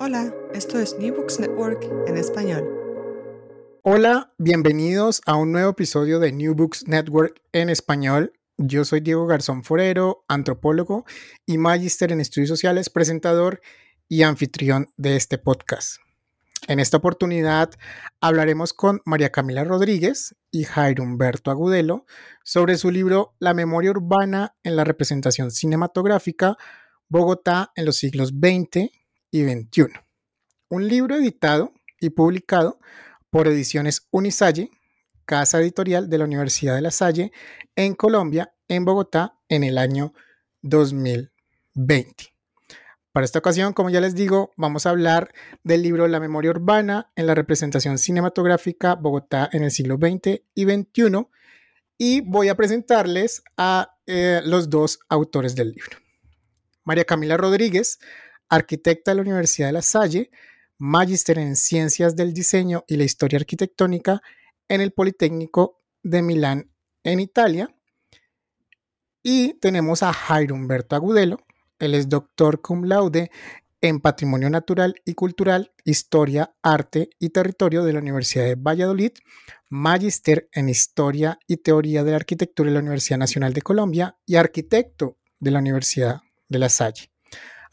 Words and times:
Hola, 0.00 0.34
esto 0.52 0.80
es 0.80 0.98
New 0.98 1.14
Books 1.14 1.38
Network 1.38 1.88
en 2.08 2.16
español. 2.16 2.68
Hola, 3.82 4.34
bienvenidos 4.38 5.20
a 5.24 5.36
un 5.36 5.52
nuevo 5.52 5.70
episodio 5.70 6.18
de 6.18 6.32
New 6.32 6.56
Books 6.56 6.88
Network 6.88 7.40
en 7.52 7.70
español. 7.70 8.32
Yo 8.58 8.84
soy 8.84 9.00
Diego 9.00 9.24
Garzón 9.28 9.62
Forero, 9.62 10.24
antropólogo 10.26 11.04
y 11.46 11.58
magíster 11.58 12.10
en 12.10 12.20
estudios 12.20 12.48
sociales, 12.48 12.90
presentador 12.90 13.60
y 14.08 14.22
anfitrión 14.22 14.90
de 14.96 15.14
este 15.14 15.38
podcast. 15.38 15.98
En 16.66 16.80
esta 16.80 16.96
oportunidad 16.96 17.70
hablaremos 18.20 18.72
con 18.72 19.00
María 19.04 19.30
Camila 19.30 19.62
Rodríguez 19.62 20.34
y 20.50 20.64
Jairo 20.64 21.04
Humberto 21.04 21.52
Agudelo 21.52 22.04
sobre 22.42 22.78
su 22.78 22.90
libro 22.90 23.36
La 23.38 23.54
memoria 23.54 23.92
urbana 23.92 24.56
en 24.64 24.74
la 24.74 24.82
representación 24.82 25.52
cinematográfica, 25.52 26.56
Bogotá 27.08 27.70
en 27.76 27.84
los 27.84 27.96
siglos 27.96 28.30
XX 28.30 29.03
y. 29.34 29.66
Un 30.68 30.86
libro 30.86 31.16
editado 31.16 31.72
y 32.00 32.10
publicado 32.10 32.78
por 33.30 33.48
Ediciones 33.48 34.06
Unisalle, 34.12 34.70
casa 35.24 35.60
editorial 35.60 36.08
de 36.08 36.18
la 36.18 36.24
Universidad 36.24 36.76
de 36.76 36.82
La 36.82 36.92
Salle, 36.92 37.32
en 37.74 37.94
Colombia, 37.96 38.54
en 38.68 38.84
Bogotá, 38.84 39.36
en 39.48 39.64
el 39.64 39.78
año 39.78 40.14
2020. 40.62 42.32
Para 43.10 43.24
esta 43.24 43.40
ocasión, 43.40 43.72
como 43.72 43.90
ya 43.90 44.00
les 44.00 44.14
digo, 44.14 44.52
vamos 44.56 44.86
a 44.86 44.90
hablar 44.90 45.32
del 45.64 45.82
libro 45.82 46.06
La 46.06 46.20
memoria 46.20 46.52
urbana 46.52 47.10
en 47.16 47.26
la 47.26 47.34
representación 47.34 47.98
cinematográfica 47.98 48.94
Bogotá 48.94 49.50
en 49.52 49.64
el 49.64 49.72
siglo 49.72 49.96
XX 49.96 50.42
y 50.54 50.64
XXI 50.64 51.26
y 51.98 52.20
voy 52.20 52.48
a 52.48 52.56
presentarles 52.56 53.42
a 53.56 53.96
eh, 54.06 54.42
los 54.44 54.70
dos 54.70 55.00
autores 55.08 55.56
del 55.56 55.72
libro. 55.72 55.98
María 56.84 57.04
Camila 57.04 57.36
Rodríguez, 57.36 57.98
arquitecta 58.48 59.10
de 59.10 59.16
la 59.16 59.22
Universidad 59.22 59.68
de 59.68 59.72
La 59.72 59.82
Salle, 59.82 60.30
magíster 60.78 61.38
en 61.38 61.56
Ciencias 61.56 62.16
del 62.16 62.32
Diseño 62.32 62.84
y 62.86 62.96
la 62.96 63.04
Historia 63.04 63.38
Arquitectónica 63.38 64.20
en 64.68 64.80
el 64.80 64.92
Politécnico 64.92 65.82
de 66.02 66.22
Milán, 66.22 66.70
en 67.02 67.20
Italia. 67.20 67.74
Y 69.22 69.54
tenemos 69.54 70.02
a 70.02 70.12
Jairo 70.12 70.54
Humberto 70.54 70.96
Agudelo, 70.96 71.38
él 71.78 71.94
es 71.94 72.08
doctor 72.08 72.60
cum 72.60 72.84
laude 72.84 73.30
en 73.80 74.00
Patrimonio 74.00 74.48
Natural 74.48 74.94
y 75.04 75.12
Cultural, 75.12 75.72
Historia, 75.84 76.54
Arte 76.62 77.10
y 77.18 77.30
Territorio 77.30 77.84
de 77.84 77.92
la 77.92 77.98
Universidad 77.98 78.44
de 78.44 78.54
Valladolid, 78.54 79.12
magíster 79.68 80.48
en 80.52 80.70
Historia 80.70 81.38
y 81.46 81.58
Teoría 81.58 82.02
de 82.02 82.12
la 82.12 82.16
Arquitectura 82.16 82.70
de 82.70 82.74
la 82.74 82.80
Universidad 82.80 83.18
Nacional 83.18 83.52
de 83.52 83.62
Colombia 83.62 84.16
y 84.24 84.36
arquitecto 84.36 85.18
de 85.38 85.50
la 85.50 85.58
Universidad 85.58 86.22
de 86.48 86.58
La 86.58 86.70
Salle. 86.70 87.13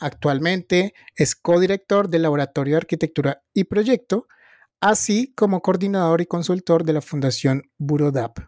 Actualmente 0.02 0.96
es 1.16 1.36
codirector 1.36 2.10
del 2.10 2.24
Laboratorio 2.24 2.74
de 2.74 2.78
Arquitectura 2.78 3.44
y 3.54 3.66
Proyecto, 3.66 4.28
así 4.80 5.32
como 5.36 5.62
coordinador 5.62 6.22
y 6.22 6.26
consultor 6.26 6.84
de 6.84 6.94
la 6.94 7.02
Fundación 7.02 7.70
Burodap, 7.78 8.40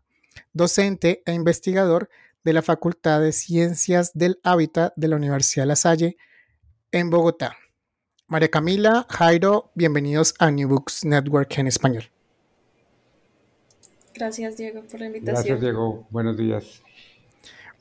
docente 0.52 1.22
e 1.28 1.34
investigador 1.34 2.10
de 2.44 2.54
la 2.54 2.64
Facultad 2.64 3.22
de 3.22 3.32
Ciencias 3.32 4.14
del 4.16 4.40
Hábitat 4.42 4.94
de 4.96 5.08
la 5.08 5.16
Universidad 5.16 5.66
de 5.66 5.68
La 5.68 5.76
Salle 5.76 6.18
en 6.92 7.12
Bogotá. 7.12 7.56
María 8.26 8.50
Camila, 8.50 9.06
Jairo, 9.12 9.70
bienvenidos 9.76 10.34
a 10.40 10.50
New 10.50 10.68
Books 10.68 11.06
Network 11.06 11.56
en 11.60 11.68
español. 11.68 12.10
Gracias, 14.16 14.58
Diego, 14.58 14.82
por 14.90 15.00
la 15.00 15.06
invitación. 15.06 15.36
Gracias, 15.36 15.62
Diego. 15.62 16.08
Buenos 16.10 16.36
días. 16.36 16.82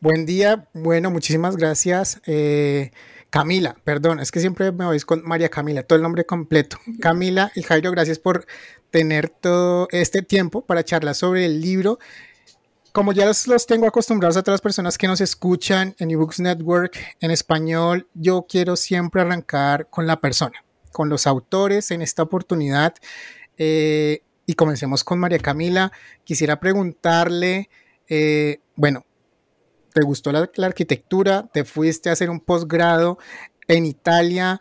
Buen 0.02 0.26
día. 0.26 0.68
Bueno, 0.74 1.10
muchísimas 1.10 1.56
gracias. 1.56 2.20
Eh, 2.26 2.90
Camila, 3.32 3.74
perdón, 3.82 4.20
es 4.20 4.30
que 4.30 4.40
siempre 4.40 4.70
me 4.72 4.84
oís 4.84 5.06
con 5.06 5.22
María 5.24 5.48
Camila, 5.48 5.82
todo 5.82 5.96
el 5.96 6.02
nombre 6.02 6.26
completo. 6.26 6.76
Camila 7.00 7.50
y 7.54 7.62
Jairo, 7.62 7.90
gracias 7.90 8.18
por 8.18 8.46
tener 8.90 9.30
todo 9.30 9.88
este 9.90 10.20
tiempo 10.20 10.60
para 10.60 10.84
charlar 10.84 11.14
sobre 11.14 11.46
el 11.46 11.62
libro 11.62 11.98
como 12.92 13.14
ya 13.14 13.24
los, 13.24 13.66
tengo 13.66 13.86
acostumbrados 13.86 14.36
a 14.36 14.42
todas 14.42 14.56
las 14.56 14.60
personas 14.60 14.98
que 14.98 15.06
nos 15.06 15.22
escuchan 15.22 15.94
en 15.98 16.10
eBooks 16.10 16.40
Network 16.40 16.98
en 17.20 17.30
español, 17.30 18.06
yo 18.12 18.44
quiero 18.46 18.76
siempre 18.76 19.22
arrancar 19.22 19.88
con 19.88 20.06
la 20.06 20.20
persona, 20.20 20.62
con 20.92 21.08
los 21.08 21.26
autores 21.26 21.90
en 21.90 22.02
esta 22.02 22.22
oportunidad. 22.22 22.94
Eh, 23.56 24.22
y 24.44 24.52
comencemos 24.52 25.04
con 25.04 25.18
María 25.18 25.38
Camila. 25.38 25.90
Quisiera 26.24 26.60
preguntarle, 26.60 27.70
eh, 28.08 28.60
bueno, 28.76 29.06
¿te 29.92 30.02
gustó 30.02 30.32
la, 30.32 30.48
arquitectura? 30.64 31.48
¿Te 31.52 31.64
fuiste 31.64 32.08
a 32.08 32.12
hacer 32.12 32.30
un 32.30 32.40
posgrado 32.40 33.18
en 33.68 33.86
Italia? 33.86 34.60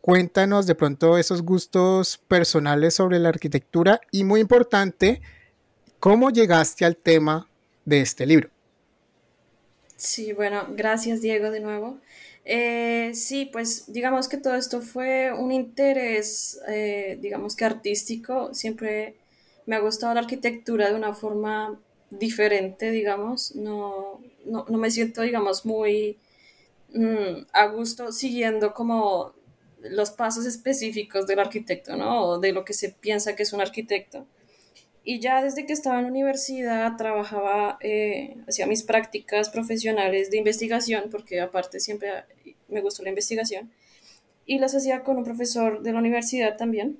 Cuéntanos 0.00 0.66
de 0.66 0.74
pronto 0.74 1.18
esos 1.18 1.42
gustos 1.42 2.18
personales 2.28 2.94
sobre 2.94 3.18
la 3.18 3.28
arquitectura 3.28 4.00
y 4.10 4.24
muy 4.24 4.40
importante, 4.40 5.20
¿cómo 5.98 6.30
llegaste 6.30 6.84
al 6.84 6.96
tema 6.96 7.48
de 7.88 8.00
este 8.02 8.26
libro. 8.26 8.50
Sí, 9.96 10.32
bueno, 10.32 10.66
gracias 10.70 11.22
Diego 11.22 11.50
de 11.50 11.60
nuevo. 11.60 11.98
Eh, 12.44 13.12
sí, 13.14 13.46
pues 13.46 13.92
digamos 13.92 14.28
que 14.28 14.36
todo 14.36 14.54
esto 14.54 14.80
fue 14.80 15.32
un 15.32 15.52
interés, 15.52 16.60
eh, 16.68 17.18
digamos 17.20 17.56
que 17.56 17.64
artístico. 17.64 18.54
Siempre 18.54 19.16
me 19.66 19.76
ha 19.76 19.80
gustado 19.80 20.14
la 20.14 20.20
arquitectura 20.20 20.88
de 20.88 20.94
una 20.94 21.14
forma 21.14 21.80
diferente, 22.10 22.90
digamos. 22.90 23.54
No, 23.54 24.20
no, 24.48 24.64
me 24.78 24.90
siento, 24.90 25.22
digamos, 25.22 25.64
muy 25.66 26.18
mm, 26.94 27.46
a 27.52 27.66
gusto 27.66 28.12
siguiendo 28.12 28.72
como 28.74 29.34
los 29.80 30.10
pasos 30.10 30.46
específicos 30.46 31.26
del 31.26 31.38
arquitecto, 31.38 31.96
¿no? 31.96 32.24
O 32.24 32.38
de 32.38 32.52
lo 32.52 32.64
que 32.64 32.74
se 32.74 32.90
piensa 32.90 33.36
que 33.36 33.44
es 33.44 33.52
un 33.52 33.60
arquitecto. 33.60 34.26
Y 35.04 35.20
ya 35.20 35.42
desde 35.42 35.64
que 35.64 35.72
estaba 35.72 35.98
en 35.98 36.04
la 36.04 36.10
universidad 36.10 36.96
trabajaba, 36.96 37.78
eh, 37.80 38.36
hacía 38.46 38.66
mis 38.66 38.82
prácticas 38.82 39.48
profesionales 39.48 40.30
de 40.30 40.36
investigación, 40.36 41.04
porque 41.10 41.40
aparte 41.40 41.80
siempre 41.80 42.10
me 42.68 42.82
gustó 42.82 43.02
la 43.02 43.08
investigación, 43.08 43.72
y 44.44 44.58
las 44.58 44.74
hacía 44.74 45.02
con 45.02 45.16
un 45.16 45.24
profesor 45.24 45.82
de 45.82 45.92
la 45.92 45.98
universidad 45.98 46.56
también, 46.56 46.98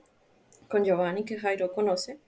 con 0.68 0.84
Giovanni, 0.84 1.24
que 1.24 1.38
Jairo 1.38 1.72
conoce. 1.72 2.18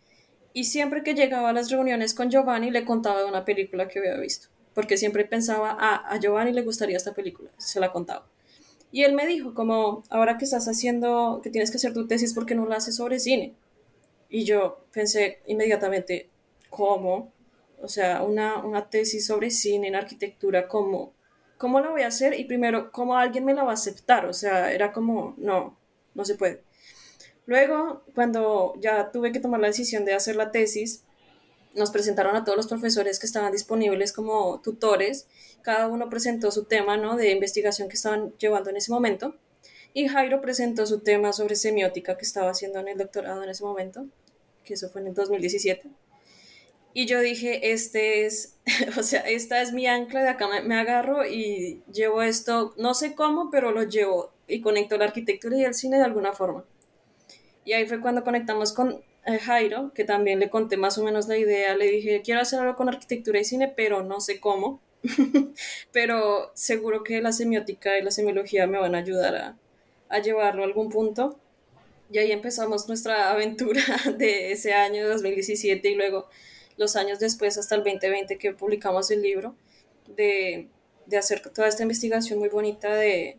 Y 0.52 0.64
siempre 0.64 1.02
que 1.02 1.14
llegaba 1.14 1.50
a 1.50 1.52
las 1.52 1.70
reuniones 1.70 2.14
con 2.14 2.30
Giovanni 2.30 2.70
le 2.70 2.84
contaba 2.84 3.20
de 3.20 3.26
una 3.26 3.44
película 3.44 3.88
que 3.88 4.00
había 4.00 4.16
visto, 4.18 4.48
porque 4.74 4.96
siempre 4.96 5.24
pensaba, 5.24 5.76
ah, 5.78 6.04
a 6.08 6.18
Giovanni 6.18 6.52
le 6.52 6.62
gustaría 6.62 6.96
esta 6.96 7.14
película, 7.14 7.50
se 7.58 7.80
la 7.80 7.90
contaba. 7.90 8.26
Y 8.92 9.04
él 9.04 9.14
me 9.14 9.26
dijo, 9.26 9.54
como, 9.54 10.02
ahora 10.10 10.36
que 10.36 10.44
estás 10.44 10.66
haciendo, 10.66 11.40
que 11.42 11.50
tienes 11.50 11.70
que 11.70 11.76
hacer 11.76 11.92
tu 11.92 12.06
tesis, 12.06 12.34
¿por 12.34 12.46
qué 12.46 12.54
no 12.54 12.66
la 12.66 12.76
haces 12.76 12.96
sobre 12.96 13.20
cine? 13.20 13.54
Y 14.28 14.44
yo 14.44 14.84
pensé 14.92 15.40
inmediatamente, 15.46 16.28
¿cómo? 16.70 17.32
O 17.80 17.88
sea, 17.88 18.22
una, 18.22 18.64
una 18.64 18.90
tesis 18.90 19.26
sobre 19.26 19.50
cine 19.50 19.88
en 19.88 19.96
arquitectura, 19.96 20.68
¿cómo? 20.68 21.14
¿Cómo 21.56 21.80
la 21.80 21.90
voy 21.90 22.02
a 22.02 22.08
hacer? 22.08 22.38
Y 22.38 22.44
primero, 22.44 22.90
¿cómo 22.90 23.16
alguien 23.16 23.44
me 23.44 23.54
la 23.54 23.64
va 23.64 23.70
a 23.70 23.74
aceptar? 23.74 24.26
O 24.26 24.32
sea, 24.32 24.72
era 24.72 24.92
como, 24.92 25.34
no, 25.36 25.76
no 26.14 26.24
se 26.24 26.34
puede. 26.34 26.62
Luego, 27.46 28.02
cuando 28.14 28.74
ya 28.80 29.10
tuve 29.10 29.32
que 29.32 29.40
tomar 29.40 29.60
la 29.60 29.66
decisión 29.66 30.04
de 30.04 30.14
hacer 30.14 30.36
la 30.36 30.50
tesis, 30.50 31.04
nos 31.74 31.90
presentaron 31.90 32.36
a 32.36 32.44
todos 32.44 32.56
los 32.56 32.66
profesores 32.66 33.18
que 33.18 33.26
estaban 33.26 33.52
disponibles 33.52 34.12
como 34.12 34.60
tutores. 34.60 35.26
Cada 35.62 35.88
uno 35.88 36.08
presentó 36.08 36.50
su 36.50 36.64
tema 36.64 36.96
¿no? 36.96 37.16
de 37.16 37.30
investigación 37.30 37.88
que 37.88 37.96
estaban 37.96 38.32
llevando 38.38 38.70
en 38.70 38.76
ese 38.76 38.90
momento. 38.90 39.36
Y 39.92 40.08
Jairo 40.08 40.40
presentó 40.40 40.86
su 40.86 41.00
tema 41.00 41.32
sobre 41.32 41.56
semiótica 41.56 42.16
que 42.16 42.24
estaba 42.24 42.50
haciendo 42.50 42.78
en 42.78 42.88
el 42.88 42.98
doctorado 42.98 43.42
en 43.42 43.50
ese 43.50 43.64
momento 43.64 44.06
que 44.64 44.74
eso 44.74 44.88
fue 44.88 45.00
en 45.00 45.08
el 45.08 45.14
2017. 45.14 45.88
Y 46.92 47.06
yo 47.06 47.20
dije, 47.20 47.72
este 47.72 48.26
es, 48.26 48.56
o 48.98 49.02
sea, 49.02 49.20
esta 49.20 49.62
es 49.62 49.72
mi 49.72 49.86
ancla, 49.86 50.22
de 50.22 50.28
acá 50.28 50.48
me, 50.62 50.78
agarro 50.78 51.26
y 51.26 51.82
llevo 51.92 52.22
esto, 52.22 52.74
no 52.76 52.94
sé 52.94 53.14
cómo, 53.14 53.50
pero 53.50 53.70
lo 53.72 53.84
llevo 53.84 54.32
y 54.46 54.60
conecto 54.60 54.96
la 54.96 55.06
arquitectura 55.06 55.56
y 55.56 55.64
el 55.64 55.74
cine 55.74 55.98
de 55.98 56.04
alguna 56.04 56.32
forma. 56.32 56.64
Y 57.64 57.72
ahí 57.72 57.86
fue 57.86 58.00
cuando 58.00 58.24
conectamos 58.24 58.72
con 58.72 59.02
Jairo, 59.24 59.92
que 59.94 60.04
también 60.04 60.38
le 60.38 60.50
conté 60.50 60.76
más 60.76 60.98
o 60.98 61.04
menos 61.04 61.28
la 61.28 61.36
idea, 61.36 61.76
le 61.76 61.86
dije, 61.86 62.22
quiero 62.22 62.40
hacer 62.40 62.60
algo 62.60 62.76
con 62.76 62.88
arquitectura 62.88 63.38
y 63.38 63.44
cine, 63.44 63.68
pero 63.68 64.02
no 64.02 64.20
sé 64.20 64.40
cómo. 64.40 64.80
pero 65.92 66.50
seguro 66.54 67.02
que 67.02 67.20
la 67.22 67.32
semiótica 67.32 67.98
y 67.98 68.02
la 68.02 68.10
semiología 68.10 68.66
me 68.66 68.78
van 68.78 68.94
a 68.94 68.98
ayudar 68.98 69.34
a, 69.36 69.56
a 70.08 70.18
llevarlo 70.20 70.62
a 70.62 70.66
algún 70.66 70.90
punto. 70.90 71.38
Y 72.10 72.18
ahí 72.18 72.32
empezamos 72.32 72.88
nuestra 72.88 73.30
aventura 73.32 73.82
de 74.16 74.52
ese 74.52 74.72
año 74.72 75.08
2017 75.08 75.88
y 75.88 75.94
luego 75.94 76.28
los 76.76 76.96
años 76.96 77.18
después 77.18 77.58
hasta 77.58 77.74
el 77.74 77.84
2020 77.84 78.38
que 78.38 78.52
publicamos 78.52 79.10
el 79.10 79.22
libro, 79.22 79.54
de, 80.16 80.68
de 81.06 81.16
hacer 81.18 81.40
toda 81.40 81.68
esta 81.68 81.82
investigación 81.82 82.38
muy 82.38 82.48
bonita 82.48 82.94
de, 82.94 83.38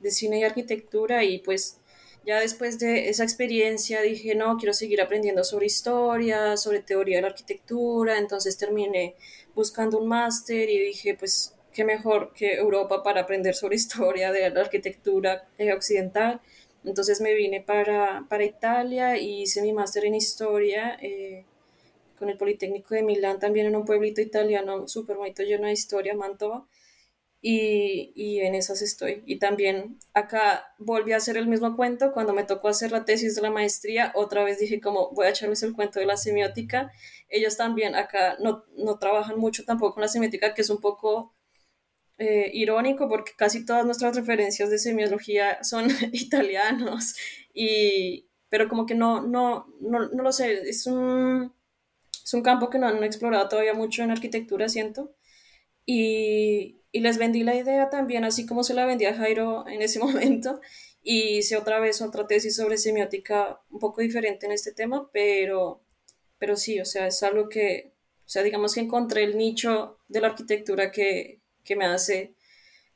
de 0.00 0.10
cine 0.10 0.38
y 0.38 0.44
arquitectura 0.44 1.24
y 1.24 1.38
pues 1.38 1.78
ya 2.26 2.40
después 2.40 2.78
de 2.80 3.08
esa 3.08 3.22
experiencia 3.22 4.02
dije, 4.02 4.34
no, 4.34 4.56
quiero 4.58 4.72
seguir 4.74 5.00
aprendiendo 5.00 5.44
sobre 5.44 5.66
historia, 5.66 6.56
sobre 6.56 6.80
teoría 6.80 7.16
de 7.16 7.22
la 7.22 7.28
arquitectura, 7.28 8.18
entonces 8.18 8.58
terminé 8.58 9.14
buscando 9.54 9.98
un 9.98 10.08
máster 10.08 10.68
y 10.68 10.78
dije, 10.80 11.14
pues, 11.14 11.54
qué 11.72 11.84
mejor 11.84 12.32
que 12.32 12.54
Europa 12.56 13.02
para 13.02 13.22
aprender 13.22 13.54
sobre 13.54 13.76
historia 13.76 14.32
de 14.32 14.50
la 14.50 14.60
arquitectura 14.60 15.46
occidental 15.74 16.40
Entonces 16.84 17.20
me 17.20 17.34
vine 17.34 17.60
para, 17.60 18.26
para 18.28 18.44
Italia 18.44 19.16
y 19.18 19.42
hice 19.42 19.62
mi 19.62 19.72
máster 19.72 20.04
en 20.06 20.14
historia 20.14 20.96
eh, 21.02 21.44
con 22.18 22.30
el 22.30 22.38
Politécnico 22.38 22.94
de 22.94 23.02
Milán, 23.02 23.38
también 23.38 23.66
en 23.66 23.76
un 23.76 23.84
pueblito 23.84 24.20
italiano 24.20 24.88
súper 24.88 25.16
bonito, 25.16 25.42
lleno 25.42 25.66
de 25.66 25.72
historia, 25.72 26.14
Mantova. 26.14 26.66
Y, 27.42 28.12
y, 28.16 28.40
en 28.40 28.54
esas 28.54 28.82
estoy. 28.82 29.22
Y 29.26 29.38
también 29.38 29.98
acá 30.14 30.74
volví 30.78 31.12
a 31.12 31.18
hacer 31.18 31.36
el 31.36 31.46
mismo 31.46 31.76
cuento 31.76 32.10
cuando 32.12 32.32
me 32.32 32.44
tocó 32.44 32.68
hacer 32.68 32.90
la 32.90 33.04
tesis 33.04 33.36
de 33.36 33.42
la 33.42 33.50
maestría. 33.50 34.10
Otra 34.14 34.42
vez 34.42 34.58
dije 34.58 34.80
como 34.80 35.10
voy 35.12 35.26
a 35.26 35.30
echarles 35.30 35.62
el 35.62 35.74
cuento 35.74 36.00
de 36.00 36.06
la 36.06 36.16
semiótica. 36.16 36.90
Ellos 37.28 37.56
también 37.56 37.94
acá 37.94 38.36
no, 38.40 38.64
no 38.76 38.98
trabajan 38.98 39.38
mucho 39.38 39.64
tampoco 39.64 39.94
con 39.94 40.02
la 40.02 40.08
semiótica, 40.08 40.54
que 40.54 40.62
es 40.62 40.70
un 40.70 40.80
poco 40.80 41.34
eh, 42.18 42.50
irónico 42.54 43.08
porque 43.10 43.32
casi 43.36 43.66
todas 43.66 43.84
nuestras 43.84 44.16
referencias 44.16 44.70
de 44.70 44.78
semiología 44.78 45.62
son 45.62 45.88
italianos. 46.12 47.14
Y, 47.52 48.28
pero 48.48 48.68
como 48.68 48.86
que 48.86 48.94
no, 48.94 49.22
no, 49.22 49.66
no, 49.80 50.08
no 50.08 50.22
lo 50.22 50.32
sé, 50.32 50.68
es 50.68 50.86
un, 50.86 51.52
es 52.24 52.34
un 52.34 52.42
campo 52.42 52.70
que 52.70 52.78
no 52.78 52.88
han 52.88 53.02
explorado 53.04 53.48
todavía 53.48 53.74
mucho 53.74 54.02
en 54.02 54.10
arquitectura, 54.10 54.68
siento. 54.68 55.15
Y, 55.86 56.80
y 56.92 57.00
les 57.00 57.18
vendí 57.18 57.44
la 57.44 57.54
idea 57.54 57.90
también, 57.90 58.24
así 58.24 58.46
como 58.46 58.64
se 58.64 58.74
la 58.74 58.84
vendí 58.86 59.06
a 59.06 59.14
Jairo 59.14 59.66
en 59.68 59.82
ese 59.82 59.98
momento. 60.00 60.60
Y 61.02 61.38
hice 61.38 61.56
otra 61.56 61.78
vez 61.80 62.02
otra 62.02 62.26
tesis 62.26 62.56
sobre 62.56 62.78
semiótica 62.78 63.60
un 63.70 63.78
poco 63.78 64.00
diferente 64.00 64.46
en 64.46 64.52
este 64.52 64.72
tema, 64.72 65.08
pero, 65.12 65.82
pero 66.38 66.56
sí, 66.56 66.80
o 66.80 66.84
sea, 66.84 67.06
es 67.06 67.22
algo 67.22 67.48
que, 67.48 67.92
o 68.26 68.28
sea, 68.28 68.42
digamos 68.42 68.74
que 68.74 68.80
encontré 68.80 69.24
el 69.24 69.36
nicho 69.38 69.98
de 70.08 70.20
la 70.20 70.28
arquitectura 70.28 70.90
que, 70.90 71.40
que 71.64 71.76
me 71.76 71.86
hace 71.86 72.34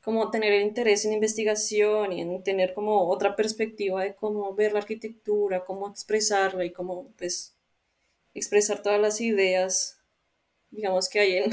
como 0.03 0.31
tener 0.31 0.51
el 0.53 0.63
interés 0.63 1.05
en 1.05 1.13
investigación 1.13 2.11
y 2.11 2.21
en 2.21 2.43
tener 2.43 2.73
como 2.73 3.07
otra 3.09 3.35
perspectiva 3.35 4.03
de 4.03 4.15
cómo 4.15 4.53
ver 4.55 4.73
la 4.73 4.79
arquitectura, 4.79 5.63
cómo 5.63 5.89
expresarla 5.89 6.65
y 6.65 6.71
cómo 6.71 7.11
pues 7.17 7.55
expresar 8.33 8.81
todas 8.81 8.99
las 8.99 9.21
ideas 9.21 10.00
digamos, 10.71 11.09
que 11.09 11.19
hay 11.19 11.37
en, 11.37 11.51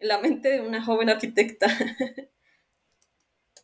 la 0.00 0.18
mente 0.20 0.50
de 0.50 0.60
una 0.60 0.84
joven 0.84 1.10
arquitecta. 1.10 1.66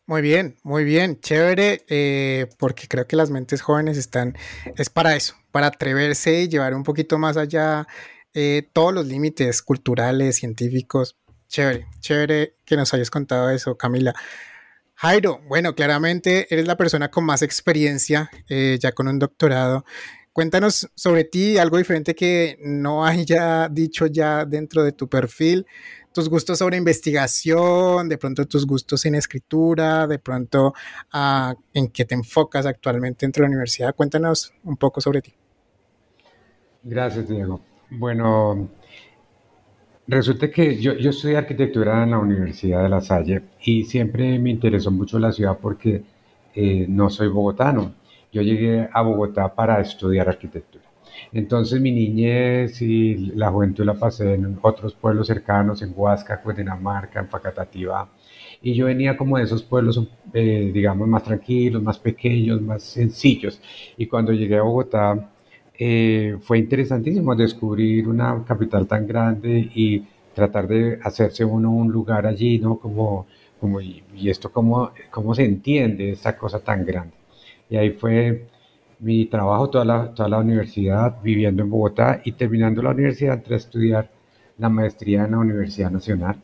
Muy 0.09 0.23
bien, 0.23 0.57
muy 0.63 0.85
bien, 0.85 1.19
chévere, 1.19 1.85
eh, 1.89 2.47
porque 2.61 2.87
creo 2.87 3.09
que 3.09 3.17
las 3.17 3.31
mentes 3.31 3.61
jóvenes 3.61 3.99
están, 3.99 4.39
es 4.77 4.89
para 4.89 5.17
eso, 5.17 5.35
para 5.51 5.67
atreverse 5.67 6.43
y 6.43 6.49
llevar 6.49 6.77
un 6.77 6.85
poquito 6.85 7.19
más 7.19 7.37
allá 7.37 7.89
eh, 8.33 8.69
todos 8.73 8.95
los 8.95 9.05
límites 9.09 9.63
culturales, 9.63 10.37
científicos. 10.37 11.17
Chévere, 11.49 11.89
chévere 11.99 12.55
que 12.65 12.77
nos 12.77 12.95
hayas 12.95 13.11
contado 13.11 13.51
eso, 13.51 13.77
Camila. 13.77 14.15
Jairo, 14.95 15.41
bueno, 15.49 15.75
claramente 15.75 16.47
eres 16.55 16.69
la 16.69 16.77
persona 16.77 17.11
con 17.11 17.25
más 17.25 17.43
experiencia, 17.43 18.31
eh, 18.49 18.79
ya 18.81 18.93
con 18.93 19.09
un 19.09 19.19
doctorado 19.19 19.85
Cuéntanos 20.37 20.87
sobre 20.95 21.25
ti, 21.25 21.57
algo 21.57 21.79
diferente 21.79 22.15
que 22.15 22.59
no 22.61 23.07
haya 23.07 23.71
dicho 23.71 24.05
ya 24.05 24.45
dentro 24.45 24.85
de 24.85 24.93
tu 24.93 25.09
perfil, 25.09 25.65
tus 26.13 26.29
gustos 26.29 26.59
sobre 26.59 26.77
investigación, 26.77 28.07
de 28.07 28.19
pronto 28.19 28.45
tus 28.45 28.67
gustos 28.67 29.07
en 29.07 29.15
escritura, 29.15 30.07
de 30.07 30.19
pronto 30.19 30.75
uh, 31.15 31.55
en 31.73 31.89
qué 31.89 32.05
te 32.05 32.15
enfocas 32.15 32.67
actualmente 32.67 33.25
dentro 33.25 33.41
de 33.41 33.49
la 33.49 33.53
universidad. 33.53 33.95
Cuéntanos 33.95 34.53
un 34.65 34.77
poco 34.77 35.01
sobre 35.01 35.23
ti. 35.23 35.33
Gracias, 36.83 37.31
Diego. 37.31 37.63
Bueno, 37.89 38.69
resulta 40.07 40.51
que 40.51 40.79
yo, 40.79 40.99
yo 40.99 41.09
estudié 41.09 41.39
arquitectura 41.39 42.03
en 42.03 42.11
la 42.11 42.19
Universidad 42.19 42.83
de 42.83 42.91
La 42.91 43.01
Salle 43.01 43.43
y 43.65 43.85
siempre 43.85 44.39
me 44.39 44.51
interesó 44.51 44.91
mucho 44.91 45.19
la 45.19 45.33
ciudad 45.33 45.57
porque 45.63 46.05
eh, 46.55 46.85
no 46.91 47.09
soy 47.09 47.29
bogotano 47.29 47.95
yo 48.37 48.43
llegué 48.43 48.89
a 48.93 49.01
Bogotá 49.03 49.55
para 49.55 49.81
estudiar 49.81 50.29
arquitectura. 50.29 50.85
Entonces 51.33 51.81
mi 51.81 51.91
niñez 51.91 52.83
y 52.83 53.15
la 53.35 53.51
juventud 53.51 53.85
la 53.85 53.95
pasé 53.95 54.35
en 54.35 54.59
otros 54.61 54.95
pueblos 54.95 55.27
cercanos, 55.27 55.81
en 55.83 55.93
Huasca, 55.97 56.43
Cundinamarca, 56.43 57.21
en 57.21 57.29
Facatativá. 57.29 58.09
Y 58.61 58.75
yo 58.75 58.87
venía 58.87 59.17
como 59.17 59.39
de 59.39 59.45
esos 59.45 59.63
pueblos, 59.63 60.07
eh, 60.35 60.71
digamos, 60.75 61.09
más 61.09 61.23
tranquilos, 61.25 61.83
más 61.83 61.99
pequeños, 61.99 62.61
más 62.61 62.83
sencillos. 62.83 63.61
Y 63.97 64.07
cuando 64.07 64.33
llegué 64.33 64.59
a 64.59 64.63
Bogotá, 64.63 65.31
eh, 65.79 66.37
fue 66.43 66.59
interesantísimo 66.59 67.35
descubrir 67.35 68.09
una 68.09 68.45
capital 68.45 68.87
tan 68.87 69.07
grande 69.07 69.71
y 69.75 70.05
tratar 70.35 70.69
de 70.69 70.99
hacerse 71.03 71.45
uno 71.45 71.71
un 71.71 71.91
lugar 71.91 72.27
allí, 72.27 72.59
¿no? 72.59 72.79
Como, 72.79 73.27
como 73.59 73.81
y, 73.81 74.03
esto, 74.25 74.53
cómo, 74.53 74.91
cómo 75.11 75.35
se 75.35 75.45
entiende 75.45 76.11
esta 76.11 76.37
cosa 76.37 76.61
tan 76.61 76.85
grande. 76.85 77.15
Y 77.71 77.77
ahí 77.77 77.91
fue 77.91 78.47
mi 79.01 79.27
trabajo 79.27 79.71
toda 79.71 79.85
la, 79.85 80.15
toda 80.15 80.29
la 80.29 80.39
universidad, 80.39 81.21
viviendo 81.23 81.63
en 81.63 81.71
Bogotá 81.71 82.21
y 82.25 82.33
terminando 82.33 82.83
la 82.83 82.91
universidad, 82.91 83.35
entré 83.35 83.55
a 83.55 83.59
estudiar 83.59 84.11
la 84.59 84.69
maestría 84.69 85.25
en 85.25 85.33
la 85.33 85.39
Universidad 85.39 85.91
Nacional 85.91 86.37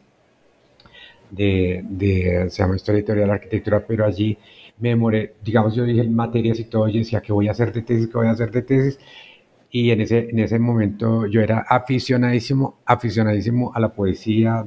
de, 1.33 1.83
de 1.89 2.51
se 2.51 2.63
llama 2.63 2.77
Historia 2.77 2.99
Editorial 2.99 3.29
de 3.29 3.35
Arquitectura, 3.35 3.85
pero 3.87 4.05
allí 4.05 4.39
me 4.79 4.91
demoré, 4.91 5.35
digamos, 5.43 5.75
yo 5.75 5.85
dije 5.85 6.05
materias 6.09 6.61
y 6.61 6.65
todo, 6.65 6.89
yo 6.89 6.99
decía 6.99 7.21
que 7.21 7.33
voy 7.33 7.49
a 7.49 7.53
hacer 7.53 7.73
de 7.73 7.83
tesis, 7.83 8.07
que 8.09 8.19
voy 8.19 8.27
a 8.27 8.33
hacer 8.33 8.51
de 8.51 8.63
tesis, 8.63 8.99
y 9.71 9.91
en 9.91 10.03
ese, 10.03 10.31
en 10.31 10.39
ese 10.39 10.59
momento 10.59 11.27
yo 11.27 11.41
era 11.41 11.61
aficionadísimo, 11.69 12.79
aficionadísimo 12.85 13.73
a 13.75 13.81
la 13.81 13.95
poesía, 13.95 14.67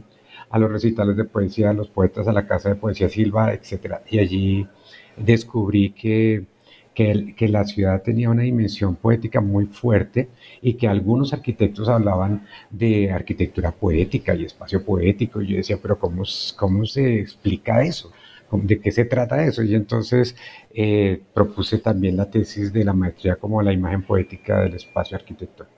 a 0.49 0.59
los 0.59 0.71
recitales 0.71 1.15
de 1.17 1.25
poesía, 1.25 1.69
a 1.69 1.73
los 1.73 1.89
poetas, 1.89 2.27
a 2.27 2.33
la 2.33 2.47
Casa 2.47 2.69
de 2.69 2.75
Poesía 2.75 3.09
Silva, 3.09 3.53
etc. 3.53 3.97
Y 4.09 4.19
allí 4.19 4.67
descubrí 5.17 5.91
que, 5.91 6.45
que, 6.93 7.47
la 7.47 7.65
ciudad 7.65 8.01
tenía 8.01 8.29
una 8.29 8.43
dimensión 8.43 8.95
poética 8.95 9.41
muy 9.41 9.65
fuerte 9.65 10.29
y 10.61 10.73
que 10.75 10.87
algunos 10.87 11.33
arquitectos 11.33 11.89
hablaban 11.89 12.45
de 12.69 13.11
arquitectura 13.11 13.71
poética 13.71 14.33
y 14.33 14.45
espacio 14.45 14.83
poético. 14.83 15.41
Y 15.41 15.47
yo 15.47 15.57
decía, 15.57 15.77
pero 15.81 15.99
¿cómo, 15.99 16.23
cómo 16.55 16.85
se 16.85 17.19
explica 17.19 17.83
eso? 17.83 18.11
¿De 18.51 18.79
qué 18.79 18.91
se 18.91 19.05
trata 19.05 19.43
eso? 19.43 19.63
Y 19.63 19.75
entonces 19.75 20.35
eh, 20.73 21.21
propuse 21.33 21.79
también 21.79 22.15
la 22.15 22.29
tesis 22.29 22.71
de 22.71 22.85
la 22.85 22.93
maestría 22.93 23.35
como 23.35 23.61
la 23.61 23.73
imagen 23.73 24.03
poética 24.03 24.61
del 24.61 24.75
espacio 24.75 25.17
arquitectónico. 25.17 25.75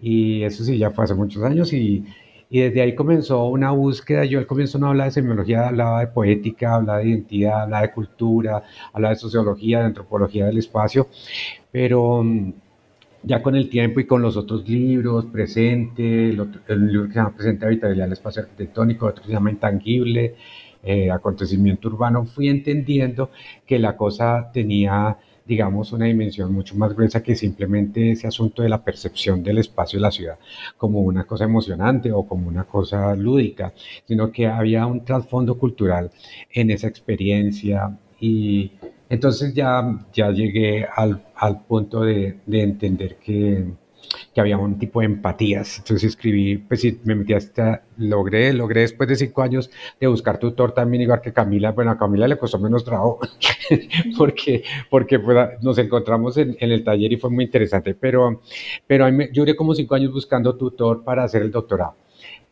Y 0.00 0.42
eso 0.42 0.64
sí, 0.64 0.76
ya 0.78 0.90
fue 0.90 1.04
hace 1.04 1.14
muchos 1.14 1.42
años 1.42 1.72
y, 1.72 2.04
y 2.48 2.60
desde 2.60 2.82
ahí 2.82 2.94
comenzó 2.94 3.46
una 3.46 3.72
búsqueda. 3.72 4.24
Yo 4.24 4.38
al 4.38 4.46
comienzo 4.46 4.78
no 4.78 4.88
hablaba 4.88 5.06
de 5.06 5.12
semiología, 5.12 5.68
hablaba 5.68 6.00
de 6.00 6.06
poética, 6.08 6.76
hablaba 6.76 6.98
de 7.00 7.08
identidad, 7.08 7.62
hablaba 7.62 7.82
de 7.82 7.92
cultura, 7.92 8.62
hablaba 8.92 9.14
de 9.14 9.20
sociología, 9.20 9.80
de 9.80 9.86
antropología 9.86 10.46
del 10.46 10.58
espacio, 10.58 11.08
pero 11.72 12.22
mm, 12.22 12.52
ya 13.24 13.42
con 13.42 13.56
el 13.56 13.68
tiempo 13.68 14.00
y 14.00 14.06
con 14.06 14.22
los 14.22 14.36
otros 14.36 14.68
libros, 14.68 15.26
Presente, 15.26 16.30
el, 16.30 16.36
libro 16.86 17.06
que 17.06 17.12
se 17.12 17.18
llama 17.18 17.34
Presente 17.34 17.66
Habitabilidad 17.66 18.04
del 18.06 18.12
Espacio 18.12 18.42
Arquitectónico, 18.42 19.06
otro 19.06 19.22
que 19.22 19.28
se 19.28 19.34
llama 19.34 19.50
Intangible, 19.50 20.36
eh, 20.84 21.10
Acontecimiento 21.10 21.88
Urbano, 21.88 22.24
fui 22.24 22.48
entendiendo 22.48 23.30
que 23.66 23.80
la 23.80 23.96
cosa 23.96 24.50
tenía 24.52 25.16
digamos, 25.46 25.92
una 25.92 26.06
dimensión 26.06 26.52
mucho 26.52 26.74
más 26.76 26.94
gruesa 26.94 27.22
que 27.22 27.36
simplemente 27.36 28.10
ese 28.12 28.26
asunto 28.26 28.62
de 28.62 28.68
la 28.68 28.82
percepción 28.82 29.42
del 29.42 29.58
espacio 29.58 29.98
de 29.98 30.02
la 30.02 30.10
ciudad 30.10 30.38
como 30.76 31.00
una 31.00 31.24
cosa 31.24 31.44
emocionante 31.44 32.12
o 32.12 32.26
como 32.26 32.48
una 32.48 32.64
cosa 32.64 33.14
lúdica, 33.14 33.72
sino 34.06 34.32
que 34.32 34.46
había 34.46 34.86
un 34.86 35.04
trasfondo 35.04 35.58
cultural 35.58 36.10
en 36.52 36.70
esa 36.70 36.88
experiencia. 36.88 37.98
Y 38.20 38.72
entonces 39.08 39.54
ya, 39.54 40.06
ya 40.12 40.30
llegué 40.30 40.84
al, 40.84 41.22
al 41.36 41.64
punto 41.64 42.00
de, 42.02 42.38
de 42.46 42.62
entender 42.62 43.16
que, 43.16 43.64
que 44.34 44.40
había 44.40 44.58
un 44.58 44.78
tipo 44.78 45.00
de 45.00 45.06
empatías. 45.06 45.78
Entonces 45.78 46.10
escribí, 46.10 46.58
pues 46.58 46.80
sí, 46.80 47.00
me 47.04 47.14
metí 47.14 47.32
hasta, 47.34 47.82
logré, 47.98 48.52
logré 48.52 48.82
después 48.82 49.08
de 49.08 49.16
cinco 49.16 49.42
años 49.42 49.70
de 50.00 50.06
buscar 50.06 50.38
tutor 50.38 50.72
también, 50.72 51.02
igual 51.02 51.20
que 51.20 51.32
Camila. 51.32 51.72
Bueno, 51.72 51.90
a 51.90 51.98
Camila 51.98 52.28
le 52.28 52.36
costó 52.36 52.58
menos 52.58 52.84
trabajo 52.84 53.20
porque, 54.18 54.64
porque 54.90 55.18
nos 55.62 55.78
encontramos 55.78 56.36
en, 56.36 56.56
el 56.58 56.84
taller 56.84 57.12
y 57.12 57.16
fue 57.16 57.30
muy 57.30 57.44
interesante, 57.44 57.94
pero, 57.94 58.42
pero 58.86 59.08
yo 59.08 59.42
duré 59.42 59.56
como 59.56 59.74
cinco 59.74 59.94
años 59.94 60.12
buscando 60.12 60.56
tutor 60.56 61.04
para 61.04 61.24
hacer 61.24 61.42
el 61.42 61.50
doctorado 61.50 61.94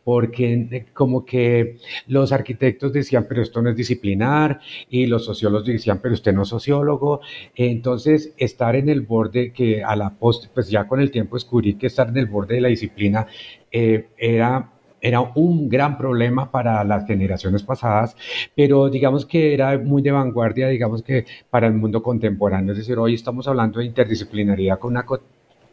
porque 0.05 0.53
eh, 0.71 0.85
como 0.93 1.25
que 1.25 1.77
los 2.07 2.31
arquitectos 2.31 2.93
decían, 2.93 3.25
pero 3.27 3.41
esto 3.41 3.61
no 3.61 3.71
es 3.71 3.75
disciplinar, 3.75 4.61
y 4.87 5.07
los 5.07 5.25
sociólogos 5.25 5.65
decían, 5.65 5.99
pero 6.01 6.13
usted 6.13 6.31
no 6.31 6.43
es 6.43 6.49
sociólogo. 6.49 7.21
Entonces, 7.55 8.33
estar 8.37 8.75
en 8.75 8.87
el 8.87 9.01
borde, 9.01 9.51
que 9.51 9.83
a 9.83 9.95
la 9.95 10.11
post, 10.11 10.45
pues 10.53 10.69
ya 10.69 10.87
con 10.87 11.01
el 11.01 11.11
tiempo 11.11 11.35
descubrí 11.35 11.73
que 11.73 11.87
estar 11.87 12.07
en 12.07 12.17
el 12.17 12.27
borde 12.27 12.55
de 12.55 12.61
la 12.61 12.69
disciplina 12.69 13.27
eh, 13.71 14.07
era 14.17 14.71
era 15.01 15.21
un 15.21 15.69
gran 15.69 15.97
problema 15.99 16.49
para 16.49 16.83
las 16.83 17.05
generaciones 17.05 17.61
pasadas, 17.61 18.15
pero 18.55 18.89
digamos 18.89 19.25
que 19.27 19.53
era 19.53 19.77
muy 19.77 20.01
de 20.01 20.11
vanguardia, 20.11 20.67
digamos 20.67 21.03
que 21.03 21.25
para 21.51 21.67
el 21.67 21.73
mundo 21.73 22.01
contemporáneo. 22.01 22.71
Es 22.71 22.79
decir, 22.79 22.97
hoy 22.97 23.13
estamos 23.13 23.47
hablando 23.47 23.79
de 23.79 23.85
interdisciplinaridad 23.85 24.79
con 24.79 24.91
una 24.91 25.05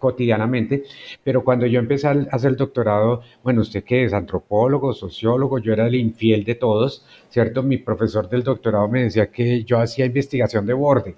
cotidianamente, 0.03 0.83
pero 1.23 1.45
cuando 1.45 1.65
yo 1.65 1.79
empecé 1.79 2.09
a 2.09 2.27
hacer 2.33 2.51
el 2.51 2.57
doctorado, 2.57 3.23
bueno, 3.45 3.61
usted 3.61 3.85
que 3.85 4.03
es 4.03 4.13
antropólogo, 4.13 4.93
sociólogo, 4.93 5.61
yo 5.61 5.73
era 5.73 5.87
el 5.87 5.95
infiel 5.95 6.43
de 6.43 6.57
todos, 6.57 7.07
¿cierto? 7.31 7.63
Mi 7.63 7.79
profesor 7.79 8.29
del 8.29 8.43
doctorado 8.43 8.89
me 8.89 9.05
decía 9.05 9.31
que 9.31 9.63
yo 9.63 9.79
hacía 9.79 10.05
investigación 10.05 10.67
de 10.67 10.73
borde 10.73 11.15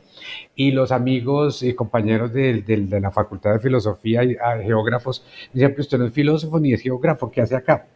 y 0.55 0.71
los 0.71 0.93
amigos 0.93 1.62
y 1.62 1.73
compañeros 1.75 2.35
de, 2.35 2.61
de 2.62 3.00
la 3.00 3.11
Facultad 3.11 3.55
de 3.55 3.61
Filosofía 3.61 4.23
y 4.23 4.37
ah, 4.37 4.59
geógrafos 4.62 5.25
me 5.55 5.61
decían, 5.61 5.71
pero 5.71 5.81
usted 5.81 5.99
no 5.99 6.05
es 6.05 6.12
filósofo 6.12 6.61
ni 6.61 6.75
es 6.75 6.83
geógrafo, 6.83 7.31
¿qué 7.31 7.41
hace 7.41 7.57
acá? 7.57 7.87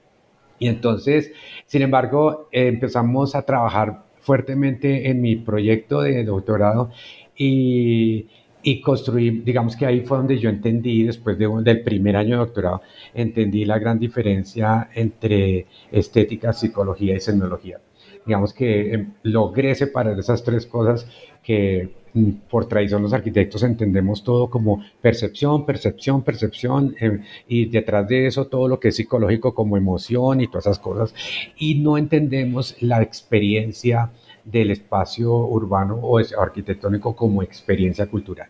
Y 0.59 0.69
entonces, 0.69 1.33
sin 1.67 1.83
embargo, 1.83 2.49
empezamos 2.51 3.35
a 3.35 3.43
trabajar 3.43 4.05
fuertemente 4.21 5.11
en 5.11 5.21
mi 5.21 5.37
proyecto 5.37 6.01
de 6.01 6.25
doctorado 6.25 6.91
y, 7.37 8.29
y 8.71 8.83
construí, 8.83 9.31
digamos 9.31 9.77
que 9.77 9.87
ahí 9.87 10.01
fue 10.01 10.19
donde 10.19 10.39
yo 10.39 10.51
entendí, 10.51 11.03
después 11.03 11.39
de, 11.39 11.49
del 11.63 11.83
primer 11.83 12.17
año 12.17 12.33
de 12.33 12.45
doctorado, 12.45 12.83
entendí 13.15 13.65
la 13.65 13.79
gran 13.79 13.99
diferencia 13.99 14.91
entre 14.95 15.67
estética, 15.91 16.53
psicología 16.53 17.15
y 17.17 17.21
semiología. 17.21 17.81
Digamos 18.27 18.53
que 18.53 18.93
em, 18.93 19.13
logré 19.23 19.75
separar 19.75 20.19
esas 20.19 20.45
tres 20.45 20.67
cosas 20.67 21.07
que 21.43 21.95
mm, 22.13 22.31
por 22.51 22.69
tradición 22.69 23.01
los 23.01 23.15
arquitectos 23.15 23.63
entendemos 23.63 24.23
todo 24.23 24.51
como 24.51 24.85
percepción, 25.01 25.65
percepción, 25.65 26.23
percepción, 26.23 26.95
em, 27.01 27.23
y 27.49 27.67
detrás 27.71 28.07
de 28.07 28.27
eso 28.27 28.49
todo 28.49 28.69
lo 28.69 28.79
que 28.79 28.89
es 28.89 28.97
psicológico 28.97 29.55
como 29.55 29.79
emoción 29.79 30.43
y 30.43 30.49
todas 30.49 30.67
esas 30.67 30.79
cosas, 30.79 31.15
y 31.57 31.77
no 31.77 31.97
entendemos 31.97 32.77
la 32.83 33.01
experiencia 33.01 34.11
del 34.51 34.71
espacio 34.71 35.35
urbano 35.35 35.97
o 35.97 36.19
arquitectónico 36.19 37.15
como 37.15 37.43
experiencia 37.43 38.07
cultural. 38.07 38.49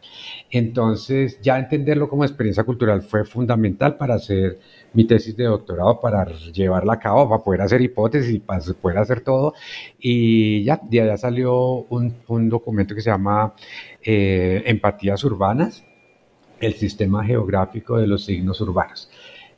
Entonces, 0.51 1.41
ya 1.43 1.59
entenderlo 1.59 2.09
como 2.09 2.25
experiencia 2.25 2.65
cultural 2.65 3.03
fue 3.03 3.25
fundamental 3.25 3.97
para 3.97 4.15
hacer 4.15 4.59
mi 4.93 5.05
tesis 5.05 5.37
de 5.37 5.45
doctorado, 5.45 6.01
para 6.01 6.25
llevarla 6.53 6.95
a 6.95 6.99
cabo, 6.99 7.29
para 7.29 7.43
poder 7.43 7.63
hacer 7.63 7.81
hipótesis, 7.81 8.41
para 8.41 8.63
poder 8.81 8.99
hacer 8.99 9.21
todo. 9.23 9.55
Y 9.99 10.65
ya, 10.65 10.81
de 10.83 11.01
allá 11.03 11.17
salió 11.17 11.87
un, 11.89 12.49
documento 12.49 12.95
que 12.95 13.01
se 13.01 13.11
llama 13.11 13.55
eh, 14.03 14.63
Empatías 14.67 15.23
Urbanas, 15.25 15.85
el 16.61 16.75
sistema 16.75 17.25
geográfico 17.25 17.99
de 17.99 18.07
los 18.07 18.25
signos 18.25 18.61
urbanos. 18.61 19.11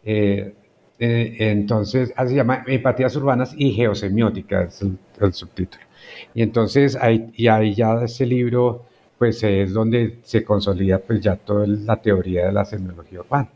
Eh, 0.05 0.55
eh, 0.99 1.37
entonces, 1.39 2.13
así 2.17 2.31
se 2.31 2.37
llama 2.37 2.65
Empatías 2.67 3.17
Urbanas 3.17 3.55
y 3.57 3.73
Geosemiótica, 3.73 4.65
es 4.65 4.83
el 4.83 5.33
subtítulo. 5.33 5.90
Y 6.35 6.43
entonces 6.43 6.97
ahí, 6.97 7.31
y 7.35 7.49
ahí 7.49 7.75
ya 7.75 8.03
ese 8.05 8.27
libro 8.27 8.87
pues 9.19 9.43
es 9.43 9.75
donde 9.75 10.19
se 10.23 10.45
consolida 10.45 10.99
pues 10.99 11.21
ya 11.21 11.37
toda 11.37 11.67
la 11.67 12.01
teoría 12.01 12.47
de 12.47 12.53
la 12.53 12.65
semiología 12.65 13.21
urbana. 13.21 13.51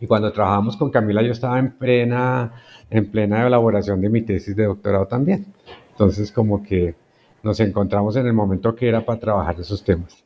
Y 0.00 0.06
cuando 0.06 0.32
trabajamos 0.32 0.76
con 0.76 0.90
Camila 0.90 1.22
yo 1.22 1.32
estaba 1.32 1.58
en 1.58 1.72
plena, 1.72 2.52
en 2.88 3.10
plena 3.10 3.46
elaboración 3.46 4.00
de 4.00 4.08
mi 4.08 4.22
tesis 4.22 4.54
de 4.54 4.64
doctorado 4.64 5.06
también. 5.06 5.46
Entonces 5.90 6.30
como 6.30 6.62
que 6.62 6.94
nos 7.42 7.58
encontramos 7.60 8.14
en 8.16 8.26
el 8.26 8.32
momento 8.32 8.74
que 8.76 8.88
era 8.88 9.04
para 9.04 9.18
trabajar 9.18 9.58
esos 9.58 9.82
temas. 9.82 10.24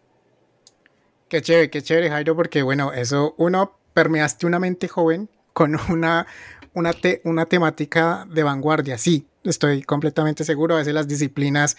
Qué 1.28 1.40
chévere, 1.40 1.70
qué 1.70 1.80
chévere 1.80 2.10
Jairo, 2.10 2.36
porque 2.36 2.62
bueno, 2.62 2.92
eso 2.92 3.34
uno 3.38 3.72
permeaste 3.94 4.46
una 4.46 4.58
mente 4.58 4.88
joven 4.88 5.30
con 5.54 5.78
una, 5.90 6.26
una, 6.74 6.92
una 7.24 7.46
temática 7.46 8.26
de 8.30 8.42
vanguardia, 8.42 8.98
sí, 8.98 9.26
estoy 9.44 9.82
completamente 9.82 10.44
seguro. 10.44 10.74
A 10.74 10.78
veces 10.78 10.94
las 10.94 11.08
disciplinas 11.08 11.76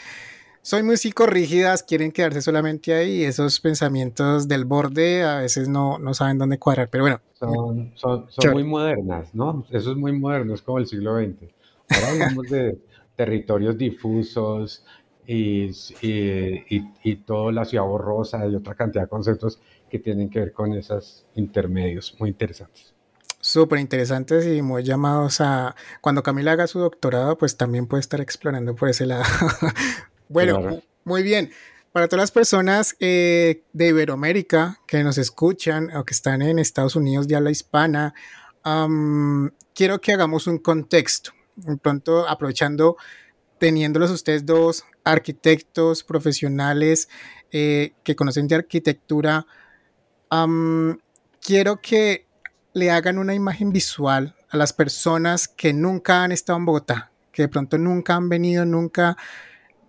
son 0.61 0.85
muy 0.85 0.97
psicorrígidas, 0.97 1.83
quieren 1.83 2.11
quedarse 2.11 2.41
solamente 2.41 2.93
ahí. 2.93 3.23
Esos 3.23 3.59
pensamientos 3.59 4.47
del 4.47 4.65
borde 4.65 5.23
a 5.23 5.39
veces 5.39 5.67
no, 5.67 5.97
no 5.99 6.13
saben 6.13 6.37
dónde 6.37 6.59
cuadrar. 6.59 6.89
Pero 6.89 7.03
bueno. 7.03 7.21
Son, 7.33 7.91
son, 7.95 8.25
son 8.29 8.53
muy 8.53 8.63
modernas, 8.63 9.33
¿no? 9.35 9.65
Eso 9.69 9.91
es 9.91 9.97
muy 9.97 10.13
moderno, 10.17 10.53
es 10.53 10.61
como 10.61 10.79
el 10.79 10.87
siglo 10.87 11.17
XX. 11.17 11.51
Ahora 11.89 12.07
hablamos 12.11 12.49
de 12.49 12.79
territorios 13.15 13.77
difusos 13.77 14.85
y, 15.27 15.69
y, 16.01 16.91
y, 17.03 17.15
toda 17.17 17.51
la 17.51 17.65
ciudad 17.65 17.85
borrosa 17.85 18.45
y 18.47 18.55
otra 18.55 18.75
cantidad 18.75 19.03
de 19.03 19.09
conceptos 19.09 19.59
que 19.89 19.99
tienen 19.99 20.29
que 20.29 20.39
ver 20.39 20.53
con 20.53 20.73
esos 20.73 21.25
intermedios 21.35 22.15
muy 22.19 22.29
interesantes 22.29 22.92
súper 23.43 23.79
interesantes 23.79 24.47
y 24.47 24.61
muy 24.61 24.83
llamados 24.83 25.41
a, 25.41 25.75
cuando 25.99 26.23
Camila 26.23 26.53
haga 26.53 26.65
su 26.65 26.79
doctorado, 26.79 27.37
pues 27.37 27.57
también 27.57 27.87
puede 27.87 27.99
estar 27.99 28.21
explorando 28.21 28.73
por 28.73 28.87
ese 28.87 29.05
lado. 29.05 29.25
bueno, 30.29 30.81
muy 31.03 31.23
bien. 31.23 31.51
Para 31.91 32.07
todas 32.07 32.23
las 32.23 32.31
personas 32.31 32.95
eh, 33.01 33.63
de 33.73 33.89
Iberoamérica 33.89 34.79
que 34.87 35.03
nos 35.03 35.17
escuchan 35.17 35.93
o 35.95 36.05
que 36.05 36.13
están 36.13 36.41
en 36.41 36.57
Estados 36.57 36.95
Unidos 36.95 37.27
de 37.27 37.35
habla 37.35 37.51
hispana, 37.51 38.13
quiero 39.75 39.99
que 39.99 40.13
hagamos 40.13 40.47
un 40.47 40.57
contexto. 40.57 41.31
pronto, 41.81 42.27
aprovechando, 42.27 42.95
teniéndolos 43.59 44.09
ustedes 44.09 44.45
dos 44.45 44.85
arquitectos 45.03 46.03
profesionales 46.03 47.09
eh, 47.51 47.91
que 48.03 48.15
conocen 48.15 48.47
de 48.47 48.55
arquitectura, 48.55 49.45
quiero 51.41 51.81
que 51.81 52.25
le 52.73 52.91
hagan 52.91 53.19
una 53.19 53.33
imagen 53.33 53.71
visual 53.71 54.35
a 54.49 54.57
las 54.57 54.73
personas 54.73 55.47
que 55.47 55.73
nunca 55.73 56.23
han 56.23 56.31
estado 56.31 56.57
en 56.57 56.65
Bogotá, 56.65 57.11
que 57.31 57.43
de 57.43 57.47
pronto 57.47 57.77
nunca 57.77 58.15
han 58.15 58.29
venido, 58.29 58.65
nunca, 58.65 59.15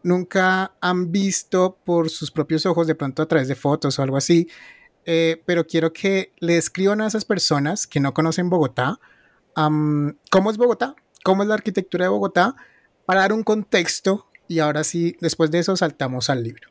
nunca 0.02 0.72
han 0.80 1.10
visto 1.10 1.78
por 1.84 2.10
sus 2.10 2.30
propios 2.30 2.66
ojos, 2.66 2.86
de 2.86 2.94
pronto 2.94 3.22
a 3.22 3.28
través 3.28 3.48
de 3.48 3.54
fotos 3.54 3.98
o 3.98 4.02
algo 4.02 4.16
así. 4.16 4.48
Eh, 5.06 5.42
pero 5.44 5.66
quiero 5.66 5.92
que 5.92 6.32
le 6.38 6.56
escriban 6.56 7.00
a 7.00 7.06
esas 7.06 7.24
personas 7.24 7.86
que 7.86 8.00
no 8.00 8.14
conocen 8.14 8.48
Bogotá, 8.48 8.98
cómo 9.54 10.50
es 10.50 10.56
Bogotá, 10.56 10.94
cómo 11.22 11.42
es 11.42 11.48
la 11.48 11.54
arquitectura 11.54 12.04
de 12.04 12.10
Bogotá, 12.10 12.54
para 13.06 13.20
dar 13.20 13.32
un 13.32 13.42
contexto 13.42 14.28
y 14.48 14.58
ahora 14.58 14.84
sí, 14.84 15.16
después 15.20 15.50
de 15.50 15.58
eso 15.58 15.76
saltamos 15.76 16.30
al 16.30 16.42
libro. 16.42 16.68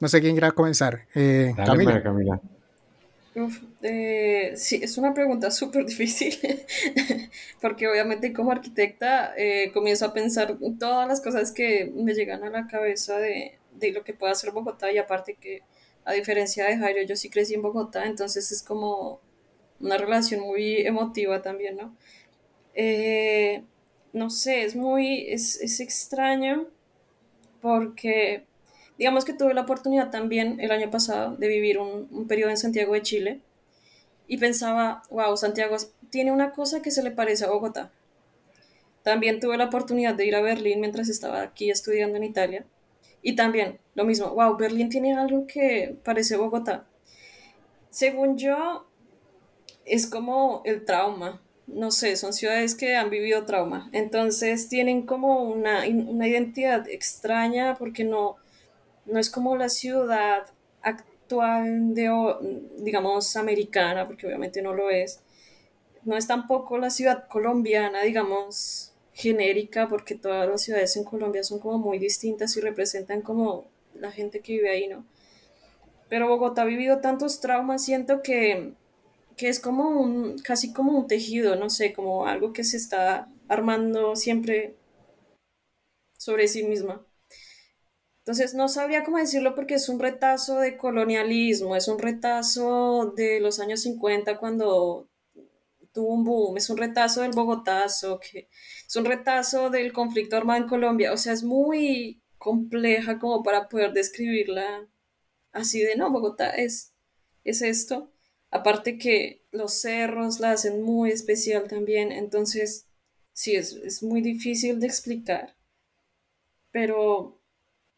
No 0.00 0.08
sé 0.08 0.20
quién 0.20 0.34
quiera 0.34 0.52
comenzar. 0.52 1.06
Eh, 1.14 1.52
Camila. 1.56 2.02
Camila. 2.02 2.40
Eh, 3.82 4.52
sí, 4.56 4.80
es 4.82 4.98
una 4.98 5.14
pregunta 5.14 5.50
súper 5.52 5.86
difícil, 5.86 6.36
porque 7.60 7.88
obviamente 7.88 8.32
como 8.32 8.50
arquitecta 8.50 9.34
eh, 9.36 9.70
comienzo 9.72 10.06
a 10.06 10.12
pensar 10.12 10.58
todas 10.78 11.06
las 11.06 11.20
cosas 11.20 11.52
que 11.52 11.92
me 11.94 12.14
llegan 12.14 12.42
a 12.42 12.50
la 12.50 12.66
cabeza 12.66 13.18
de, 13.18 13.58
de, 13.72 13.92
lo 13.92 14.02
que 14.02 14.14
puede 14.14 14.32
hacer 14.32 14.50
Bogotá 14.50 14.90
y 14.90 14.98
aparte 14.98 15.34
que 15.34 15.62
a 16.04 16.12
diferencia 16.12 16.66
de 16.66 16.76
Jairo, 16.78 17.02
yo 17.02 17.14
sí 17.14 17.30
crecí 17.30 17.54
en 17.54 17.62
Bogotá, 17.62 18.06
entonces 18.06 18.50
es 18.50 18.62
como 18.62 19.20
una 19.78 19.96
relación 19.96 20.40
muy 20.40 20.78
emotiva 20.78 21.40
también, 21.40 21.76
¿no? 21.76 21.96
Eh, 22.74 23.62
no 24.12 24.30
sé, 24.30 24.64
es 24.64 24.74
muy, 24.74 25.26
es, 25.28 25.60
es 25.60 25.80
extraño 25.80 26.66
porque 27.60 28.44
Digamos 29.00 29.24
que 29.24 29.32
tuve 29.32 29.54
la 29.54 29.62
oportunidad 29.62 30.10
también 30.10 30.60
el 30.60 30.70
año 30.72 30.90
pasado 30.90 31.34
de 31.34 31.48
vivir 31.48 31.78
un, 31.78 32.06
un 32.10 32.28
periodo 32.28 32.50
en 32.50 32.58
Santiago 32.58 32.92
de 32.92 33.00
Chile 33.00 33.40
y 34.26 34.36
pensaba, 34.36 35.02
wow, 35.08 35.38
Santiago 35.38 35.78
tiene 36.10 36.32
una 36.32 36.52
cosa 36.52 36.82
que 36.82 36.90
se 36.90 37.02
le 37.02 37.10
parece 37.10 37.46
a 37.46 37.48
Bogotá. 37.48 37.90
También 39.02 39.40
tuve 39.40 39.56
la 39.56 39.64
oportunidad 39.64 40.14
de 40.16 40.26
ir 40.26 40.36
a 40.36 40.42
Berlín 40.42 40.80
mientras 40.80 41.08
estaba 41.08 41.40
aquí 41.40 41.70
estudiando 41.70 42.18
en 42.18 42.24
Italia. 42.24 42.66
Y 43.22 43.36
también 43.36 43.78
lo 43.94 44.04
mismo, 44.04 44.34
wow, 44.34 44.58
Berlín 44.58 44.90
tiene 44.90 45.16
algo 45.16 45.46
que 45.46 45.96
parece 46.04 46.36
Bogotá. 46.36 46.86
Según 47.88 48.36
yo, 48.36 48.86
es 49.86 50.06
como 50.06 50.60
el 50.66 50.84
trauma. 50.84 51.40
No 51.66 51.90
sé, 51.90 52.16
son 52.16 52.34
ciudades 52.34 52.74
que 52.74 52.96
han 52.96 53.08
vivido 53.08 53.46
trauma. 53.46 53.88
Entonces 53.92 54.68
tienen 54.68 55.06
como 55.06 55.42
una, 55.44 55.84
una 55.88 56.28
identidad 56.28 56.86
extraña 56.86 57.76
porque 57.78 58.04
no, 58.04 58.36
no 59.10 59.18
es 59.18 59.30
como 59.30 59.56
la 59.56 59.68
ciudad 59.68 60.46
actual 60.82 61.94
de, 61.94 62.10
digamos, 62.78 63.36
americana, 63.36 64.06
porque 64.06 64.26
obviamente 64.26 64.62
no 64.62 64.74
lo 64.74 64.90
es. 64.90 65.20
No 66.04 66.16
es 66.16 66.26
tampoco 66.26 66.78
la 66.78 66.90
ciudad 66.90 67.28
colombiana, 67.28 68.02
digamos, 68.02 68.92
genérica, 69.14 69.88
porque 69.88 70.14
todas 70.14 70.48
las 70.48 70.62
ciudades 70.62 70.96
en 70.96 71.04
Colombia 71.04 71.44
son 71.44 71.58
como 71.60 71.78
muy 71.78 71.98
distintas 71.98 72.56
y 72.56 72.60
representan 72.60 73.22
como 73.22 73.66
la 73.94 74.10
gente 74.12 74.40
que 74.40 74.54
vive 74.54 74.70
ahí, 74.70 74.88
¿no? 74.88 75.04
Pero 76.08 76.28
Bogotá 76.28 76.62
ha 76.62 76.64
vivido 76.64 77.00
tantos 77.00 77.40
traumas, 77.40 77.84
siento 77.84 78.22
que, 78.22 78.72
que 79.36 79.48
es 79.48 79.60
como 79.60 79.88
un, 79.90 80.38
casi 80.40 80.72
como 80.72 80.98
un 80.98 81.06
tejido, 81.08 81.56
no 81.56 81.70
sé, 81.70 81.92
como 81.92 82.26
algo 82.26 82.52
que 82.52 82.64
se 82.64 82.76
está 82.76 83.28
armando 83.48 84.16
siempre 84.16 84.76
sobre 86.16 86.46
sí 86.46 86.62
misma. 86.62 87.04
Entonces, 88.30 88.54
no 88.54 88.68
sabría 88.68 89.02
cómo 89.02 89.18
decirlo 89.18 89.56
porque 89.56 89.74
es 89.74 89.88
un 89.88 89.98
retazo 89.98 90.60
de 90.60 90.76
colonialismo, 90.76 91.74
es 91.74 91.88
un 91.88 91.98
retazo 91.98 93.12
de 93.16 93.40
los 93.40 93.58
años 93.58 93.82
50 93.82 94.38
cuando 94.38 95.10
tuvo 95.92 96.14
un 96.14 96.22
boom, 96.22 96.56
es 96.56 96.70
un 96.70 96.76
retazo 96.76 97.22
del 97.22 97.32
Bogotazo, 97.32 98.20
que 98.20 98.48
es 98.86 98.94
un 98.94 99.04
retazo 99.04 99.68
del 99.68 99.92
conflicto 99.92 100.36
armado 100.36 100.62
en 100.62 100.68
Colombia, 100.68 101.12
o 101.12 101.16
sea, 101.16 101.32
es 101.32 101.42
muy 101.42 102.22
compleja 102.38 103.18
como 103.18 103.42
para 103.42 103.68
poder 103.68 103.92
describirla 103.92 104.88
así 105.50 105.80
de, 105.80 105.96
no, 105.96 106.12
Bogotá 106.12 106.50
es 106.50 106.94
es 107.42 107.62
esto. 107.62 108.12
Aparte 108.52 108.96
que 108.96 109.44
los 109.50 109.80
cerros 109.80 110.38
la 110.38 110.52
hacen 110.52 110.82
muy 110.82 111.10
especial 111.10 111.66
también, 111.66 112.12
entonces 112.12 112.86
sí, 113.32 113.56
es, 113.56 114.04
muy 114.04 114.22
difícil 114.22 114.78
de 114.78 114.86
explicar, 114.86 115.56
pero, 116.70 117.39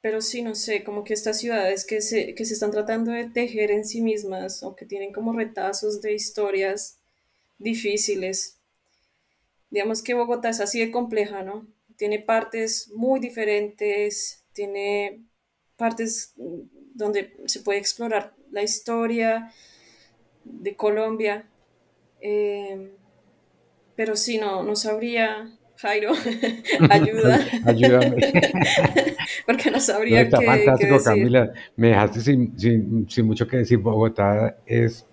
pero 0.02 0.20
sí, 0.20 0.42
no 0.42 0.54
sé, 0.56 0.84
como 0.84 1.04
que 1.04 1.14
estas 1.14 1.38
ciudades 1.38 1.86
que 1.86 2.02
se, 2.02 2.34
que 2.34 2.44
se 2.44 2.54
están 2.54 2.72
tratando 2.72 3.12
de 3.12 3.30
tejer 3.30 3.70
en 3.70 3.86
sí 3.86 4.02
mismas 4.02 4.62
o 4.64 4.76
que 4.76 4.84
tienen 4.84 5.12
como 5.12 5.32
retazos 5.32 6.02
de 6.02 6.12
historias 6.12 6.98
difíciles. 7.58 8.58
Digamos 9.70 10.02
que 10.02 10.14
Bogotá 10.14 10.50
es 10.50 10.60
así 10.60 10.80
de 10.80 10.90
compleja, 10.90 11.44
¿no? 11.44 11.68
Tiene 11.96 12.18
partes 12.18 12.90
muy 12.94 13.20
diferentes, 13.20 14.44
tiene 14.52 15.24
partes 15.76 16.34
donde 16.36 17.36
se 17.46 17.60
puede 17.60 17.78
explorar 17.78 18.34
la 18.50 18.64
historia 18.64 19.52
de 20.44 20.76
Colombia. 20.76 21.48
Eh, 22.20 22.90
pero 23.94 24.16
sí, 24.16 24.38
no, 24.38 24.64
no 24.64 24.74
sabría, 24.74 25.58
Jairo, 25.82 26.12
ayuda. 26.90 27.40
Ayúdame. 27.66 28.16
Porque 29.46 29.70
no 29.70 29.80
sabría 29.80 30.20
está 30.22 30.40
fantástico, 30.40 30.98
Camila. 31.02 31.52
Me 31.74 31.88
dejaste 31.88 32.20
sin, 32.20 33.08
sin, 33.08 33.26
mucho 33.26 33.48
que 33.48 33.58
decir. 33.58 33.78
Bogotá 33.78 34.58
es... 34.64 35.04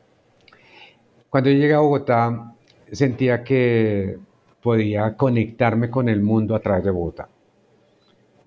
Cuando 1.30 1.50
yo 1.50 1.58
llegué 1.58 1.74
a 1.74 1.80
Bogotá, 1.80 2.54
sentía 2.92 3.44
que 3.44 4.18
podía 4.62 5.16
conectarme 5.18 5.90
con 5.90 6.08
el 6.08 6.22
mundo 6.22 6.56
a 6.56 6.60
través 6.60 6.84
de 6.84 6.92
Bogotá. 6.92 7.30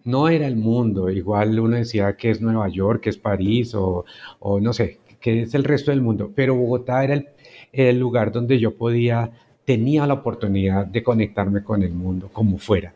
No 0.04 0.28
era 0.28 0.46
el 0.46 0.56
mundo, 0.56 1.10
igual 1.10 1.58
uno 1.58 1.76
decía 1.76 2.16
que 2.16 2.30
es 2.30 2.40
Nueva 2.40 2.68
York, 2.68 3.02
que 3.02 3.10
es 3.10 3.16
París 3.16 3.74
o, 3.74 4.04
o 4.40 4.60
no 4.60 4.72
sé, 4.72 4.98
que 5.20 5.42
es 5.42 5.54
el 5.54 5.62
resto 5.62 5.92
del 5.92 6.02
mundo, 6.02 6.32
pero 6.34 6.56
Bogotá 6.56 7.04
era 7.04 7.14
el, 7.14 7.28
el 7.72 7.98
lugar 7.98 8.32
donde 8.32 8.58
yo 8.58 8.76
podía 8.76 9.30
tenía 9.64 10.06
la 10.06 10.14
oportunidad 10.14 10.86
de 10.86 11.02
conectarme 11.02 11.62
con 11.62 11.82
el 11.82 11.92
mundo 11.92 12.30
como 12.32 12.58
fuera, 12.58 12.94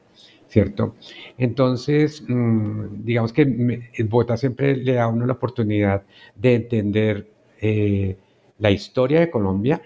¿cierto? 0.49 0.96
Entonces, 1.38 2.23
mm, 2.26 3.04
digamos 3.04 3.32
que 3.32 3.44
Bogotá 4.08 4.37
siempre 4.37 4.76
le 4.76 4.94
da 4.94 5.04
a 5.04 5.08
uno 5.08 5.26
la 5.26 5.35
oportunidad 5.35 6.02
de 6.35 6.54
entender 6.54 7.28
eh, 7.61 8.16
la 8.58 8.70
historia 8.70 9.20
de 9.20 9.30
Colombia, 9.30 9.80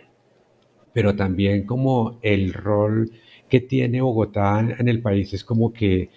pero 0.93 1.15
también 1.15 1.65
como 1.67 2.19
el 2.23 2.53
rol 2.53 3.11
que 3.49 3.61
tiene 3.61 4.01
Bogotá 4.01 4.61
en 4.79 4.89
el 4.89 5.03
país 5.03 5.33
es 5.35 5.45
como 5.45 5.73
que 5.73 6.11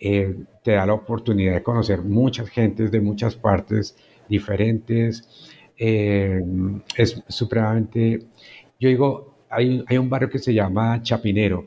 eh, 0.00 0.34
te 0.64 0.72
da 0.72 0.86
la 0.86 0.94
oportunidad 0.94 1.54
de 1.54 1.62
conocer 1.62 2.02
muchas 2.02 2.48
gentes 2.48 2.90
de 2.90 3.00
muchas 3.00 3.36
partes 3.36 3.96
diferentes. 4.28 5.28
Eh, 5.78 6.42
es 6.96 7.22
supremamente, 7.28 8.26
yo 8.80 8.88
digo, 8.88 9.31
hay, 9.52 9.98
un 9.98 10.08
barrio 10.08 10.30
que 10.30 10.38
se 10.38 10.54
llama 10.54 11.02
Chapinero, 11.02 11.66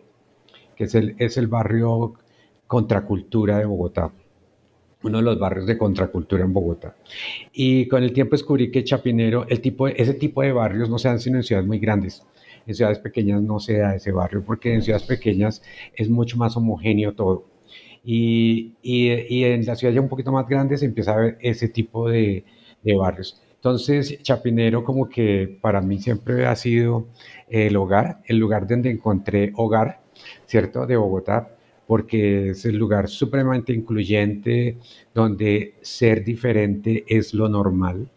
que 0.75 0.85
es 0.85 0.95
el, 0.95 1.15
es 1.19 1.37
el 1.37 1.47
barrio 1.47 2.15
contracultura 2.67 3.59
de 3.59 3.65
Bogotá, 3.65 4.11
uno 5.03 5.19
de 5.19 5.23
los 5.23 5.37
barrios 5.37 5.67
de 5.67 5.77
contracultura 5.77 6.43
en 6.43 6.51
Bogotá. 6.51 6.95
Y 7.53 7.87
con 7.87 8.03
el 8.03 8.11
tiempo 8.11 8.31
descubrí 8.35 8.71
que 8.71 8.83
Chapinero, 8.83 9.45
el 9.47 9.61
tipo 9.61 9.87
ese 9.87 10.15
tipo 10.15 10.41
de 10.41 10.51
barrios 10.51 10.89
no 10.89 10.97
se 10.97 11.09
dan 11.09 11.19
sino 11.19 11.37
en 11.37 11.43
ciudades 11.43 11.67
muy 11.67 11.79
grandes. 11.79 12.25
En 12.65 12.73
ciudades 12.73 12.97
pequeñas 12.97 13.43
no 13.43 13.59
se 13.59 13.77
da 13.77 13.95
ese 13.95 14.11
barrio, 14.11 14.43
porque 14.43 14.73
en 14.73 14.81
ciudades 14.81 15.05
pequeñas 15.05 15.61
es 15.95 16.09
mucho 16.09 16.37
más 16.37 16.57
homogéneo 16.57 17.13
todo. 17.13 17.45
Y, 18.03 18.73
y, 18.81 19.43
en 19.43 19.65
las 19.65 19.79
ciudades 19.79 19.95
ya 19.95 20.01
un 20.01 20.09
poquito 20.09 20.31
más 20.31 20.47
grandes 20.47 20.79
se 20.81 20.85
empieza 20.85 21.13
a 21.13 21.17
ver 21.17 21.37
ese 21.41 21.69
tipo 21.69 22.09
de, 22.09 22.43
de 22.83 22.95
barrios. 22.95 23.41
Entonces, 23.65 24.21
Chapinero 24.21 24.83
como 24.83 25.09
que 25.09 25.57
para 25.59 25.81
mí 25.81 25.97
siempre 25.97 26.45
ha 26.45 26.55
sido 26.55 27.07
el 27.49 27.75
hogar, 27.77 28.21
el 28.25 28.37
lugar 28.37 28.67
donde 28.67 28.91
encontré 28.91 29.53
hogar, 29.55 30.01
¿cierto? 30.45 30.85
De 30.85 30.95
Bogotá, 30.95 31.49
porque 31.87 32.49
es 32.51 32.63
el 32.65 32.77
lugar 32.77 33.07
supremamente 33.09 33.73
incluyente, 33.73 34.77
donde 35.15 35.73
ser 35.81 36.23
diferente 36.23 37.05
es 37.07 37.33
lo 37.33 37.49
normal. 37.49 38.07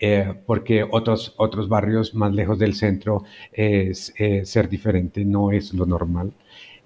Eh, 0.00 0.34
porque 0.44 0.82
otros, 0.82 1.32
otros 1.36 1.68
barrios 1.68 2.16
más 2.16 2.34
lejos 2.34 2.58
del 2.58 2.74
centro 2.74 3.22
es, 3.52 4.12
eh, 4.18 4.44
ser 4.44 4.68
diferente 4.68 5.24
no 5.24 5.52
es 5.52 5.72
lo 5.72 5.86
normal. 5.86 6.32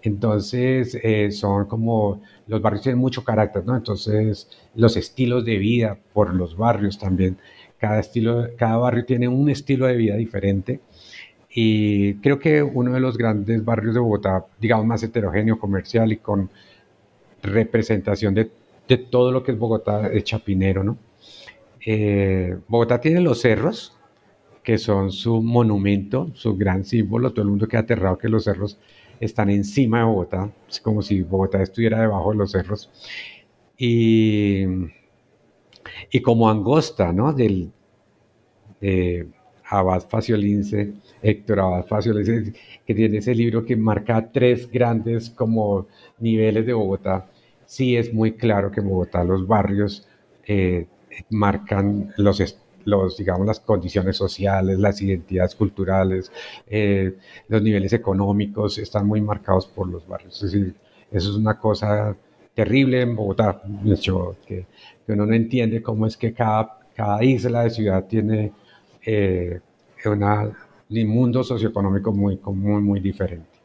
Entonces, 0.09 0.99
eh, 1.03 1.31
son 1.31 1.67
como, 1.67 2.23
los 2.47 2.63
barrios 2.63 2.83
tienen 2.83 2.99
mucho 2.99 3.25
carácter, 3.25 3.65
¿no? 3.67 3.77
Entonces, 3.77 4.49
los 4.75 4.97
estilos 4.97 5.45
de 5.45 5.59
vida 5.59 5.99
por 6.15 6.35
los 6.35 6.57
barrios 6.57 6.99
también. 6.99 7.37
Cada, 7.79 8.01
estilo, 8.01 8.49
cada 8.57 8.79
barrio 8.79 9.05
tiene 9.05 9.29
un 9.29 9.51
estilo 9.51 9.87
de 9.87 9.97
vida 9.97 10.17
diferente. 10.17 10.81
Y 11.51 12.15
creo 12.17 12.39
que 12.39 12.63
uno 12.63 12.93
de 12.93 13.01
los 13.01 13.19
grandes 13.19 13.65
barrios 13.65 13.95
de 13.95 14.01
Bogotá, 14.01 14.47
digamos, 14.61 14.87
más 14.87 15.03
heterogéneo, 15.03 15.59
comercial 15.59 16.11
y 16.13 16.17
con 16.17 16.51
representación 17.43 18.35
de, 18.35 18.51
todo 19.11 19.31
lo 19.31 19.43
que 19.43 19.53
es 19.53 19.59
Bogotá, 19.59 20.09
es 20.09 20.25
Chapinero, 20.25 20.83
¿no? 20.83 20.97
Eh, 21.85 22.57
Bogotá 22.69 23.01
tiene 23.01 23.21
los 23.21 23.43
cerros, 23.43 23.95
que 24.63 24.79
son 24.79 25.13
su 25.13 25.43
monumento, 25.43 26.31
su 26.35 26.57
gran 26.57 26.85
símbolo. 26.85 27.33
Todo 27.33 27.43
el 27.43 27.51
mundo 27.51 27.69
queda 27.69 27.81
aterrado 27.83 28.17
que 28.19 28.29
los 28.29 28.45
cerros 28.45 28.79
están 29.21 29.51
encima 29.51 29.99
de 29.99 30.05
Bogotá, 30.05 30.51
es 30.69 30.81
como 30.81 31.03
si 31.03 31.23
Bogotá 31.23 31.63
estuviera 31.63 32.01
debajo 32.01 32.33
de 32.33 32.39
los 32.39 32.51
cerros. 32.53 32.91
Y, 33.77 34.65
y 36.11 36.21
como 36.23 36.51
angosta, 36.51 37.13
¿no? 37.13 37.33
Del 37.33 37.73
de 38.81 39.29
Abad 39.71 40.03
Faciolince, 40.09 40.95
Héctor 41.23 41.61
Abad 41.61 41.87
Faciolince, 41.87 42.53
que 42.87 42.95
tiene 42.95 43.19
ese 43.19 43.35
libro 43.35 43.65
que 43.65 43.77
marca 43.77 44.31
tres 44.33 44.71
grandes 44.71 45.31
como 45.31 45.87
niveles 46.19 46.67
de 46.67 46.73
Bogotá. 46.73 47.29
Sí 47.67 47.97
es 47.97 48.13
muy 48.15 48.33
claro 48.33 48.71
que 48.71 48.81
Bogotá 48.81 49.25
los 49.25 49.47
barrios 49.47 50.07
eh, 50.47 50.87
marcan 51.31 52.13
los, 52.17 52.41
los, 52.89 53.17
digamos, 53.17 53.47
las 53.47 53.61
condiciones 53.61 54.17
sociales, 54.17 54.79
las 54.79 55.01
identidades 55.03 55.55
culturales, 55.55 56.33
eh, 56.67 57.17
los 57.49 57.63
niveles 57.63 57.93
económicos 57.93 58.79
están 58.79 59.07
muy 59.07 59.21
marcados 59.21 59.67
por 59.67 59.89
los 59.89 60.07
barrios. 60.07 60.43
Es 60.43 60.53
decir, 60.53 60.75
eso 61.11 61.31
es 61.31 61.37
una 61.37 61.59
cosa 61.59 62.17
terrible 62.55 63.03
en 63.03 63.15
Bogotá, 63.15 63.61
de 63.65 63.95
hecho, 63.95 64.37
que, 64.47 64.67
uno 65.07 65.25
no 65.25 65.35
entiende 65.35 65.81
cómo 65.83 66.07
es 66.07 66.17
que 66.17 66.35
cada, 66.35 66.81
cada 66.95 67.25
isla 67.25 67.63
de 67.63 67.71
ciudad 67.71 68.05
tiene 68.05 68.53
eh, 69.07 69.61
una, 70.05 70.51
un 70.91 71.07
mundo 71.07 71.43
socioeconómico 71.43 72.13
muy, 72.13 72.39
muy, 72.45 72.83
muy 72.83 73.01
diferente. 73.01 73.59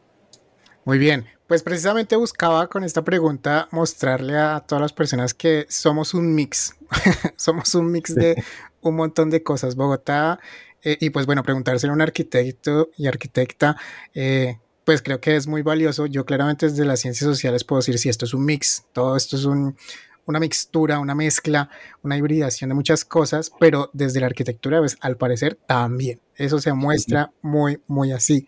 Muy 0.86 0.98
bien, 0.98 1.26
pues 1.46 1.62
precisamente 1.62 2.16
buscaba 2.16 2.66
con 2.68 2.84
esta 2.84 3.02
pregunta 3.02 3.68
mostrarle 3.70 4.38
a 4.38 4.60
todas 4.60 4.82
las 4.82 4.92
personas 4.92 5.34
que 5.34 5.66
somos 5.68 6.14
un 6.14 6.34
mix, 6.34 6.74
somos 7.36 7.74
un 7.74 7.90
mix 7.90 8.14
de 8.14 8.42
un 8.88 8.96
montón 8.96 9.30
de 9.30 9.42
cosas. 9.42 9.76
Bogotá, 9.76 10.38
eh, 10.82 10.98
y 11.00 11.10
pues 11.10 11.26
bueno, 11.26 11.42
preguntárselo 11.42 11.92
a 11.92 11.96
un 11.96 12.02
arquitecto 12.02 12.90
y 12.96 13.06
arquitecta, 13.06 13.76
eh, 14.14 14.58
pues 14.84 15.02
creo 15.02 15.20
que 15.20 15.34
es 15.36 15.46
muy 15.46 15.62
valioso. 15.62 16.06
Yo 16.06 16.24
claramente 16.26 16.68
desde 16.68 16.84
las 16.84 17.00
ciencias 17.00 17.28
sociales 17.28 17.64
puedo 17.64 17.80
decir 17.80 17.98
si 17.98 18.08
esto 18.08 18.26
es 18.26 18.34
un 18.34 18.44
mix, 18.44 18.84
todo 18.92 19.16
esto 19.16 19.36
es 19.36 19.46
una 19.46 20.40
mixtura, 20.40 20.98
una 20.98 21.14
mezcla, 21.14 21.70
una 22.02 22.16
hibridación 22.18 22.68
de 22.68 22.74
muchas 22.74 23.04
cosas, 23.04 23.50
pero 23.58 23.90
desde 23.94 24.20
la 24.20 24.26
arquitectura, 24.26 24.78
pues, 24.80 24.96
al 25.00 25.16
parecer 25.16 25.58
también. 25.66 26.20
Eso 26.36 26.58
se 26.58 26.72
muestra 26.72 27.32
muy, 27.40 27.80
muy 27.86 28.12
así. 28.12 28.46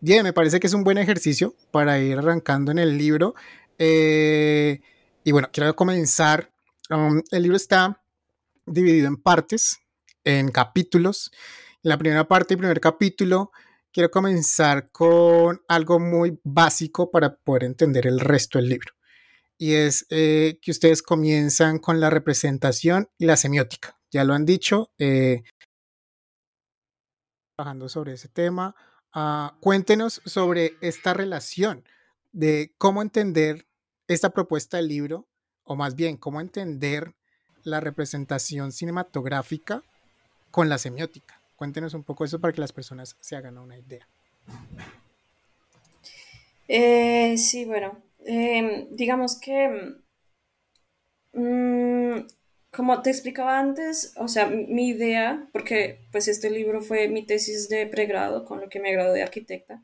Bien, 0.00 0.22
me 0.22 0.32
parece 0.32 0.60
que 0.60 0.66
es 0.66 0.74
un 0.74 0.84
buen 0.84 0.98
ejercicio 0.98 1.54
para 1.70 1.98
ir 1.98 2.18
arrancando 2.18 2.70
en 2.72 2.78
el 2.78 2.96
libro. 2.98 3.34
Eh, 3.78 4.80
y 5.24 5.32
bueno, 5.32 5.48
quiero 5.52 5.74
comenzar. 5.74 6.50
Um, 6.90 7.22
el 7.30 7.42
libro 7.42 7.56
está 7.56 8.03
dividido 8.66 9.08
en 9.08 9.16
partes, 9.16 9.78
en 10.24 10.50
capítulos. 10.50 11.30
la 11.82 11.98
primera 11.98 12.26
parte 12.26 12.54
y 12.54 12.56
primer 12.56 12.80
capítulo 12.80 13.52
quiero 13.92 14.10
comenzar 14.10 14.90
con 14.90 15.62
algo 15.68 16.00
muy 16.00 16.38
básico 16.42 17.10
para 17.10 17.36
poder 17.36 17.64
entender 17.64 18.06
el 18.06 18.18
resto 18.20 18.58
del 18.58 18.68
libro. 18.68 18.92
Y 19.56 19.74
es 19.74 20.06
eh, 20.10 20.58
que 20.60 20.72
ustedes 20.72 21.02
comienzan 21.02 21.78
con 21.78 22.00
la 22.00 22.10
representación 22.10 23.08
y 23.18 23.26
la 23.26 23.36
semiótica. 23.36 23.96
Ya 24.10 24.24
lo 24.24 24.34
han 24.34 24.44
dicho, 24.44 24.92
eh, 24.98 25.44
trabajando 27.56 27.88
sobre 27.88 28.14
ese 28.14 28.28
tema. 28.28 28.74
Ah, 29.12 29.56
cuéntenos 29.60 30.20
sobre 30.24 30.76
esta 30.80 31.14
relación 31.14 31.84
de 32.32 32.74
cómo 32.78 33.00
entender 33.00 33.68
esta 34.08 34.30
propuesta 34.30 34.76
del 34.76 34.88
libro, 34.88 35.28
o 35.62 35.76
más 35.76 35.94
bien, 35.94 36.16
cómo 36.16 36.40
entender 36.40 37.14
la 37.64 37.80
representación 37.80 38.72
cinematográfica 38.72 39.82
con 40.50 40.68
la 40.68 40.78
semiótica. 40.78 41.40
Cuéntenos 41.56 41.94
un 41.94 42.04
poco 42.04 42.24
eso 42.24 42.40
para 42.40 42.52
que 42.52 42.60
las 42.60 42.72
personas 42.72 43.16
se 43.20 43.36
hagan 43.36 43.58
una 43.58 43.78
idea. 43.78 44.06
Eh, 46.68 47.36
sí, 47.36 47.64
bueno, 47.64 48.02
em, 48.24 48.88
digamos 48.90 49.38
que 49.38 49.96
mm, 51.32 52.26
como 52.70 53.02
te 53.02 53.10
explicaba 53.10 53.58
antes, 53.58 54.14
o 54.16 54.28
sea, 54.28 54.46
mi 54.46 54.88
idea, 54.88 55.48
porque 55.52 56.06
pues 56.10 56.28
este 56.28 56.50
libro 56.50 56.80
fue 56.82 57.08
mi 57.08 57.24
tesis 57.24 57.68
de 57.68 57.86
pregrado, 57.86 58.44
con 58.44 58.60
lo 58.60 58.68
que 58.68 58.80
me 58.80 58.92
gradué 58.92 59.14
de 59.14 59.22
arquitecta, 59.22 59.82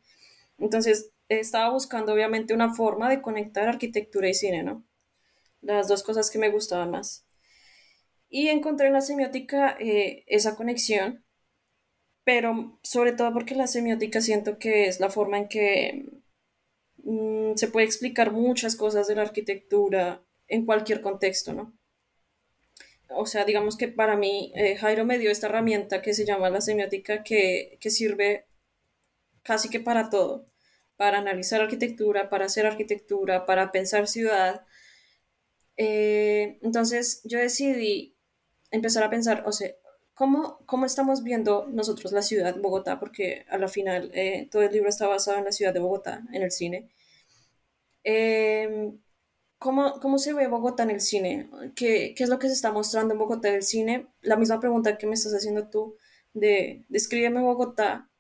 entonces 0.58 1.10
estaba 1.28 1.70
buscando 1.70 2.12
obviamente 2.12 2.54
una 2.54 2.74
forma 2.74 3.08
de 3.08 3.22
conectar 3.22 3.68
arquitectura 3.68 4.28
y 4.28 4.34
cine, 4.34 4.62
¿no? 4.62 4.84
Las 5.62 5.88
dos 5.88 6.02
cosas 6.02 6.30
que 6.30 6.38
me 6.38 6.50
gustaban 6.50 6.90
más. 6.90 7.24
Y 8.30 8.48
encontré 8.48 8.86
en 8.86 8.94
la 8.94 9.02
semiótica 9.02 9.76
eh, 9.80 10.24
esa 10.26 10.56
conexión, 10.56 11.24
pero 12.24 12.78
sobre 12.82 13.12
todo 13.12 13.32
porque 13.34 13.54
la 13.54 13.66
semiótica 13.66 14.20
siento 14.22 14.58
que 14.58 14.86
es 14.86 15.00
la 15.00 15.10
forma 15.10 15.36
en 15.38 15.48
que 15.48 16.06
mm, 17.04 17.56
se 17.56 17.68
puede 17.68 17.86
explicar 17.86 18.32
muchas 18.32 18.76
cosas 18.76 19.08
de 19.08 19.16
la 19.16 19.22
arquitectura 19.22 20.24
en 20.48 20.64
cualquier 20.64 21.00
contexto, 21.02 21.52
¿no? 21.52 21.76
O 23.10 23.26
sea, 23.26 23.44
digamos 23.44 23.76
que 23.76 23.88
para 23.88 24.16
mí 24.16 24.52
eh, 24.54 24.76
Jairo 24.76 25.04
me 25.04 25.18
dio 25.18 25.30
esta 25.30 25.48
herramienta 25.48 26.00
que 26.02 26.14
se 26.14 26.24
llama 26.24 26.50
la 26.50 26.60
semiótica 26.60 27.24
que, 27.24 27.76
que 27.80 27.90
sirve 27.90 28.46
casi 29.42 29.68
que 29.68 29.80
para 29.80 30.10
todo, 30.10 30.46
para 30.96 31.18
analizar 31.18 31.60
arquitectura, 31.60 32.28
para 32.28 32.46
hacer 32.46 32.66
arquitectura, 32.66 33.46
para 33.46 33.72
pensar 33.72 34.06
ciudad. 34.06 34.64
Eh, 35.76 36.58
entonces 36.62 37.22
yo 37.24 37.38
decidí 37.38 38.16
empezar 38.70 39.02
a 39.04 39.10
pensar, 39.10 39.44
o 39.46 39.52
sea, 39.52 39.70
¿cómo, 40.14 40.60
¿cómo 40.66 40.86
estamos 40.86 41.22
viendo 41.22 41.66
nosotros 41.68 42.12
la 42.12 42.22
ciudad, 42.22 42.56
Bogotá? 42.60 42.98
Porque 43.00 43.44
a 43.48 43.58
la 43.58 43.68
final 43.68 44.10
eh, 44.14 44.48
todo 44.50 44.62
el 44.62 44.72
libro 44.72 44.88
está 44.88 45.06
basado 45.06 45.38
en 45.38 45.44
la 45.44 45.52
ciudad 45.52 45.72
de 45.74 45.80
Bogotá, 45.80 46.22
en 46.32 46.42
el 46.42 46.50
cine. 46.50 46.90
Em, 48.04 48.98
¿cómo, 49.58 50.00
¿Cómo 50.00 50.18
se 50.18 50.32
ve 50.32 50.46
Bogotá 50.48 50.82
en 50.84 50.90
el 50.90 51.00
cine? 51.00 51.50
¿Qué, 51.76 52.14
¿Qué 52.16 52.24
es 52.24 52.30
lo 52.30 52.38
que 52.38 52.48
se 52.48 52.54
está 52.54 52.72
mostrando 52.72 53.14
en 53.14 53.18
Bogotá 53.18 53.48
en 53.48 53.56
el 53.56 53.62
cine? 53.62 54.08
La 54.22 54.36
misma 54.36 54.60
pregunta 54.60 54.98
que 54.98 55.06
me 55.06 55.14
estás 55.14 55.34
haciendo 55.34 55.68
tú 55.68 55.96
de 56.34 56.84
descríbeme 56.88 57.40
Bogotá, 57.40 58.10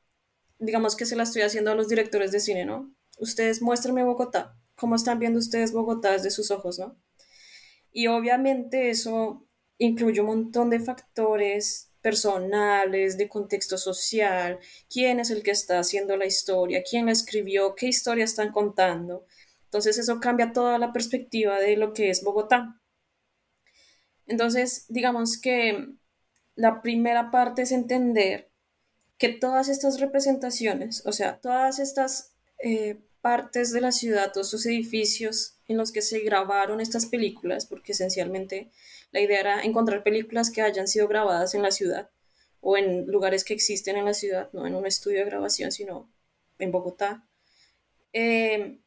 digamos 0.58 0.96
que 0.96 1.06
se 1.06 1.16
la 1.16 1.22
estoy 1.24 1.42
haciendo 1.42 1.70
a 1.70 1.74
los 1.74 1.88
directores 1.88 2.32
de 2.32 2.40
cine, 2.40 2.64
¿no? 2.64 2.94
Ustedes 3.18 3.62
muéstrenme 3.62 4.04
Bogotá, 4.04 4.56
¿cómo 4.74 4.96
están 4.96 5.18
viendo 5.18 5.38
ustedes 5.38 5.72
Bogotá 5.72 6.12
desde 6.12 6.30
sus 6.30 6.50
ojos, 6.50 6.78
¿no? 6.78 6.96
Y 7.92 8.06
obviamente 8.06 8.90
eso 8.90 9.46
incluye 9.80 10.20
un 10.20 10.26
montón 10.26 10.70
de 10.70 10.78
factores 10.78 11.90
personales, 12.02 13.16
de 13.16 13.28
contexto 13.28 13.78
social, 13.78 14.58
quién 14.88 15.20
es 15.20 15.30
el 15.30 15.42
que 15.42 15.50
está 15.50 15.78
haciendo 15.78 16.16
la 16.16 16.26
historia, 16.26 16.82
quién 16.88 17.06
la 17.06 17.12
escribió, 17.12 17.74
qué 17.74 17.86
historia 17.88 18.24
están 18.24 18.52
contando. 18.52 19.26
Entonces 19.64 19.98
eso 19.98 20.20
cambia 20.20 20.52
toda 20.52 20.78
la 20.78 20.92
perspectiva 20.92 21.58
de 21.58 21.76
lo 21.76 21.92
que 21.94 22.10
es 22.10 22.22
Bogotá. 22.22 22.80
Entonces, 24.26 24.84
digamos 24.88 25.40
que 25.40 25.94
la 26.56 26.82
primera 26.82 27.30
parte 27.30 27.62
es 27.62 27.72
entender 27.72 28.50
que 29.18 29.30
todas 29.30 29.68
estas 29.68 29.98
representaciones, 29.98 31.04
o 31.06 31.12
sea, 31.12 31.40
todas 31.40 31.78
estas 31.78 32.34
eh, 32.62 33.00
partes 33.20 33.72
de 33.72 33.80
la 33.80 33.92
ciudad, 33.92 34.32
todos 34.32 34.48
estos 34.48 34.66
edificios 34.66 35.56
en 35.66 35.76
los 35.76 35.92
que 35.92 36.02
se 36.02 36.20
grabaron 36.20 36.80
estas 36.80 37.06
películas, 37.06 37.66
porque 37.66 37.92
esencialmente 37.92 38.70
la 39.12 39.20
idea 39.20 39.40
era 39.40 39.62
encontrar 39.62 40.02
películas 40.02 40.50
que 40.50 40.62
hayan 40.62 40.88
sido 40.88 41.08
grabadas 41.08 41.54
en 41.54 41.62
la 41.62 41.70
ciudad 41.70 42.10
o 42.60 42.76
en 42.76 43.06
lugares 43.06 43.44
que 43.44 43.54
existen 43.54 43.96
en 43.96 44.04
la 44.04 44.14
ciudad, 44.14 44.50
no 44.52 44.66
en 44.66 44.74
un 44.74 44.86
estudio 44.86 45.18
de 45.18 45.24
grabación, 45.26 45.72
sino 45.72 46.10
en 46.58 46.70
Bogotá. 46.70 47.26
Eh, 48.12 48.80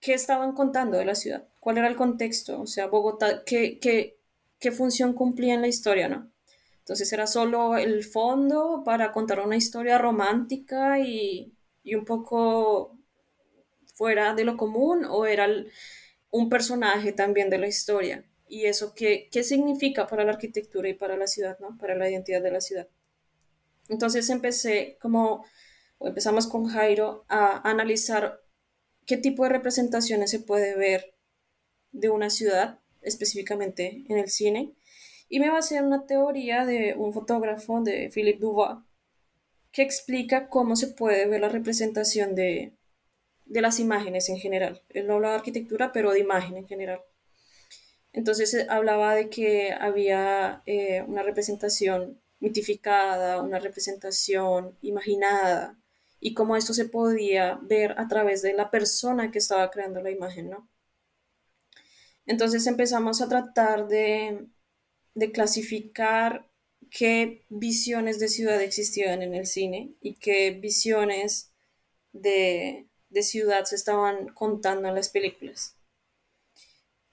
¿Qué 0.00 0.14
estaban 0.14 0.52
contando 0.52 0.96
de 0.96 1.04
la 1.04 1.14
ciudad? 1.14 1.48
¿Cuál 1.60 1.78
era 1.78 1.88
el 1.88 1.96
contexto? 1.96 2.60
O 2.60 2.66
sea, 2.66 2.86
Bogotá, 2.86 3.44
¿qué, 3.44 3.78
qué, 3.78 4.18
qué 4.60 4.72
función 4.72 5.12
cumplía 5.12 5.54
en 5.54 5.60
la 5.60 5.68
historia, 5.68 6.08
no? 6.08 6.30
Entonces 6.78 7.12
era 7.12 7.26
solo 7.26 7.76
el 7.76 8.04
fondo 8.04 8.82
para 8.84 9.12
contar 9.12 9.40
una 9.40 9.56
historia 9.56 9.98
romántica 9.98 10.98
y, 11.00 11.52
y 11.82 11.94
un 11.94 12.04
poco 12.04 12.97
fuera 13.98 14.32
de 14.32 14.44
lo 14.44 14.56
común 14.56 15.04
o 15.04 15.26
era 15.26 15.48
un 16.30 16.48
personaje 16.48 17.12
también 17.12 17.50
de 17.50 17.58
la 17.58 17.66
historia 17.66 18.24
y 18.46 18.66
eso 18.66 18.94
qué, 18.94 19.28
qué 19.32 19.42
significa 19.42 20.06
para 20.06 20.24
la 20.24 20.32
arquitectura 20.32 20.88
y 20.88 20.94
para 20.94 21.16
la 21.16 21.26
ciudad, 21.26 21.58
¿no? 21.58 21.76
Para 21.76 21.96
la 21.96 22.08
identidad 22.08 22.40
de 22.40 22.52
la 22.52 22.60
ciudad. 22.60 22.88
Entonces 23.88 24.30
empecé 24.30 24.96
como, 25.00 25.44
empezamos 26.00 26.46
con 26.46 26.66
Jairo 26.66 27.24
a 27.28 27.68
analizar 27.68 28.40
qué 29.04 29.16
tipo 29.16 29.42
de 29.42 29.50
representaciones 29.50 30.30
se 30.30 30.40
puede 30.40 30.76
ver 30.76 31.16
de 31.90 32.08
una 32.08 32.30
ciudad, 32.30 32.78
específicamente 33.02 34.04
en 34.08 34.18
el 34.18 34.28
cine, 34.28 34.74
y 35.28 35.40
me 35.40 35.50
basé 35.50 35.76
en 35.76 35.86
una 35.86 36.06
teoría 36.06 36.64
de 36.64 36.94
un 36.96 37.12
fotógrafo, 37.12 37.82
de 37.82 38.10
Philippe 38.10 38.38
Dubois, 38.40 38.78
que 39.72 39.82
explica 39.82 40.48
cómo 40.48 40.76
se 40.76 40.88
puede 40.88 41.26
ver 41.26 41.40
la 41.40 41.48
representación 41.48 42.34
de, 42.34 42.77
de 43.48 43.62
las 43.62 43.80
imágenes 43.80 44.28
en 44.28 44.38
general. 44.38 44.82
Él 44.90 45.06
no 45.06 45.14
habla 45.14 45.30
de 45.30 45.36
arquitectura, 45.36 45.92
pero 45.92 46.12
de 46.12 46.20
imagen 46.20 46.56
en 46.56 46.68
general. 46.68 47.02
Entonces 48.12 48.54
eh, 48.54 48.66
hablaba 48.68 49.14
de 49.14 49.28
que 49.28 49.72
había 49.72 50.62
eh, 50.66 51.02
una 51.06 51.22
representación 51.22 52.20
mitificada, 52.40 53.42
una 53.42 53.58
representación 53.58 54.76
imaginada, 54.82 55.78
y 56.20 56.34
cómo 56.34 56.56
esto 56.56 56.74
se 56.74 56.86
podía 56.86 57.58
ver 57.62 57.94
a 57.98 58.08
través 58.08 58.42
de 58.42 58.52
la 58.52 58.70
persona 58.70 59.30
que 59.30 59.38
estaba 59.38 59.70
creando 59.70 60.02
la 60.02 60.10
imagen, 60.10 60.50
¿no? 60.50 60.68
Entonces 62.26 62.66
empezamos 62.66 63.22
a 63.22 63.28
tratar 63.28 63.88
de, 63.88 64.48
de 65.14 65.32
clasificar 65.32 66.50
qué 66.90 67.44
visiones 67.48 68.18
de 68.18 68.28
ciudad 68.28 68.60
existían 68.60 69.22
en 69.22 69.34
el 69.34 69.46
cine 69.46 69.94
y 70.00 70.16
qué 70.16 70.50
visiones 70.50 71.52
de, 72.12 72.88
de 73.10 73.22
ciudad 73.22 73.64
se 73.64 73.76
estaban 73.76 74.28
contando 74.28 74.88
en 74.88 74.94
las 74.94 75.08
películas. 75.08 75.76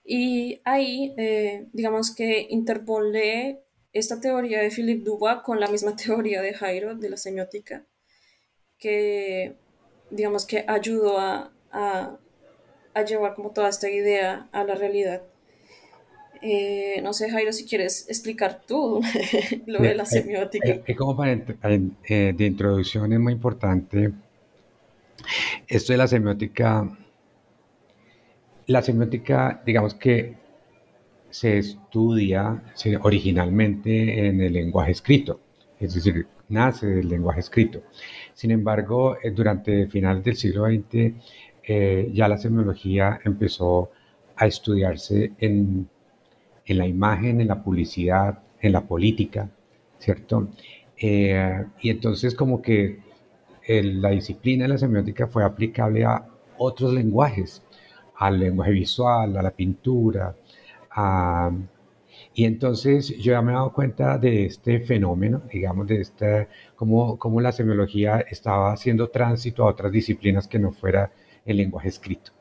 Y 0.04 0.60
ahí, 0.64 1.14
eh, 1.16 1.66
digamos 1.72 2.14
que 2.14 2.46
interpolé 2.48 3.62
esta 3.92 4.20
teoría 4.20 4.60
de 4.60 4.70
Philippe 4.70 5.04
Dubois 5.04 5.38
con 5.42 5.58
la 5.58 5.68
misma 5.68 5.96
teoría 6.04 6.42
de 6.42 6.54
Jairo, 6.54 6.94
de 6.94 7.10
la 7.10 7.16
semiótica, 7.16 7.84
que, 8.78 9.56
digamos 10.10 10.46
que 10.46 10.64
ayudó 10.68 11.18
a, 11.18 11.52
a, 11.72 12.18
a 12.94 13.04
llevar 13.04 13.34
como 13.34 13.50
toda 13.50 13.68
esta 13.68 13.90
idea 13.90 14.48
a 14.52 14.64
la 14.64 14.74
realidad. 14.74 15.22
Eh, 16.42 17.00
no 17.02 17.12
sé, 17.12 17.30
Jairo, 17.30 17.52
si 17.52 17.64
quieres 17.64 18.06
explicar 18.08 18.62
tú 18.66 19.00
lo 19.66 19.80
de 19.80 19.94
la 19.94 20.04
semiótica. 20.04 20.80
como 20.96 21.16
para, 21.16 21.32
eh, 21.32 22.34
de 22.36 22.46
introducción 22.46 23.12
es 23.12 23.18
muy 23.18 23.32
importante 23.32 24.12
esto 25.68 25.92
de 25.92 25.98
la 25.98 26.06
semiótica 26.06 26.88
la 28.66 28.82
semiótica, 28.82 29.62
digamos 29.64 29.94
que 29.94 30.34
se 31.30 31.58
estudia 31.58 32.62
originalmente 33.02 34.26
en 34.26 34.40
el 34.40 34.52
lenguaje 34.52 34.92
escrito, 34.92 35.40
es 35.78 35.94
decir, 35.94 36.26
nace 36.48 36.86
del 36.86 37.08
lenguaje 37.08 37.40
escrito. 37.40 37.82
Sin 38.34 38.50
embargo, 38.50 39.16
eh, 39.22 39.30
durante 39.30 39.86
finales 39.86 40.24
del 40.24 40.36
siglo 40.36 40.66
XX, 40.66 41.14
eh, 41.62 42.10
ya 42.12 42.28
la 42.28 42.38
semiología 42.38 43.20
empezó 43.24 43.90
a 44.36 44.46
estudiarse 44.46 45.32
en, 45.38 45.88
la 46.66 46.86
imagen, 46.86 47.40
en 47.40 47.48
la 47.48 47.62
publicidad, 47.62 48.42
en 48.60 48.72
la 48.72 48.86
política, 48.86 49.48
¿cierto? 49.98 50.48
Eh, 50.96 51.64
y 51.80 51.90
entonces 51.90 52.34
como 52.34 52.62
que 52.62 53.05
la 53.68 54.10
disciplina 54.10 54.64
de 54.64 54.68
la 54.68 54.78
semiótica 54.78 55.26
fue 55.26 55.44
aplicable 55.44 56.04
a 56.04 56.26
otros 56.58 56.92
lenguajes, 56.92 57.62
al 58.16 58.38
lenguaje 58.38 58.72
visual, 58.72 59.36
a 59.36 59.42
la 59.42 59.50
pintura. 59.50 60.34
y 62.34 62.44
entonces 62.44 63.08
yo 63.18 63.32
ya 63.32 63.42
me 63.42 63.52
he 63.52 63.54
dado 63.54 63.72
cuenta 63.72 64.18
de 64.18 64.46
este 64.46 64.80
fenómeno, 64.80 65.42
digamos, 65.52 65.86
de 65.86 66.00
este, 66.00 66.48
cómo, 66.76 67.18
cómo 67.18 67.40
la 67.40 67.52
semiología 67.52 68.20
estaba 68.30 68.72
haciendo 68.72 69.08
tránsito 69.08 69.64
a 69.64 69.70
otras 69.70 69.92
disciplinas 69.92 70.46
que 70.48 70.58
no 70.58 70.72
fuera 70.72 71.12
el 71.44 71.56
lenguaje 71.58 71.88
escrito. 71.88 72.32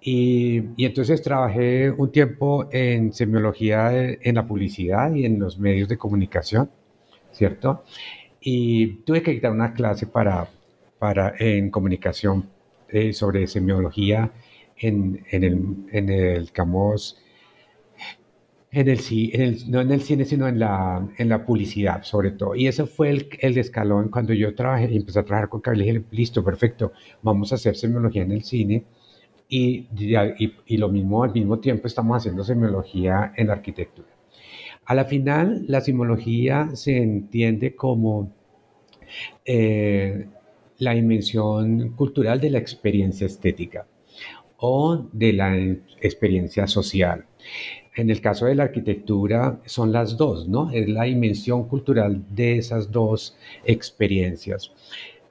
Y, 0.00 0.62
y, 0.76 0.84
entonces 0.84 1.22
trabajé 1.22 1.90
un 1.90 2.12
tiempo 2.12 2.68
en 2.70 3.12
semiología 3.12 3.90
en 4.20 4.34
la 4.34 4.46
publicidad 4.46 5.14
y 5.14 5.24
en 5.24 5.38
los 5.38 5.58
medios 5.58 5.88
de 5.88 5.96
comunicación, 5.96 6.70
¿cierto? 7.32 7.84
Y 8.46 8.96
tuve 9.04 9.22
que 9.22 9.30
dictar 9.30 9.52
una 9.52 9.72
clase 9.72 10.06
para, 10.06 10.50
para, 10.98 11.34
en 11.38 11.70
comunicación 11.70 12.50
eh, 12.90 13.14
sobre 13.14 13.46
semiología 13.46 14.32
en, 14.76 15.24
en, 15.30 15.44
el, 15.44 15.76
en 15.92 16.10
el, 16.10 16.46
digamos, 16.46 17.18
en 18.70 18.88
el, 18.88 19.00
en 19.08 19.40
el, 19.40 19.70
no 19.70 19.80
en 19.80 19.92
el 19.92 20.02
cine, 20.02 20.26
sino 20.26 20.46
en 20.46 20.58
la, 20.58 21.08
en 21.16 21.28
la 21.30 21.46
publicidad, 21.46 22.02
sobre 22.02 22.32
todo. 22.32 22.54
Y 22.54 22.66
ese 22.66 22.84
fue 22.84 23.08
el, 23.08 23.28
el 23.38 23.56
escalón 23.56 24.10
cuando 24.10 24.34
yo 24.34 24.54
trabajé 24.54 24.94
empecé 24.94 25.20
a 25.20 25.24
trabajar 25.24 25.48
con 25.48 25.62
Carlos. 25.62 25.86
Dije, 25.86 26.04
listo, 26.10 26.44
perfecto, 26.44 26.92
vamos 27.22 27.50
a 27.52 27.54
hacer 27.54 27.76
semiología 27.76 28.24
en 28.24 28.32
el 28.32 28.44
cine. 28.44 28.84
Y, 29.48 29.88
y, 29.96 30.52
y, 30.66 30.76
lo 30.76 30.90
mismo, 30.90 31.24
al 31.24 31.32
mismo 31.32 31.60
tiempo, 31.60 31.86
estamos 31.86 32.18
haciendo 32.18 32.44
semiología 32.44 33.32
en 33.36 33.46
la 33.46 33.54
arquitectura. 33.54 34.13
A 34.86 34.94
la 34.94 35.04
final, 35.04 35.64
la 35.66 35.80
simología 35.80 36.70
se 36.74 36.98
entiende 36.98 37.74
como 37.74 38.32
eh, 39.44 40.26
la 40.78 40.92
dimensión 40.92 41.90
cultural 41.90 42.40
de 42.40 42.50
la 42.50 42.58
experiencia 42.58 43.26
estética 43.26 43.86
o 44.58 45.06
de 45.12 45.32
la 45.32 45.56
experiencia 46.00 46.66
social. 46.66 47.24
En 47.96 48.10
el 48.10 48.20
caso 48.20 48.46
de 48.46 48.56
la 48.56 48.64
arquitectura 48.64 49.60
son 49.66 49.92
las 49.92 50.16
dos, 50.16 50.48
¿no? 50.48 50.70
Es 50.70 50.88
la 50.88 51.04
dimensión 51.04 51.68
cultural 51.68 52.24
de 52.30 52.58
esas 52.58 52.90
dos 52.90 53.36
experiencias. 53.64 54.72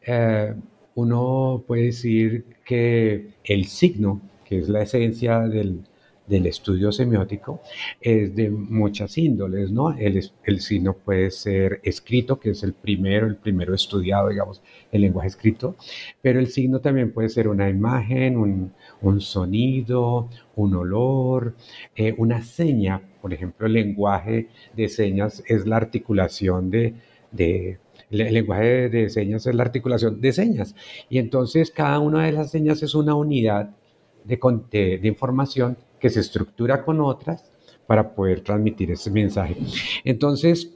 Eh, 0.06 0.54
uno 0.96 1.63
puede 1.68 1.86
decir 1.86 2.46
que 2.66 3.30
el 3.44 3.66
signo, 3.66 4.22
que 4.46 4.60
es 4.60 4.70
la 4.70 4.84
esencia 4.84 5.39
del, 5.42 5.82
del 6.28 6.46
estudio 6.48 6.92
semiótico 6.92 7.62
es 8.00 8.36
de 8.36 8.50
muchas 8.50 9.18
índoles, 9.18 9.72
¿no? 9.72 9.92
El, 9.92 10.22
el, 10.46 10.60
signo 10.62 10.94
puede 10.94 11.32
ser 11.32 11.82
escrito, 11.84 12.40
que 12.40 12.52
es 12.52 12.64
el 12.64 12.74
primero, 12.74 13.28
el 13.28 13.36
primero 13.36 13.74
estudiado, 13.74 14.30
digamos, 14.30 14.62
el 14.92 15.02
lenguaje 15.02 15.28
escrito, 15.28 15.76
pero 16.22 16.40
el 16.40 16.48
signo 16.48 16.80
también 16.80 17.12
puede 17.12 17.30
ser 17.30 17.48
una 17.48 17.70
imagen, 17.70 18.38
un, 18.38 19.22
sonido, 19.22 20.30
un 20.56 20.76
olor, 20.76 21.56
eh, 21.96 22.16
una 22.18 22.42
seña. 22.44 23.02
Por 23.22 23.34
ejemplo, 23.34 23.68
el 23.68 23.74
lenguaje 23.74 24.48
de 24.76 24.90
señas 24.90 25.44
es 25.48 25.66
la 25.66 25.78
articulación 25.78 26.70
de, 26.70 26.96
de 27.32 27.80
el 28.10 28.34
lenguaje 28.34 28.90
de 28.90 29.10
señas 29.10 29.48
es 29.48 29.56
la 29.56 29.64
articulación 29.64 30.22
de 30.22 30.32
señas. 30.34 30.76
Y 31.10 31.18
entonces 31.18 31.72
cada 31.72 32.00
una 32.00 32.26
de 32.26 32.32
las 32.32 32.52
señas 32.52 32.84
es 32.84 32.96
una 32.96 33.16
unidad 33.16 33.76
de, 34.24 34.40
de, 34.72 34.98
de 35.00 35.08
información 35.08 35.78
que 36.04 36.10
se 36.10 36.20
estructura 36.20 36.84
con 36.84 37.00
otras 37.00 37.50
para 37.88 38.13
poder 38.13 38.42
transmitir 38.42 38.92
ese 38.92 39.10
mensaje. 39.10 39.56
Entonces, 40.04 40.76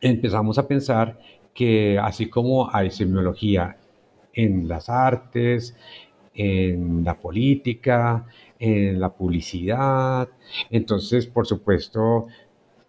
empezamos 0.00 0.58
a 0.58 0.68
pensar 0.68 1.18
que 1.52 1.98
así 1.98 2.28
como 2.28 2.72
hay 2.72 2.92
semiología 2.92 3.76
en 4.32 4.68
las 4.68 4.88
artes, 4.88 5.74
en 6.36 7.02
la 7.02 7.18
política, 7.18 8.26
en 8.60 9.00
la 9.00 9.12
publicidad, 9.12 10.28
entonces, 10.70 11.26
por 11.26 11.48
supuesto, 11.48 12.28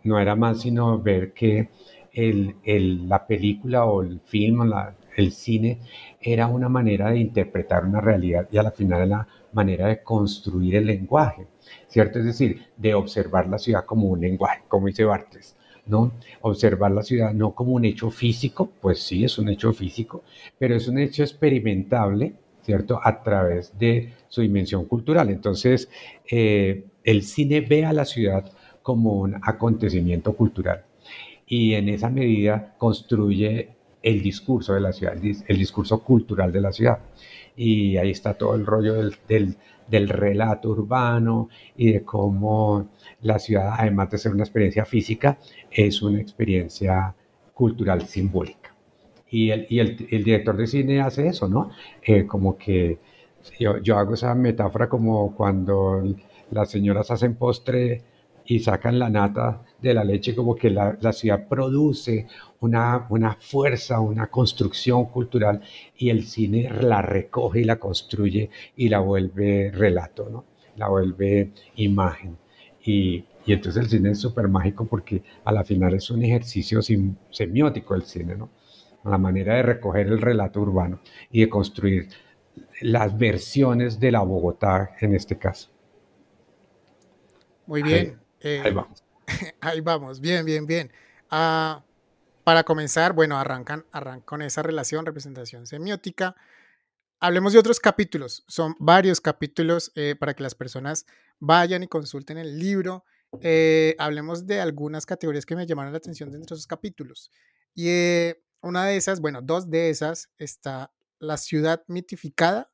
no 0.04 0.20
era 0.20 0.36
más 0.36 0.62
sino 0.62 1.02
ver 1.02 1.34
que 1.34 1.70
el, 2.14 3.10
la 3.10 3.26
película 3.26 3.86
o 3.86 4.04
el 4.04 4.20
film, 4.20 4.72
el 5.18 5.32
cine, 5.32 5.80
era 6.22 6.46
una 6.46 6.70
manera 6.70 7.10
de 7.10 7.18
interpretar 7.18 7.86
una 7.86 8.02
realidad 8.02 8.48
y 8.52 8.58
a 8.60 8.64
la 8.64 8.72
final 8.72 9.00
era 9.00 9.08
la 9.08 9.28
manera 9.52 9.88
de 9.88 10.04
construir 10.04 10.76
el 10.76 10.86
lenguaje. 10.86 11.48
¿Cierto? 11.88 12.20
Es 12.20 12.26
decir, 12.26 12.68
de 12.78 12.94
observar 12.94 13.48
la 13.48 13.58
ciudad 13.58 13.86
como 13.86 14.08
un 14.08 14.22
lenguaje, 14.22 14.64
como 14.68 14.88
dice 14.88 15.06
Barthes, 15.06 15.56
¿no? 15.86 16.12
Observar 16.42 16.92
la 16.92 17.04
ciudad 17.04 17.34
no 17.34 17.54
como 17.54 17.74
un 17.74 17.86
hecho 17.86 18.10
físico, 18.10 18.70
pues 18.82 19.00
sí, 19.00 19.24
es 19.24 19.38
un 19.38 19.50
hecho 19.50 19.72
físico, 19.74 20.24
pero 20.58 20.76
es 20.76 20.88
un 20.88 20.98
hecho 20.98 21.24
experimentable, 21.24 22.34
¿cierto? 22.64 23.00
A 23.04 23.22
través 23.22 23.78
de 23.78 24.14
su 24.28 24.42
dimensión 24.42 24.86
cultural. 24.86 25.30
Entonces, 25.30 25.90
eh, 26.30 26.86
el 27.04 27.24
cine 27.24 27.62
ve 27.62 27.86
a 27.86 27.94
la 27.94 28.06
ciudad 28.06 28.52
como 28.82 29.14
un 29.14 29.36
acontecimiento 29.44 30.36
cultural 30.36 30.84
y 31.48 31.74
en 31.74 31.90
esa 31.90 32.10
medida 32.10 32.76
construye 32.78 33.70
el 34.02 34.22
discurso 34.22 34.74
de 34.74 34.82
la 34.82 34.94
ciudad, 34.94 35.16
el 35.16 35.58
discurso 35.58 36.04
cultural 36.04 36.52
de 36.52 36.62
la 36.62 36.72
ciudad. 36.72 37.00
Y 37.56 37.98
ahí 37.98 38.12
está 38.12 38.36
todo 38.36 38.56
el 38.56 38.66
rollo 38.66 38.94
del 39.28 39.56
relato 39.90 40.70
urbano 40.70 41.50
y 41.78 41.94
de 41.94 42.04
cómo 42.04 42.90
la 43.22 43.40
ciudad, 43.40 43.76
además 43.78 44.10
de 44.12 44.18
ser 44.18 44.34
una 44.34 44.44
experiencia 44.44 44.86
física, 44.86 45.38
es 45.72 46.02
una 46.02 46.20
experiencia 46.20 47.14
cultural 47.54 48.02
simbólica. 48.08 48.74
Y 49.30 49.50
el, 49.50 49.68
y 49.70 49.80
el 49.80 50.24
director 50.24 50.56
de 50.56 50.68
cine 50.68 51.02
hace 51.02 51.28
eso, 51.28 51.48
¿no? 51.48 51.72
Eh, 52.04 52.26
como 52.26 52.58
que 52.58 53.00
yo, 53.60 53.78
yo, 53.80 53.98
hago 53.98 54.14
esa 54.14 54.34
metáfora 54.36 54.90
como 54.90 55.36
cuando 55.36 56.04
las 56.52 56.70
señoras 56.72 57.12
hacen 57.12 57.36
postre 57.36 58.04
y 58.46 58.60
sacan 58.60 59.00
la 59.00 59.10
nata 59.10 59.62
de 59.90 59.96
la 59.96 60.04
leche, 60.04 60.36
como 60.36 60.56
que 60.56 60.70
la, 60.70 60.98
la 61.02 61.14
ciudad 61.14 61.48
produce 61.48 62.28
una, 62.62 63.06
una, 63.10 63.36
fuerza, 63.36 64.00
una 64.00 64.28
construcción 64.28 65.06
cultural 65.06 65.62
y 65.98 66.10
el 66.10 66.26
cine 66.26 66.70
la 66.82 67.02
recoge 67.02 67.62
y 67.62 67.64
la 67.64 67.78
construye 67.78 68.50
y 68.76 68.90
la 68.90 69.00
vuelve 69.00 69.72
relato, 69.72 70.30
¿no? 70.30 70.46
la 70.78 70.90
vuelve 70.90 71.52
imagen. 71.76 72.38
Y, 72.84 73.24
y 73.46 73.54
entonces 73.54 73.84
el 73.84 73.90
cine 73.90 74.12
es 74.12 74.20
súper 74.20 74.48
mágico 74.48 74.86
porque 74.86 75.24
a 75.44 75.52
la 75.52 75.64
final 75.64 75.94
es 75.94 76.10
un 76.10 76.24
ejercicio 76.24 76.82
semiótico 77.32 77.96
el 77.96 78.04
cine, 78.04 78.36
¿no? 78.36 78.50
la 79.04 79.18
manera 79.18 79.56
de 79.56 79.64
recoger 79.64 80.08
el 80.08 80.20
relato 80.20 80.62
urbano 80.62 81.00
y 81.32 81.42
de 81.42 81.50
construir 81.50 82.10
las 82.82 83.18
versiones 83.18 84.00
de 84.00 84.12
la 84.12 84.22
Bogotá 84.22 84.96
en 85.00 85.14
este 85.14 85.38
caso. 85.38 85.70
Muy 87.68 87.84
bien. 87.84 88.20
Eh, 88.42 88.62
ahí 88.64 88.72
vamos. 88.72 89.05
Ahí 89.62 89.82
vamos, 89.82 90.20
bien, 90.20 90.46
bien, 90.46 90.66
bien. 90.66 90.92
Uh, 91.32 91.82
para 92.44 92.64
comenzar, 92.64 93.14
bueno, 93.14 93.38
arrancan, 93.38 93.86
arrancan 93.92 94.22
con 94.22 94.42
esa 94.42 94.62
relación, 94.62 95.06
representación 95.06 95.66
semiótica. 95.66 96.36
Hablemos 97.20 97.54
de 97.54 97.60
otros 97.60 97.80
capítulos. 97.80 98.44
Son 98.48 98.76
varios 98.80 99.20
capítulos 99.20 99.92
eh, 99.96 100.16
para 100.20 100.34
que 100.34 100.44
las 100.44 100.54
personas 100.54 101.06
vayan 101.40 101.84
y 101.84 101.88
consulten 101.88 102.38
el 102.38 102.60
libro. 102.60 103.04
Eh, 103.42 103.96
hablemos 103.98 104.46
de 104.46 104.62
algunas 104.62 105.06
categorías 105.06 105.46
que 105.46 105.56
me 105.56 105.66
llamaron 105.66 105.92
la 105.92 105.98
atención 105.98 106.32
dentro 106.32 106.56
de 106.56 106.60
esos 106.60 106.68
capítulos. 106.68 107.32
Y 107.74 107.90
eh, 107.90 108.44
una 108.62 108.86
de 108.86 108.98
esas, 108.98 109.20
bueno, 109.22 109.42
dos 109.42 109.70
de 109.70 109.90
esas 109.90 110.30
está 110.38 110.94
la 111.20 111.38
ciudad 111.38 111.84
mitificada 111.88 112.72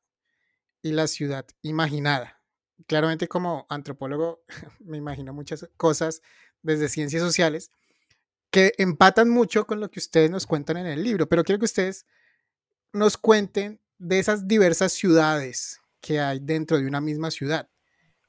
y 0.82 0.92
la 0.92 1.06
ciudad 1.06 1.46
imaginada 1.62 2.42
claramente 2.86 3.28
como 3.28 3.66
antropólogo 3.68 4.44
me 4.80 4.98
imagino 4.98 5.32
muchas 5.32 5.68
cosas 5.76 6.22
desde 6.62 6.88
ciencias 6.88 7.22
sociales 7.22 7.70
que 8.50 8.74
empatan 8.76 9.30
mucho 9.30 9.66
con 9.66 9.80
lo 9.80 9.90
que 9.90 9.98
ustedes 9.98 10.30
nos 10.30 10.46
cuentan 10.46 10.76
en 10.76 10.86
el 10.86 11.02
libro, 11.02 11.26
pero 11.28 11.42
quiero 11.42 11.58
que 11.58 11.64
ustedes 11.64 12.04
nos 12.92 13.16
cuenten 13.16 13.80
de 13.98 14.18
esas 14.18 14.46
diversas 14.46 14.92
ciudades 14.92 15.80
que 16.00 16.20
hay 16.20 16.38
dentro 16.38 16.78
de 16.78 16.86
una 16.86 17.00
misma 17.00 17.30
ciudad. 17.30 17.68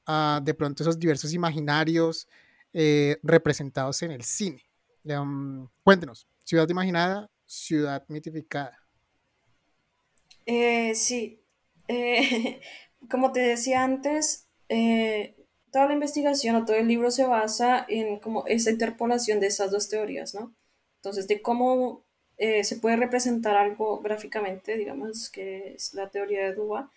Uh, 0.06 0.42
de 0.42 0.54
pronto 0.54 0.82
esos 0.82 0.98
diversos 0.98 1.32
imaginarios 1.32 2.28
eh, 2.72 3.18
representados 3.22 4.02
en 4.02 4.10
el 4.10 4.24
cine. 4.24 4.64
Um, 5.04 5.68
cuéntenos, 5.82 6.26
ciudad 6.42 6.68
imaginada, 6.68 7.30
ciudad 7.46 8.04
mitificada. 8.08 8.78
Eh, 10.44 10.92
sí, 10.94 11.40
eh, 11.86 12.60
como 13.10 13.30
te 13.30 13.40
decía 13.40 13.84
antes, 13.84 14.48
toda 15.74 15.88
la 15.88 15.94
investigación 15.94 16.54
o 16.54 16.64
todo 16.64 16.76
el 16.76 16.86
libro 16.86 17.10
se 17.10 17.24
basa 17.24 17.84
en 17.88 18.20
como 18.20 18.46
esa 18.46 18.70
interpolación 18.70 19.40
de 19.40 19.48
esas 19.48 19.72
dos 19.72 19.88
teorías, 19.88 20.32
¿no? 20.32 20.54
Entonces, 20.98 21.26
de 21.26 21.42
cómo 21.42 22.04
eh, 22.36 22.62
se 22.62 22.76
puede 22.76 22.94
representar 22.94 23.56
algo 23.56 23.98
gráficamente, 24.00 24.76
digamos, 24.76 25.30
que 25.30 25.74
es 25.74 25.92
la 25.92 26.10
teoría 26.10 26.44
de 26.44 26.54
Duba, 26.54 26.92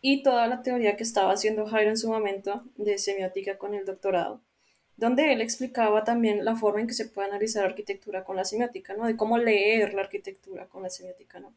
y 0.00 0.24
toda 0.24 0.48
la 0.48 0.62
teoría 0.62 0.96
que 0.96 1.04
estaba 1.04 1.32
haciendo 1.32 1.66
Jairo 1.68 1.90
en 1.90 1.96
su 1.96 2.08
momento 2.10 2.64
de 2.74 2.98
semiótica 2.98 3.58
con 3.58 3.74
el 3.74 3.84
doctorado, 3.84 4.40
donde 4.96 5.32
él 5.32 5.40
explicaba 5.40 6.02
también 6.02 6.44
la 6.44 6.56
forma 6.56 6.80
en 6.80 6.88
que 6.88 6.94
se 6.94 7.06
puede 7.06 7.28
analizar 7.28 7.64
arquitectura 7.64 8.24
con 8.24 8.34
la 8.34 8.44
semiótica, 8.44 8.94
¿no? 8.94 9.06
De 9.06 9.16
cómo 9.16 9.38
leer 9.38 9.94
la 9.94 10.02
arquitectura 10.02 10.66
con 10.66 10.82
la 10.82 10.90
semiótica, 10.90 11.38
¿no? 11.38 11.54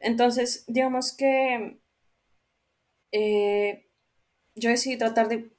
Entonces, 0.00 0.64
digamos 0.66 1.12
que 1.16 1.78
eh, 3.12 3.86
yo 4.56 4.70
decidí 4.70 4.98
tratar 4.98 5.28
de, 5.28 5.50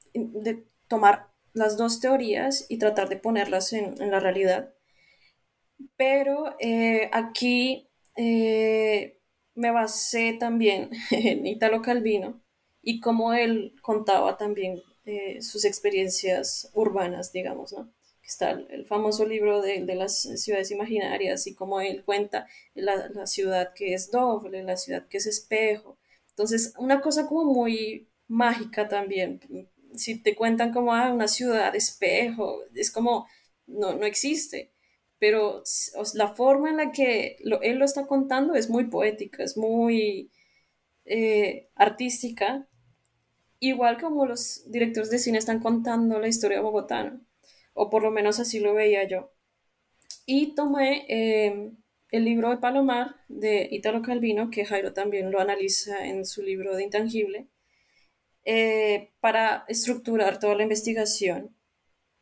tomar 0.88 1.30
las 1.54 1.78
dos 1.78 2.00
teorías 2.00 2.66
y 2.70 2.78
tratar 2.78 3.10
de 3.10 3.18
ponerlas 3.18 3.74
en, 3.74 3.96
la 4.12 4.20
realidad. 4.20 4.74
Pero 5.98 6.56
eh, 6.60 7.10
aquí 7.14 7.90
eh, 8.16 9.20
me 9.56 9.72
basé 9.72 10.34
también 10.40 10.90
en 11.12 11.46
Italo 11.46 11.82
Calvino 11.82 12.42
y 12.82 13.00
cómo 13.00 13.34
él 13.34 13.76
contaba 13.82 14.38
también 14.38 14.82
sus 15.42 15.66
experiencias 15.66 16.70
urbanas, 16.76 17.32
digamos, 17.32 17.74
¿no? 17.74 17.92
Está 18.22 18.52
el, 18.52 18.86
famoso 18.86 19.26
libro 19.26 19.60
de, 19.60 19.84
las 19.96 20.22
ciudades 20.22 20.70
imaginarias 20.70 21.48
y 21.48 21.56
cómo 21.56 21.82
él 21.82 22.04
cuenta 22.06 22.46
la, 22.76 23.10
la 23.10 23.26
ciudad 23.26 23.74
que 23.74 23.96
es 23.96 24.12
doble, 24.12 24.62
la 24.62 24.78
ciudad 24.78 25.08
que 25.08 25.18
es 25.18 25.26
espejo, 25.26 25.98
entonces, 26.40 26.74
una 26.78 27.02
cosa 27.02 27.28
como 27.28 27.54
muy 27.54 28.08
mágica 28.30 28.88
también. 28.88 29.42
Si 29.96 30.22
te 30.22 30.36
cuentan 30.36 30.72
como 30.74 30.94
ah, 30.94 31.12
una 31.14 31.28
ciudad 31.28 31.76
espejo, 31.76 32.64
es 32.74 32.92
como, 32.92 33.28
no, 33.68 33.94
no 33.94 34.06
existe. 34.06 34.72
Pero 35.20 35.64
la 36.16 36.30
forma 36.34 36.70
en 36.70 36.78
la 36.78 36.92
que 36.92 37.38
él 37.62 37.78
lo 37.78 37.86
está 37.86 38.08
contando 38.08 38.56
es 38.56 38.70
muy 38.70 38.86
poética, 38.86 39.44
es 39.44 39.58
muy 39.58 40.32
eh, 41.06 41.70
artística. 41.76 42.68
Igual 43.60 44.00
como 44.00 44.26
los 44.26 44.64
directores 44.72 45.10
de 45.12 45.20
cine 45.20 45.38
están 45.38 45.60
contando 45.60 46.20
la 46.20 46.28
historia 46.28 46.62
Bogotá. 46.62 47.20
o 47.74 47.90
por 47.90 48.04
lo 48.04 48.12
menos 48.12 48.40
así 48.40 48.60
lo 48.60 48.74
veía 48.74 49.08
yo. 49.08 49.32
Y 50.26 50.56
tomé 50.56 51.06
eh, 51.10 51.72
el 52.12 52.26
libro 52.26 52.50
de 52.50 52.58
Palomar 52.58 53.16
de 53.28 53.68
Italo 53.72 54.02
Calvino, 54.02 54.50
que 54.50 54.66
Jairo 54.66 54.94
también 54.94 55.32
lo 55.32 55.40
analiza 55.40 56.06
en 56.06 56.26
su 56.26 56.42
libro 56.44 56.76
de 56.76 56.84
Intangible, 56.84 57.48
eh, 58.52 59.12
para 59.20 59.64
estructurar 59.68 60.40
toda 60.40 60.56
la 60.56 60.64
investigación. 60.64 61.56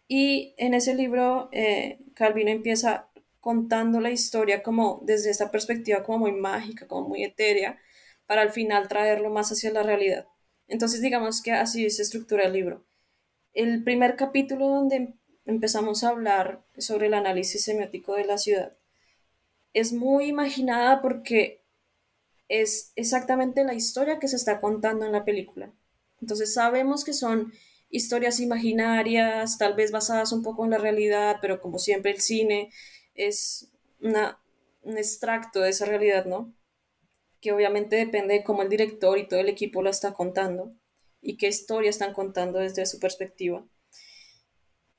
Y 0.09 0.55
en 0.57 0.73
ese 0.73 0.93
libro, 0.93 1.47
eh, 1.53 1.99
Calvino 2.15 2.51
empieza 2.51 3.09
contando 3.39 4.01
la 4.01 4.11
historia 4.11 4.61
como 4.61 5.01
desde 5.05 5.29
esta 5.29 5.51
perspectiva 5.51 6.03
como 6.03 6.19
muy 6.19 6.33
mágica, 6.33 6.85
como 6.85 7.07
muy 7.07 7.23
etérea, 7.23 7.79
para 8.25 8.41
al 8.41 8.51
final 8.51 8.89
traerlo 8.89 9.29
más 9.29 9.53
hacia 9.53 9.71
la 9.71 9.83
realidad. 9.83 10.27
Entonces 10.67 11.01
digamos 11.01 11.41
que 11.41 11.53
así 11.53 11.89
se 11.89 12.01
estructura 12.01 12.43
el 12.45 12.53
libro. 12.53 12.85
El 13.53 13.85
primer 13.85 14.17
capítulo 14.17 14.67
donde 14.67 15.13
empezamos 15.45 16.03
a 16.03 16.09
hablar 16.09 16.65
sobre 16.77 17.07
el 17.07 17.13
análisis 17.13 17.63
semiótico 17.63 18.15
de 18.15 18.25
la 18.25 18.37
ciudad 18.37 18.77
es 19.73 19.93
muy 19.93 20.25
imaginada 20.25 21.01
porque 21.01 21.63
es 22.49 22.91
exactamente 22.97 23.63
la 23.63 23.75
historia 23.75 24.19
que 24.19 24.27
se 24.27 24.35
está 24.35 24.59
contando 24.59 25.05
en 25.05 25.13
la 25.13 25.23
película. 25.23 25.71
Entonces 26.21 26.53
sabemos 26.53 27.03
que 27.03 27.13
son 27.13 27.53
historias 27.89 28.39
imaginarias, 28.39 29.57
tal 29.57 29.73
vez 29.73 29.91
basadas 29.91 30.31
un 30.31 30.43
poco 30.43 30.65
en 30.65 30.71
la 30.71 30.77
realidad, 30.77 31.37
pero 31.41 31.61
como 31.61 31.79
siempre 31.79 32.11
el 32.11 32.21
cine 32.21 32.69
es 33.13 33.71
un 33.99 34.97
extracto 34.97 35.61
de 35.61 35.69
esa 35.69 35.85
realidad, 35.85 36.25
¿no? 36.25 36.53
Que 37.41 37.51
obviamente 37.51 37.95
depende 37.95 38.35
de 38.35 38.43
cómo 38.43 38.61
el 38.61 38.69
director 38.69 39.17
y 39.17 39.27
todo 39.27 39.39
el 39.39 39.49
equipo 39.49 39.81
lo 39.81 39.89
está 39.89 40.13
contando 40.13 40.73
y 41.21 41.37
qué 41.37 41.47
historia 41.47 41.89
están 41.89 42.13
contando 42.13 42.59
desde 42.59 42.85
su 42.85 42.99
perspectiva. 42.99 43.65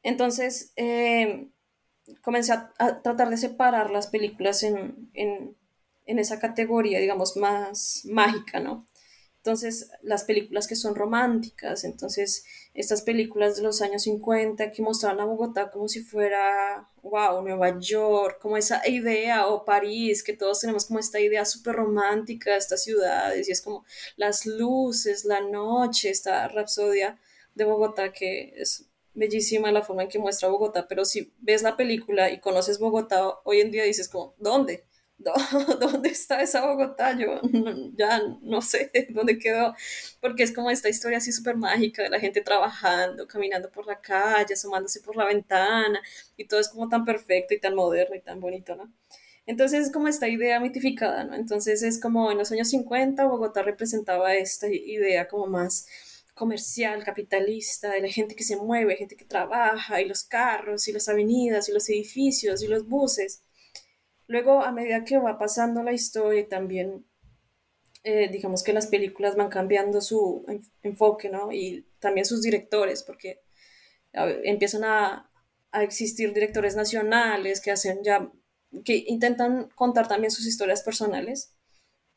Entonces, 0.03 0.73
eh, 0.77 1.49
comencé 2.23 2.53
a, 2.53 2.73
tratar 3.03 3.31
de 3.31 3.37
separar 3.37 3.91
las 3.91 4.09
películas 4.09 4.63
en, 4.63 5.11
en, 5.15 5.57
en, 6.07 6.19
esa 6.19 6.39
categoría, 6.39 6.99
digamos, 6.99 7.37
más 7.37 8.03
mágica, 8.05 8.61
¿no? 8.61 8.87
Entonces, 9.39 9.91
las 10.03 10.25
películas 10.25 10.67
que 10.67 10.77
son 10.77 10.95
románticas, 10.95 11.85
entonces, 11.85 12.45
estas 12.75 13.03
películas 13.03 13.57
de 13.57 13.63
los 13.63 13.81
años 13.81 14.03
50 14.03 14.73
que 14.73 14.83
mostraban 14.83 15.21
a 15.21 15.25
Bogotá 15.25 15.71
como 15.71 15.89
si 15.89 16.03
fuera, 16.03 16.89
wow, 17.03 17.41
Nueva 17.43 17.79
York, 17.79 18.39
como 18.43 18.57
esa 18.57 18.87
idea, 18.89 19.47
o 19.47 19.65
París, 19.65 20.23
que 20.23 20.33
todos 20.35 20.61
tenemos 20.61 20.87
como 20.87 20.99
esta 20.99 21.21
idea 21.21 21.45
súper 21.45 21.77
romántica 21.77 22.51
de 22.53 22.59
estas 22.59 22.83
ciudades, 22.83 23.49
y 23.49 23.53
es 23.53 23.63
como 23.63 23.85
las 24.17 24.45
luces, 24.45 25.25
la 25.25 25.41
noche, 25.41 26.11
esta 26.11 26.49
rapsodia 26.49 27.19
de 27.55 27.65
Bogotá 27.65 28.13
que 28.13 28.55
es 28.57 28.87
bellísima 29.15 29.73
la 29.73 29.83
forma 29.83 30.03
en 30.03 30.09
que 30.09 30.19
muestra 30.19 30.49
Bogotá, 30.49 30.87
pero 30.89 31.05
si 31.05 31.33
ves 31.41 31.63
la 31.63 31.77
película 31.77 32.31
y 32.31 32.41
conoces 32.41 32.79
Bogotá, 32.79 33.41
hoy 33.45 33.61
en 33.61 33.71
día 33.71 33.85
dices 33.85 34.09
como, 34.09 34.35
¿dónde? 34.39 34.85
¿Dónde 35.81 36.11
está 36.11 36.43
esa 36.43 36.65
Bogotá? 36.67 37.17
Yo 37.17 37.41
ya 37.97 38.21
no 38.43 38.63
sé 38.63 38.91
dónde 39.11 39.39
quedó, 39.39 39.75
porque 40.21 40.45
es 40.45 40.53
como 40.53 40.71
esta 40.71 40.89
historia 40.89 41.19
así 41.19 41.33
súper 41.33 41.57
mágica 41.57 42.03
de 42.03 42.11
la 42.11 42.21
gente 42.21 42.41
trabajando, 42.41 43.27
caminando 43.27 43.71
por 43.71 43.87
la 43.87 44.01
calle, 44.01 44.55
asomándose 44.55 45.01
por 45.01 45.17
la 45.17 45.25
ventana, 45.25 46.01
y 46.37 46.47
todo 46.47 46.61
es 46.61 46.69
como 46.69 46.89
tan 46.89 47.05
perfecto 47.05 47.55
y 47.55 47.61
tan 47.61 47.75
moderno 47.75 48.15
y 48.15 48.21
tan 48.21 48.41
bonito, 48.41 48.77
¿no? 48.77 48.93
Entonces 49.47 49.87
es 49.87 49.93
como 49.93 50.09
esta 50.09 50.29
idea 50.29 50.61
mitificada, 50.61 51.25
¿no? 51.25 51.35
Entonces 51.35 51.83
es 51.83 52.01
como 52.01 52.31
en 52.31 52.39
los 52.39 52.53
años 52.53 52.69
50 52.69 53.25
Bogotá 53.25 53.63
representaba 53.63 54.35
esta 54.35 54.69
idea 54.69 55.27
como 55.27 55.47
más 55.47 55.87
comercial, 56.35 57.03
capitalista, 57.05 57.91
de 57.91 58.01
la 58.03 58.09
gente 58.09 58.37
que 58.37 58.45
se 58.45 58.57
mueve, 58.57 58.97
gente 58.97 59.17
que 59.17 59.25
trabaja, 59.25 60.01
y 60.01 60.07
los 60.07 60.23
carros, 60.25 60.87
y 60.89 60.93
las 60.93 61.09
avenidas, 61.09 61.69
y 61.69 61.73
los 61.73 61.89
edificios, 61.89 62.63
y 62.63 62.69
los 62.69 62.87
buses. 62.89 63.43
Luego, 64.29 64.63
a 64.63 64.71
medida 64.71 65.05
que 65.05 65.19
va 65.19 65.39
pasando 65.39 65.83
la 65.83 65.93
historia 65.93 66.41
y 66.43 66.49
también, 66.49 67.05
eh, 68.05 68.29
digamos 68.31 68.63
que 68.63 68.73
las 68.73 68.87
películas 68.87 69.35
van 69.35 69.49
cambiando 69.49 70.01
su 70.01 70.47
enfoque, 70.83 71.29
¿no? 71.29 71.51
Y 71.51 71.89
también 71.99 72.25
sus 72.25 72.43
directores, 72.43 73.03
porque 73.03 73.43
empiezan 74.13 74.85
a, 74.85 75.31
a 75.73 75.83
existir 75.83 76.33
directores 76.33 76.77
nacionales 76.77 77.61
que 77.61 77.73
hacen 77.73 78.05
ya, 78.05 78.31
que 78.85 79.05
intentan 79.09 79.69
contar 79.75 80.07
también 80.07 80.31
sus 80.31 80.47
historias 80.47 80.83
personales 80.83 81.59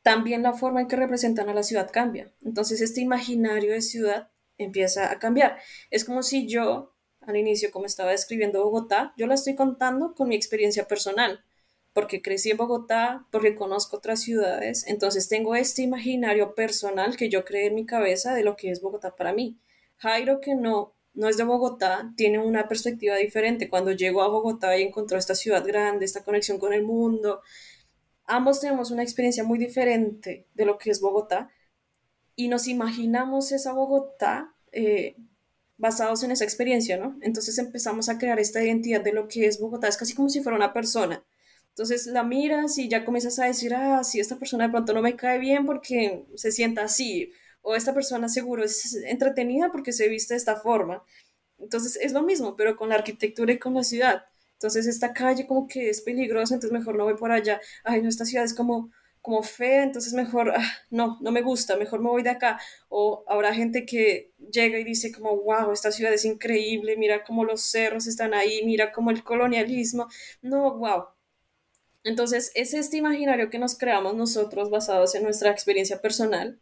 también 0.02 0.42
la 0.42 0.52
forma 0.52 0.80
en 0.80 0.88
que 0.88 0.96
representan 0.96 1.48
a 1.48 1.54
la 1.54 1.62
ciudad 1.62 1.90
cambia. 1.90 2.32
Entonces 2.42 2.80
este 2.80 3.00
imaginario 3.00 3.72
de 3.72 3.82
ciudad 3.82 4.30
empieza 4.58 5.10
a 5.10 5.18
cambiar. 5.18 5.58
Es 5.90 6.04
como 6.04 6.22
si 6.22 6.48
yo, 6.48 6.94
al 7.20 7.36
inicio, 7.36 7.70
como 7.70 7.86
estaba 7.86 8.10
describiendo 8.10 8.62
Bogotá, 8.64 9.14
yo 9.16 9.26
la 9.26 9.34
estoy 9.34 9.54
contando 9.54 10.14
con 10.14 10.28
mi 10.28 10.34
experiencia 10.34 10.86
personal, 10.86 11.44
porque 11.92 12.22
crecí 12.22 12.50
en 12.50 12.56
Bogotá, 12.56 13.26
porque 13.30 13.54
conozco 13.54 13.98
otras 13.98 14.20
ciudades, 14.22 14.86
entonces 14.86 15.28
tengo 15.28 15.54
este 15.54 15.82
imaginario 15.82 16.54
personal 16.54 17.16
que 17.16 17.28
yo 17.28 17.44
creé 17.44 17.66
en 17.66 17.74
mi 17.74 17.86
cabeza 17.86 18.34
de 18.34 18.44
lo 18.44 18.56
que 18.56 18.70
es 18.70 18.80
Bogotá 18.80 19.14
para 19.14 19.32
mí. 19.32 19.58
Jairo, 19.98 20.40
que 20.40 20.54
no, 20.54 20.94
no 21.14 21.28
es 21.28 21.36
de 21.36 21.44
Bogotá, 21.44 22.12
tiene 22.16 22.38
una 22.38 22.66
perspectiva 22.68 23.16
diferente. 23.16 23.68
Cuando 23.68 23.92
llegó 23.92 24.22
a 24.22 24.28
Bogotá 24.28 24.76
y 24.76 24.82
encontró 24.82 25.18
esta 25.18 25.34
ciudad 25.34 25.64
grande, 25.66 26.04
esta 26.04 26.24
conexión 26.24 26.58
con 26.58 26.72
el 26.72 26.82
mundo, 26.82 27.42
ambos 28.24 28.60
tenemos 28.60 28.90
una 28.90 29.02
experiencia 29.02 29.44
muy 29.44 29.58
diferente 29.58 30.46
de 30.54 30.64
lo 30.64 30.78
que 30.78 30.90
es 30.90 31.00
Bogotá 31.00 31.50
y 32.34 32.48
nos 32.48 32.66
imaginamos 32.66 33.52
esa 33.52 33.72
Bogotá 33.72 34.54
eh, 34.72 35.16
basados 35.76 36.22
en 36.22 36.30
esa 36.30 36.44
experiencia, 36.44 36.96
¿no? 36.96 37.18
Entonces 37.20 37.58
empezamos 37.58 38.08
a 38.08 38.18
crear 38.18 38.38
esta 38.38 38.64
identidad 38.64 39.02
de 39.02 39.12
lo 39.12 39.28
que 39.28 39.46
es 39.46 39.60
Bogotá, 39.60 39.88
es 39.88 39.96
casi 39.96 40.14
como 40.14 40.28
si 40.28 40.40
fuera 40.40 40.56
una 40.56 40.72
persona. 40.72 41.24
Entonces 41.72 42.06
la 42.06 42.22
miras 42.22 42.76
y 42.78 42.88
ya 42.88 43.04
comienzas 43.04 43.38
a 43.38 43.46
decir, 43.46 43.74
ah, 43.74 44.04
si 44.04 44.20
esta 44.20 44.38
persona 44.38 44.64
de 44.66 44.70
pronto 44.70 44.92
no 44.92 45.00
me 45.02 45.16
cae 45.16 45.38
bien 45.38 45.64
porque 45.64 46.26
se 46.36 46.52
sienta 46.52 46.82
así, 46.84 47.32
o 47.62 47.74
esta 47.74 47.94
persona 47.94 48.28
seguro 48.28 48.62
es 48.64 48.94
entretenida 49.06 49.70
porque 49.72 49.92
se 49.92 50.08
viste 50.08 50.34
de 50.34 50.38
esta 50.38 50.56
forma. 50.56 51.02
Entonces 51.58 51.96
es 52.00 52.12
lo 52.12 52.22
mismo, 52.22 52.56
pero 52.56 52.76
con 52.76 52.88
la 52.90 52.96
arquitectura 52.96 53.52
y 53.52 53.58
con 53.58 53.74
la 53.74 53.84
ciudad. 53.84 54.24
Entonces 54.54 54.86
esta 54.86 55.12
calle 55.14 55.46
como 55.46 55.66
que 55.66 55.88
es 55.90 56.02
peligrosa, 56.02 56.54
entonces 56.54 56.78
mejor 56.78 56.96
no 56.96 57.04
voy 57.04 57.16
por 57.16 57.32
allá. 57.32 57.60
Ay, 57.84 58.02
no, 58.02 58.08
esta 58.08 58.24
ciudad 58.26 58.44
es 58.44 58.54
como, 58.54 58.90
como 59.20 59.42
fea, 59.42 59.82
entonces 59.84 60.12
mejor, 60.12 60.50
ah, 60.56 60.62
no, 60.90 61.18
no 61.20 61.32
me 61.32 61.42
gusta, 61.42 61.76
mejor 61.76 62.00
me 62.00 62.10
voy 62.10 62.22
de 62.22 62.30
acá. 62.30 62.60
O 62.88 63.24
habrá 63.28 63.54
gente 63.54 63.86
que 63.86 64.32
llega 64.52 64.78
y 64.78 64.84
dice 64.84 65.12
como, 65.12 65.36
wow, 65.42 65.72
esta 65.72 65.92
ciudad 65.92 66.12
es 66.12 66.24
increíble, 66.24 66.96
mira 66.96 67.24
cómo 67.24 67.44
los 67.44 67.62
cerros 67.62 68.06
están 68.06 68.34
ahí, 68.34 68.62
mira 68.64 68.92
cómo 68.92 69.10
el 69.10 69.24
colonialismo. 69.24 70.08
No, 70.42 70.76
wow. 70.78 71.04
Entonces 72.04 72.50
es 72.54 72.74
este 72.74 72.96
imaginario 72.96 73.50
que 73.50 73.58
nos 73.58 73.76
creamos 73.76 74.14
nosotros 74.14 74.70
basados 74.70 75.14
en 75.14 75.22
nuestra 75.22 75.50
experiencia 75.50 76.00
personal 76.00 76.60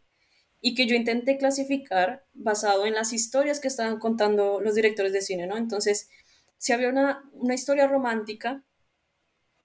y 0.61 0.75
que 0.75 0.85
yo 0.85 0.95
intenté 0.95 1.37
clasificar 1.37 2.25
basado 2.33 2.85
en 2.85 2.93
las 2.93 3.13
historias 3.13 3.59
que 3.59 3.67
estaban 3.67 3.97
contando 3.97 4.61
los 4.61 4.75
directores 4.75 5.11
de 5.11 5.21
cine, 5.21 5.47
¿no? 5.47 5.57
Entonces, 5.57 6.09
si 6.57 6.73
había 6.73 6.89
una, 6.89 7.23
historia 7.55 7.87
romántica, 7.87 8.63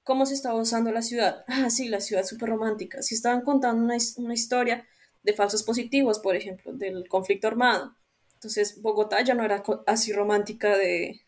¿cómo 0.02 0.24
se 0.24 0.32
estaba 0.32 0.58
usando 0.60 0.90
la 0.92 1.02
ciudad? 1.02 1.44
Ah, 1.48 1.68
sí, 1.68 1.88
la 1.88 2.00
ciudad 2.00 2.24
súper 2.24 2.48
romántica. 2.48 3.02
Si 3.02 3.14
estaban 3.14 3.42
contando 3.42 3.84
una, 3.84 3.96
una 4.16 4.34
historia 4.34 4.86
de 5.22 5.34
falsos 5.34 5.62
positivos, 5.62 6.18
por 6.20 6.36
ejemplo, 6.36 6.72
del 6.72 7.06
conflicto 7.08 7.48
armado. 7.48 7.94
Entonces, 8.34 8.80
Bogotá 8.80 9.22
ya 9.22 9.34
no 9.34 9.44
era 9.44 9.62
así 9.86 10.12
romántica 10.12 10.76
de, 10.78 11.20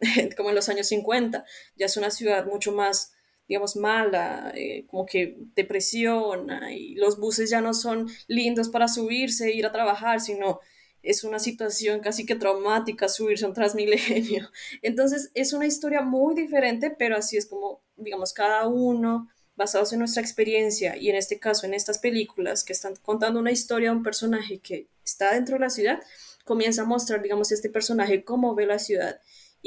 como 0.36 0.50
en 0.50 0.54
los 0.54 0.68
años 0.68 0.88
50, 0.88 1.44
ya 1.76 1.86
es 1.86 1.96
una 1.96 2.10
ciudad 2.10 2.44
mucho 2.44 2.72
más, 2.72 3.15
digamos, 3.48 3.76
mala, 3.76 4.52
eh, 4.54 4.84
como 4.88 5.06
que 5.06 5.36
depresiona 5.54 6.72
y 6.72 6.94
los 6.94 7.18
buses 7.18 7.50
ya 7.50 7.60
no 7.60 7.74
son 7.74 8.08
lindos 8.26 8.68
para 8.68 8.88
subirse 8.88 9.52
ir 9.52 9.66
a 9.66 9.72
trabajar, 9.72 10.20
sino 10.20 10.60
es 11.02 11.22
una 11.22 11.38
situación 11.38 12.00
casi 12.00 12.26
que 12.26 12.34
traumática 12.34 13.08
subirse 13.08 13.44
a 13.44 13.48
un 13.48 13.54
transmilenio. 13.54 14.50
Entonces 14.82 15.30
es 15.34 15.52
una 15.52 15.66
historia 15.66 16.02
muy 16.02 16.34
diferente, 16.34 16.90
pero 16.90 17.16
así 17.16 17.36
es 17.36 17.46
como, 17.46 17.80
digamos, 17.96 18.32
cada 18.32 18.66
uno 18.66 19.28
basados 19.54 19.92
en 19.92 20.00
nuestra 20.00 20.20
experiencia 20.20 20.96
y 20.96 21.08
en 21.08 21.16
este 21.16 21.38
caso 21.38 21.64
en 21.66 21.74
estas 21.74 21.98
películas 21.98 22.62
que 22.62 22.74
están 22.74 22.94
contando 22.96 23.40
una 23.40 23.52
historia 23.52 23.90
de 23.90 23.96
un 23.96 24.02
personaje 24.02 24.58
que 24.58 24.86
está 25.04 25.32
dentro 25.32 25.54
de 25.54 25.60
la 25.60 25.70
ciudad, 25.70 26.02
comienza 26.44 26.82
a 26.82 26.84
mostrar, 26.84 27.22
digamos, 27.22 27.50
este 27.52 27.70
personaje 27.70 28.24
cómo 28.24 28.54
ve 28.54 28.66
la 28.66 28.78
ciudad 28.78 29.18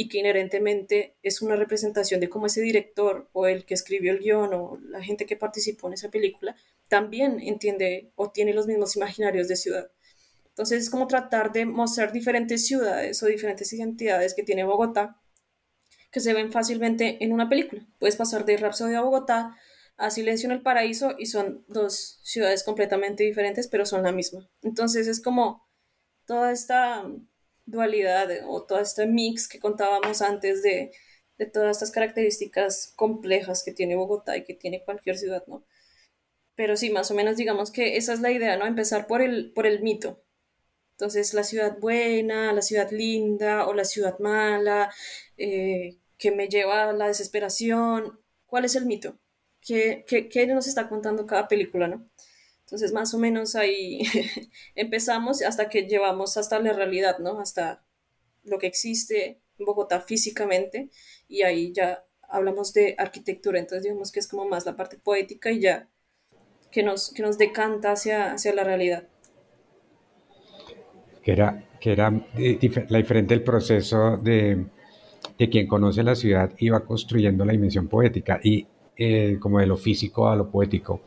y 0.01 0.07
que 0.07 0.19
inherentemente 0.19 1.17
es 1.23 1.41
una 1.41 1.57
representación 1.57 2.21
de 2.21 2.29
cómo 2.29 2.45
ese 2.45 2.61
director 2.61 3.27
o 3.33 3.47
el 3.47 3.65
que 3.65 3.73
escribió 3.73 4.13
el 4.13 4.19
guion 4.19 4.53
o 4.53 4.79
la 4.81 5.03
gente 5.03 5.25
que 5.25 5.35
participó 5.35 5.87
en 5.87 5.95
esa 5.95 6.09
película 6.09 6.55
también 6.87 7.41
entiende 7.41 8.09
o 8.15 8.31
tiene 8.31 8.53
los 8.53 8.65
mismos 8.65 8.95
imaginarios 8.95 9.49
de 9.49 9.57
ciudad. 9.57 9.91
Entonces 10.47 10.83
es 10.83 10.89
como 10.89 11.05
tratar 11.07 11.51
de 11.51 11.65
mostrar 11.65 12.13
diferentes 12.13 12.65
ciudades 12.65 13.21
o 13.21 13.25
diferentes 13.25 13.73
identidades 13.73 14.33
que 14.33 14.43
tiene 14.43 14.63
Bogotá 14.63 15.19
que 16.11 16.21
se 16.21 16.33
ven 16.33 16.53
fácilmente 16.53 17.21
en 17.21 17.33
una 17.33 17.49
película. 17.49 17.85
Puedes 17.99 18.15
pasar 18.15 18.45
de 18.45 18.55
Rapsodia 18.55 18.99
a 18.99 19.01
Bogotá 19.01 19.57
a 19.97 20.11
Silencio 20.11 20.47
en 20.47 20.53
el 20.53 20.61
Paraíso 20.61 21.15
y 21.19 21.25
son 21.25 21.65
dos 21.67 22.21
ciudades 22.23 22.63
completamente 22.63 23.25
diferentes, 23.25 23.67
pero 23.67 23.85
son 23.85 24.03
la 24.03 24.13
misma. 24.13 24.49
Entonces 24.61 25.09
es 25.09 25.21
como 25.21 25.67
toda 26.25 26.53
esta 26.53 27.05
dualidad 27.69 28.29
o 28.47 28.63
todo 28.63 28.79
este 28.79 29.07
mix 29.07 29.47
que 29.47 29.59
contábamos 29.59 30.21
antes 30.21 30.63
de, 30.63 30.91
de 31.37 31.45
todas 31.45 31.77
estas 31.77 31.91
características 31.91 32.93
complejas 32.95 33.63
que 33.63 33.71
tiene 33.71 33.95
Bogotá 33.95 34.37
y 34.37 34.43
que 34.43 34.53
tiene 34.53 34.83
cualquier 34.83 35.17
ciudad, 35.17 35.43
¿no? 35.47 35.65
Pero 36.55 36.75
sí, 36.75 36.89
más 36.89 37.09
o 37.11 37.15
menos 37.15 37.37
digamos 37.37 37.71
que 37.71 37.97
esa 37.97 38.13
es 38.13 38.19
la 38.21 38.31
idea, 38.31 38.57
¿no? 38.57 38.65
Empezar 38.65 39.07
por 39.07 39.21
el, 39.21 39.53
por 39.53 39.65
el 39.65 39.81
mito. 39.81 40.21
Entonces, 40.91 41.33
la 41.33 41.43
ciudad 41.45 41.77
buena, 41.79 42.51
la 42.53 42.61
ciudad 42.61 42.91
linda 42.91 43.67
o 43.67 43.73
la 43.73 43.85
ciudad 43.85 44.19
mala, 44.19 44.93
eh, 45.37 45.97
que 46.17 46.31
me 46.31 46.49
lleva 46.49 46.89
a 46.89 46.93
la 46.93 47.07
desesperación. 47.07 48.19
¿Cuál 48.45 48.65
es 48.65 48.75
el 48.75 48.85
mito? 48.85 49.17
¿Qué, 49.61 50.03
qué, 50.07 50.27
qué 50.29 50.47
nos 50.47 50.67
está 50.67 50.89
contando 50.89 51.25
cada 51.25 51.47
película, 51.47 51.87
no? 51.87 52.09
Entonces, 52.69 52.93
más 52.93 53.15
o 53.15 53.17
menos 53.17 53.55
ahí 53.55 54.01
empezamos 54.75 55.41
hasta 55.41 55.69
que 55.69 55.87
llevamos 55.87 56.37
hasta 56.37 56.59
la 56.59 56.71
realidad, 56.71 57.17
¿no? 57.17 57.39
Hasta 57.39 57.83
lo 58.43 58.59
que 58.59 58.67
existe 58.67 59.41
en 59.57 59.65
Bogotá 59.65 60.01
físicamente 60.01 60.91
y 61.27 61.41
ahí 61.41 61.73
ya 61.73 62.05
hablamos 62.29 62.71
de 62.73 62.93
arquitectura, 62.99 63.57
entonces 63.57 63.85
digamos 63.85 64.11
que 64.11 64.19
es 64.19 64.27
como 64.27 64.45
más 64.47 64.67
la 64.67 64.75
parte 64.75 64.99
poética 64.99 65.49
y 65.49 65.61
ya 65.61 65.89
que 66.71 66.83
nos, 66.83 67.11
que 67.11 67.23
nos 67.23 67.39
decanta 67.39 67.93
hacia, 67.93 68.33
hacia 68.33 68.53
la 68.53 68.63
realidad. 68.63 69.07
Que 71.23 71.31
era, 71.31 71.67
que 71.81 71.91
era 71.91 72.27
eh, 72.37 72.85
la 72.89 72.99
diferente 72.99 73.33
el 73.33 73.43
proceso 73.43 74.17
de, 74.17 74.67
de, 75.39 75.49
quien 75.49 75.65
conoce 75.65 76.03
la 76.03 76.13
ciudad 76.13 76.51
iba 76.59 76.85
construyendo 76.85 77.45
la 77.45 77.51
dimensión 77.53 77.87
poética 77.87 78.39
y 78.43 78.67
eh, 78.95 79.37
como 79.39 79.57
de 79.59 79.65
lo 79.65 79.75
físico 79.75 80.27
a 80.27 80.35
lo 80.35 80.51
poético 80.51 81.01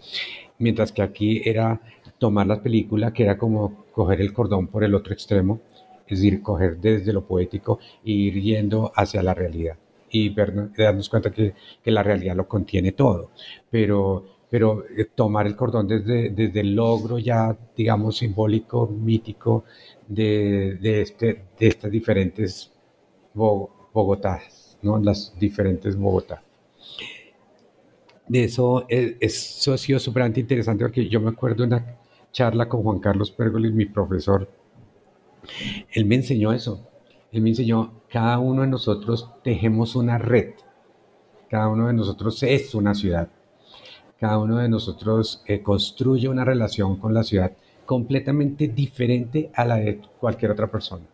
mientras 0.63 0.93
que 0.93 1.03
aquí 1.03 1.43
era 1.45 1.81
tomar 2.19 2.47
la 2.47 2.63
película, 2.63 3.13
que 3.13 3.25
era 3.25 3.37
como 3.37 3.85
coger 3.93 4.21
el 4.21 4.33
cordón 4.33 4.69
por 4.69 4.85
el 4.85 4.95
otro 4.95 5.13
extremo, 5.13 5.61
es 6.07 6.21
decir, 6.21 6.43
coger 6.43 6.79
desde 6.79 7.13
lo 7.13 7.27
poético 7.27 7.79
e 8.05 8.13
ir 8.13 8.41
yendo 8.41 8.93
hacia 8.95 9.23
la 9.23 9.35
realidad 9.35 9.77
y 10.11 10.35
darnos 10.77 11.09
cuenta 11.09 11.31
que, 11.31 11.55
que, 11.83 11.91
la 11.91 12.03
realidad 12.03 12.37
lo 12.37 12.47
contiene 12.47 12.93
todo, 12.93 13.31
pero, 13.71 14.25
pero 14.51 14.85
eh, 14.97 15.07
tomar 15.15 15.47
el 15.47 15.57
cordón 15.57 15.89
desde, 15.89 16.31
desde 16.31 16.61
el 16.61 16.75
logro 16.75 17.19
ya, 17.19 17.57
digamos, 17.77 18.19
simbólico, 18.19 18.87
mítico 18.87 19.65
de, 20.07 20.79
de, 20.81 21.01
este, 21.01 21.45
de 21.59 21.67
estas 21.67 21.91
diferentes 21.91 22.73
Bogotá, 23.35 24.43
¿no? 24.83 24.99
las 24.99 25.35
diferentes 25.39 25.97
Bogotá 25.97 26.43
de 28.33 28.45
eso, 28.45 28.87
es, 28.89 29.17
eso 29.21 29.75
ha 29.75 29.79
sido 29.79 29.99
súper 29.99 30.39
interesante 30.39 30.83
porque 30.85 31.07
yo 31.07 31.21
me 31.21 31.29
acuerdo 31.29 31.65
una 31.65 31.99
charla 32.33 32.67
con 32.67 32.83
Juan 32.83 32.99
Carlos 32.99 33.31
Pérgolis, 33.31 33.75
mi 33.75 33.85
profesor. 33.85 34.49
Él 35.91 36.07
me 36.07 36.15
enseñó 36.15 36.51
eso. 36.55 36.89
Él 37.31 37.43
me 37.43 37.51
enseñó, 37.51 37.93
cada 38.09 38.39
uno 38.39 38.63
de 38.63 38.69
nosotros 38.69 39.29
tejemos 39.45 39.97
una 39.97 40.17
red. 40.17 40.55
Cada 41.51 41.69
uno 41.69 41.89
de 41.89 41.93
nosotros 41.93 42.43
es 42.43 42.75
una 42.75 42.95
ciudad. 42.95 43.29
Cada 44.19 44.39
uno 44.39 44.57
de 44.57 44.69
nosotros 44.71 45.43
eh, 45.47 45.61
construye 45.61 46.27
una 46.31 46.47
relación 46.47 46.97
con 46.97 47.13
la 47.13 47.25
ciudad 47.25 47.53
completamente 47.85 48.67
diferente 48.67 49.51
a 49.55 49.67
la 49.67 49.77
de 49.77 50.01
cualquier 50.19 50.53
otra 50.53 50.71
persona. 50.71 51.05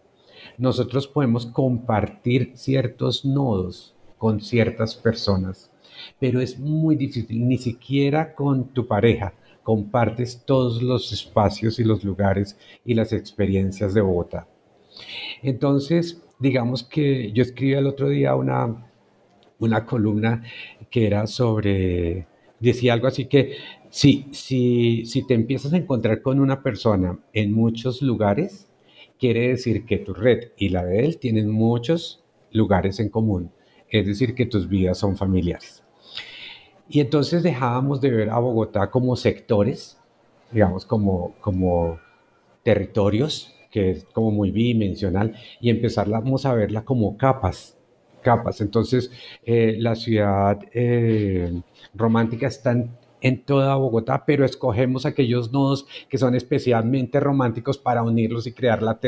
Nosotros 0.57 1.09
podemos 1.09 1.47
compartir 1.47 2.53
ciertos 2.55 3.25
nodos 3.25 3.97
con 4.19 4.41
ciertas 4.41 4.95
personas 4.95 5.73
pero 6.19 6.41
es 6.41 6.59
muy 6.59 6.97
difícil, 6.97 7.47
ni 7.47 7.59
siquiera 7.59 8.35
con 8.35 8.69
tu 8.69 8.87
pareja 8.87 9.35
compartes 9.69 10.45
todos 10.47 10.83
los 10.83 11.13
espacios 11.13 11.79
y 11.79 11.85
los 11.85 12.03
lugares 12.03 12.57
y 12.87 12.95
las 12.95 13.13
experiencias 13.13 13.93
de 13.93 14.01
Bogotá. 14.01 14.49
Entonces, 15.43 16.23
digamos 16.39 16.85
que 16.85 17.33
yo 17.33 17.43
escribí 17.43 17.75
el 17.75 17.87
otro 17.87 18.09
día 18.09 18.35
una, 18.35 18.91
una 19.59 19.85
columna 19.85 20.43
que 20.91 21.07
era 21.07 21.27
sobre, 21.27 22.27
decía 22.61 22.95
algo 22.95 23.09
así 23.09 23.27
que 23.27 23.57
si, 23.91 24.27
si, 24.33 25.05
si 25.05 25.27
te 25.27 25.35
empiezas 25.35 25.75
a 25.75 25.77
encontrar 25.77 26.23
con 26.23 26.41
una 26.41 26.63
persona 26.63 27.19
en 27.35 27.53
muchos 27.53 28.01
lugares, 28.01 28.71
quiere 29.19 29.49
decir 29.49 29.85
que 29.85 29.99
tu 29.99 30.15
red 30.15 30.53
y 30.57 30.71
la 30.71 30.85
de 30.85 31.05
él 31.05 31.19
tienen 31.19 31.51
muchos 31.51 32.25
lugares 32.53 33.01
en 33.01 33.11
común, 33.11 33.51
es 33.91 34.07
decir, 34.07 34.35
que 34.35 34.47
tus 34.47 34.69
vidas 34.69 34.97
son 34.97 35.17
familiares. 35.17 35.85
Y 36.89 37.01
entonces 37.01 37.43
dejábamos 37.43 38.01
de 38.01 38.11
ver 38.11 38.31
a 38.31 38.39
Bogotá 38.39 38.91
como 38.91 39.15
sectores, 39.15 39.99
digamos, 40.51 40.87
como, 40.87 41.35
como 41.41 41.99
territorios, 42.63 43.55
que 43.71 43.91
es 43.91 44.05
como 44.13 44.31
muy 44.31 44.51
bidimensional, 44.51 45.35
y 45.61 45.71
empezamos 45.71 46.47
a 46.47 46.55
verla 46.55 46.85
como 46.85 47.17
capas, 47.19 47.77
capas. 48.23 48.61
Entonces, 48.63 49.11
eh, 49.45 49.77
la 49.79 49.95
ciudad 49.95 50.59
eh, 50.73 51.61
romántica 51.95 52.47
está 52.47 52.73
en, 53.21 53.45
toda 53.45 53.75
Bogotá, 53.75 54.25
pero 54.27 54.45
escogemos 54.45 55.05
aquellos 55.05 55.53
nodos 55.53 55.87
que 56.09 56.19
son 56.19 56.35
especialmente 56.35 57.21
románticos 57.21 57.77
para 57.77 58.03
unirlos 58.03 58.47
y 58.47 58.53
crear 58.53 58.83
la, 58.83 58.99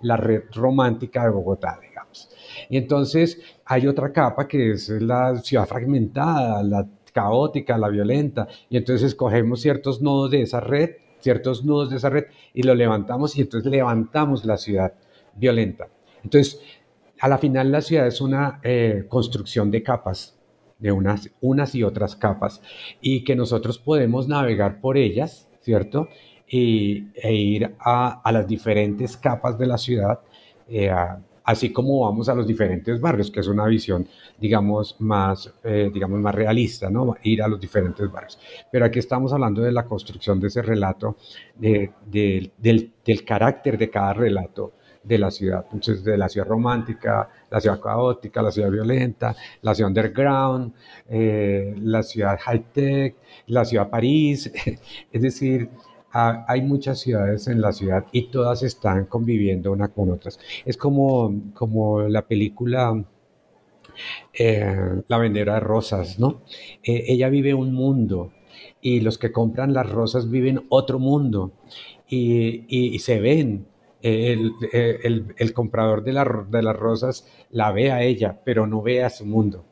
la 0.00 0.16
red 0.16 0.42
romántica 0.52 1.24
de 1.24 1.30
Bogotá, 1.30 1.78
digamos. 1.80 2.30
Y 2.68 2.78
entonces 2.78 3.40
hay 3.64 3.86
otra 3.86 4.12
capa 4.12 4.48
que 4.48 4.72
es 4.72 4.88
la 4.88 5.36
ciudad 5.36 5.66
fragmentada, 5.66 6.62
la 6.62 6.88
caótica, 7.18 7.76
la 7.76 7.88
violenta, 7.88 8.46
y 8.70 8.76
entonces 8.76 9.16
cogemos 9.16 9.60
ciertos 9.60 10.00
nodos 10.00 10.30
de 10.30 10.42
esa 10.42 10.60
red, 10.60 10.90
ciertos 11.18 11.64
nudos 11.64 11.90
de 11.90 11.96
esa 11.96 12.10
red, 12.10 12.26
y 12.54 12.62
lo 12.62 12.76
levantamos 12.76 13.36
y 13.36 13.40
entonces 13.40 13.68
levantamos 13.68 14.44
la 14.44 14.56
ciudad 14.56 14.92
violenta. 15.34 15.88
Entonces, 16.22 16.60
a 17.18 17.26
la 17.28 17.38
final 17.38 17.72
la 17.72 17.80
ciudad 17.80 18.06
es 18.06 18.20
una 18.20 18.60
eh, 18.62 19.06
construcción 19.08 19.72
de 19.72 19.82
capas, 19.82 20.38
de 20.78 20.92
unas, 20.92 21.28
unas 21.40 21.74
y 21.74 21.82
otras 21.82 22.14
capas, 22.14 22.62
y 23.00 23.24
que 23.24 23.34
nosotros 23.34 23.80
podemos 23.80 24.28
navegar 24.28 24.80
por 24.80 24.96
ellas, 24.96 25.48
¿cierto? 25.60 26.06
Y, 26.46 27.08
e 27.16 27.34
ir 27.34 27.74
a, 27.80 28.20
a 28.22 28.30
las 28.30 28.46
diferentes 28.46 29.16
capas 29.16 29.58
de 29.58 29.66
la 29.66 29.76
ciudad, 29.76 30.20
eh, 30.68 30.88
así 31.48 31.72
como 31.72 32.00
vamos 32.00 32.28
a 32.28 32.34
los 32.34 32.46
diferentes 32.46 33.00
barrios, 33.00 33.30
que 33.30 33.40
es 33.40 33.48
una 33.48 33.64
visión, 33.64 34.06
digamos, 34.38 34.96
más, 34.98 35.50
eh, 35.64 35.90
digamos, 35.90 36.20
más 36.20 36.34
realista, 36.34 36.90
¿no? 36.90 37.16
Ir 37.22 37.42
a 37.42 37.48
los 37.48 37.58
diferentes 37.58 38.12
barrios. 38.12 38.38
Pero 38.70 38.84
aquí 38.84 38.98
estamos 38.98 39.32
hablando 39.32 39.62
de 39.62 39.72
la 39.72 39.86
construcción 39.86 40.38
de 40.40 40.48
ese 40.48 40.60
relato, 40.60 41.16
de, 41.56 41.92
del, 42.04 42.52
del, 42.58 43.24
carácter 43.24 43.78
de 43.78 43.88
cada 43.88 44.12
relato 44.12 44.74
de 45.02 45.16
la 45.16 45.30
ciudad. 45.30 45.64
Entonces, 45.72 46.04
de 46.04 46.18
la 46.18 46.28
ciudad 46.28 46.46
romántica, 46.46 47.30
la 47.50 47.62
ciudad 47.62 47.80
caótica, 47.80 48.42
la 48.42 48.50
ciudad 48.50 48.70
violenta, 48.70 49.34
la 49.62 49.74
ciudad 49.74 49.88
underground, 49.88 50.74
eh, 51.08 51.74
la 51.80 52.02
ciudad 52.02 52.38
high-tech, 52.38 53.14
la 53.46 53.64
ciudad 53.64 53.88
París, 53.88 54.52
es 55.12 55.22
decir, 55.22 55.70
hay 56.12 56.62
muchas 56.62 57.00
ciudades 57.00 57.48
en 57.48 57.60
la 57.60 57.72
ciudad 57.72 58.06
y 58.12 58.30
todas 58.30 58.62
están 58.62 59.06
conviviendo 59.06 59.72
una 59.72 59.88
con 59.88 60.10
otras. 60.10 60.38
Es 60.64 60.76
como, 60.76 61.52
como 61.54 62.02
la 62.02 62.26
película 62.26 63.04
eh, 64.32 65.02
La 65.08 65.18
vendedora 65.18 65.54
de 65.54 65.60
rosas, 65.60 66.18
¿no? 66.18 66.42
Eh, 66.82 67.04
ella 67.08 67.28
vive 67.28 67.54
un 67.54 67.72
mundo 67.72 68.32
y 68.80 69.00
los 69.00 69.18
que 69.18 69.32
compran 69.32 69.72
las 69.72 69.90
rosas 69.90 70.30
viven 70.30 70.66
otro 70.68 70.98
mundo 70.98 71.52
y, 72.08 72.98
se 73.00 73.20
ven. 73.20 73.66
El, 74.00 74.52
el, 74.72 75.52
comprador 75.52 76.04
de, 76.04 76.12
de 76.12 76.62
las 76.62 76.76
rosas 76.76 77.26
la 77.50 77.72
ve 77.72 77.90
a 77.90 78.04
ella, 78.04 78.40
pero 78.44 78.64
no 78.64 78.80
ve 78.80 79.02
a 79.02 79.10
su 79.10 79.26
mundo. 79.26 79.64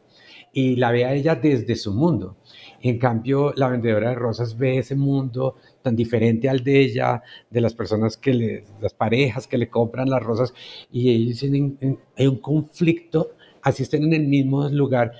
Y 0.53 0.75
la 0.77 0.91
ve 0.91 1.05
a 1.05 1.15
ella 1.15 1.37
desde 1.37 1.77
su 1.77 1.95
mundo. 1.95 2.37
En 2.83 2.99
cambio, 2.99 3.53
la 3.57 3.69
vendedora 3.69 4.11
de 4.11 4.17
rosas 4.17 4.59
ve 4.59 4.79
ese 4.79 4.97
mundo 4.97 5.57
tan 5.87 5.95
diferente 5.95 6.49
al 6.49 6.65
de 6.65 6.81
ella, 6.81 7.23
de 7.49 7.61
las 7.61 7.73
personas 7.73 8.17
que 8.17 8.35
le, 8.35 8.65
las 8.81 8.93
parejas 8.93 9.47
que 9.47 9.57
le 9.57 9.69
compran 9.69 10.11
las 10.11 10.21
rosas, 10.21 10.53
y 10.91 11.11
ellos 11.11 11.39
tienen, 11.39 11.79
hay 12.17 12.27
un 12.27 12.39
conflicto, 12.39 13.31
así 13.63 13.85
estén 13.85 14.03
en 14.03 14.13
el 14.13 14.27
mismo 14.27 14.69
lugar, 14.69 15.13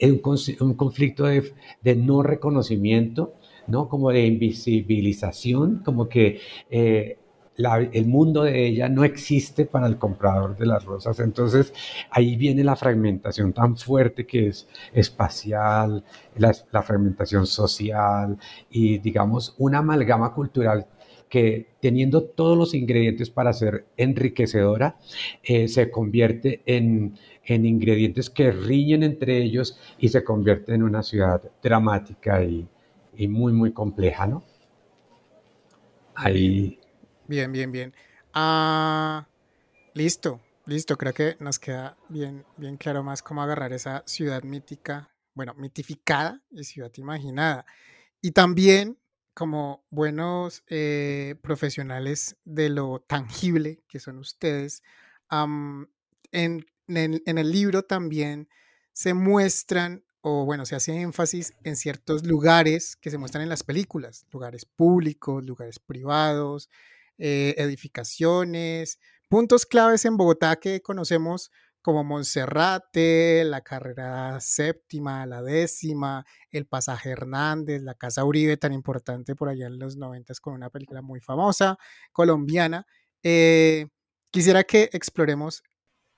un, 0.00 0.38
un 0.60 0.74
conflicto 0.74 1.24
de, 1.26 1.94
no 1.96 2.22
reconocimiento, 2.22 3.34
¿no? 3.66 3.90
Como 3.90 4.10
de 4.10 4.26
invisibilización, 4.26 5.82
como 5.84 6.08
que 6.08 6.40
eh, 6.70 7.18
el 7.56 8.06
mundo 8.06 8.42
de 8.42 8.66
ella 8.66 8.88
no 8.88 9.04
existe 9.04 9.64
para 9.64 9.86
el 9.86 9.98
comprador 9.98 10.56
de 10.56 10.66
las 10.66 10.84
rosas. 10.84 11.20
Entonces 11.20 11.72
ahí 12.10 12.36
viene 12.36 12.64
la 12.64 12.76
fragmentación 12.76 13.52
tan 13.52 13.76
fuerte 13.76 14.26
que 14.26 14.48
es 14.48 14.68
espacial, 14.92 16.04
la, 16.36 16.82
fragmentación 16.82 17.46
social 17.46 18.38
y 18.70 18.98
digamos 18.98 19.54
una 19.58 19.78
amalgama 19.78 20.34
cultural 20.34 20.86
que 21.28 21.68
teniendo 21.80 22.22
todos 22.24 22.56
los 22.56 22.74
ingredientes 22.74 23.30
para 23.30 23.52
ser 23.52 23.86
enriquecedora, 23.96 24.96
eh, 25.42 25.66
se 25.68 25.90
convierte 25.90 26.62
en, 26.66 27.18
en, 27.44 27.66
ingredientes 27.66 28.30
que 28.30 28.52
riñen 28.52 29.02
entre 29.02 29.38
ellos 29.42 29.78
y 29.98 30.10
se 30.10 30.22
convierte 30.22 30.74
en 30.74 30.82
una 30.84 31.02
ciudad 31.02 31.42
dramática 31.62 32.44
y, 32.44 32.68
y 33.16 33.26
muy, 33.26 33.52
muy 33.52 33.72
compleja, 33.72 34.26
¿no? 34.26 34.44
Ahí 36.14 36.78
Bien, 37.26 37.50
bien, 37.52 37.72
bien. 37.72 37.94
Ah, 38.32 39.28
listo. 39.94 40.40
Listo, 40.66 40.96
creo 40.98 41.14
que 41.14 41.36
nos 41.40 41.58
queda 41.58 41.96
bien, 42.08 42.46
bien 42.56 42.76
claro 42.78 43.02
más 43.02 43.22
cómo 43.22 43.42
agarrar 43.42 43.72
esa 43.72 44.02
ciudad 44.06 44.42
mítica, 44.44 45.10
bueno, 45.34 45.54
mitificada 45.54 46.42
y 46.50 46.64
ciudad 46.64 46.92
imaginada. 46.96 47.66
Y 48.22 48.32
también 48.32 48.98
como 49.34 49.84
buenos 49.90 50.64
eh, 50.68 51.36
profesionales 51.42 52.36
de 52.44 52.70
lo 52.70 53.00
tangible 53.00 53.82
que 53.88 54.00
son 54.00 54.18
ustedes, 54.18 54.82
en, 56.32 56.66
en 56.88 57.38
el 57.38 57.50
libro 57.50 57.82
también 57.82 58.48
se 58.92 59.14
muestran 59.14 60.04
o 60.20 60.44
bueno, 60.46 60.64
se 60.64 60.74
hace 60.74 60.98
énfasis 61.00 61.52
en 61.64 61.76
ciertos 61.76 62.24
lugares 62.26 62.96
que 62.96 63.10
se 63.10 63.18
muestran 63.18 63.42
en 63.42 63.50
las 63.50 63.62
películas, 63.62 64.26
lugares 64.32 64.64
públicos, 64.64 65.44
lugares 65.44 65.78
privados, 65.78 66.70
eh, 67.18 67.54
edificaciones, 67.58 68.98
puntos 69.28 69.66
claves 69.66 70.04
en 70.04 70.16
Bogotá 70.16 70.56
que 70.56 70.80
conocemos 70.82 71.50
como 71.82 72.02
Monserrate, 72.02 73.44
la 73.44 73.60
carrera 73.60 74.40
séptima, 74.40 75.26
la 75.26 75.42
décima, 75.42 76.24
el 76.50 76.66
pasaje 76.66 77.10
Hernández, 77.10 77.82
la 77.82 77.94
Casa 77.94 78.24
Uribe, 78.24 78.56
tan 78.56 78.72
importante 78.72 79.36
por 79.36 79.50
allá 79.50 79.66
en 79.66 79.78
los 79.78 79.96
noventas 79.96 80.40
con 80.40 80.54
una 80.54 80.70
película 80.70 81.02
muy 81.02 81.20
famosa, 81.20 81.76
colombiana. 82.12 82.86
Eh, 83.22 83.88
quisiera 84.30 84.64
que 84.64 84.88
exploremos 84.92 85.62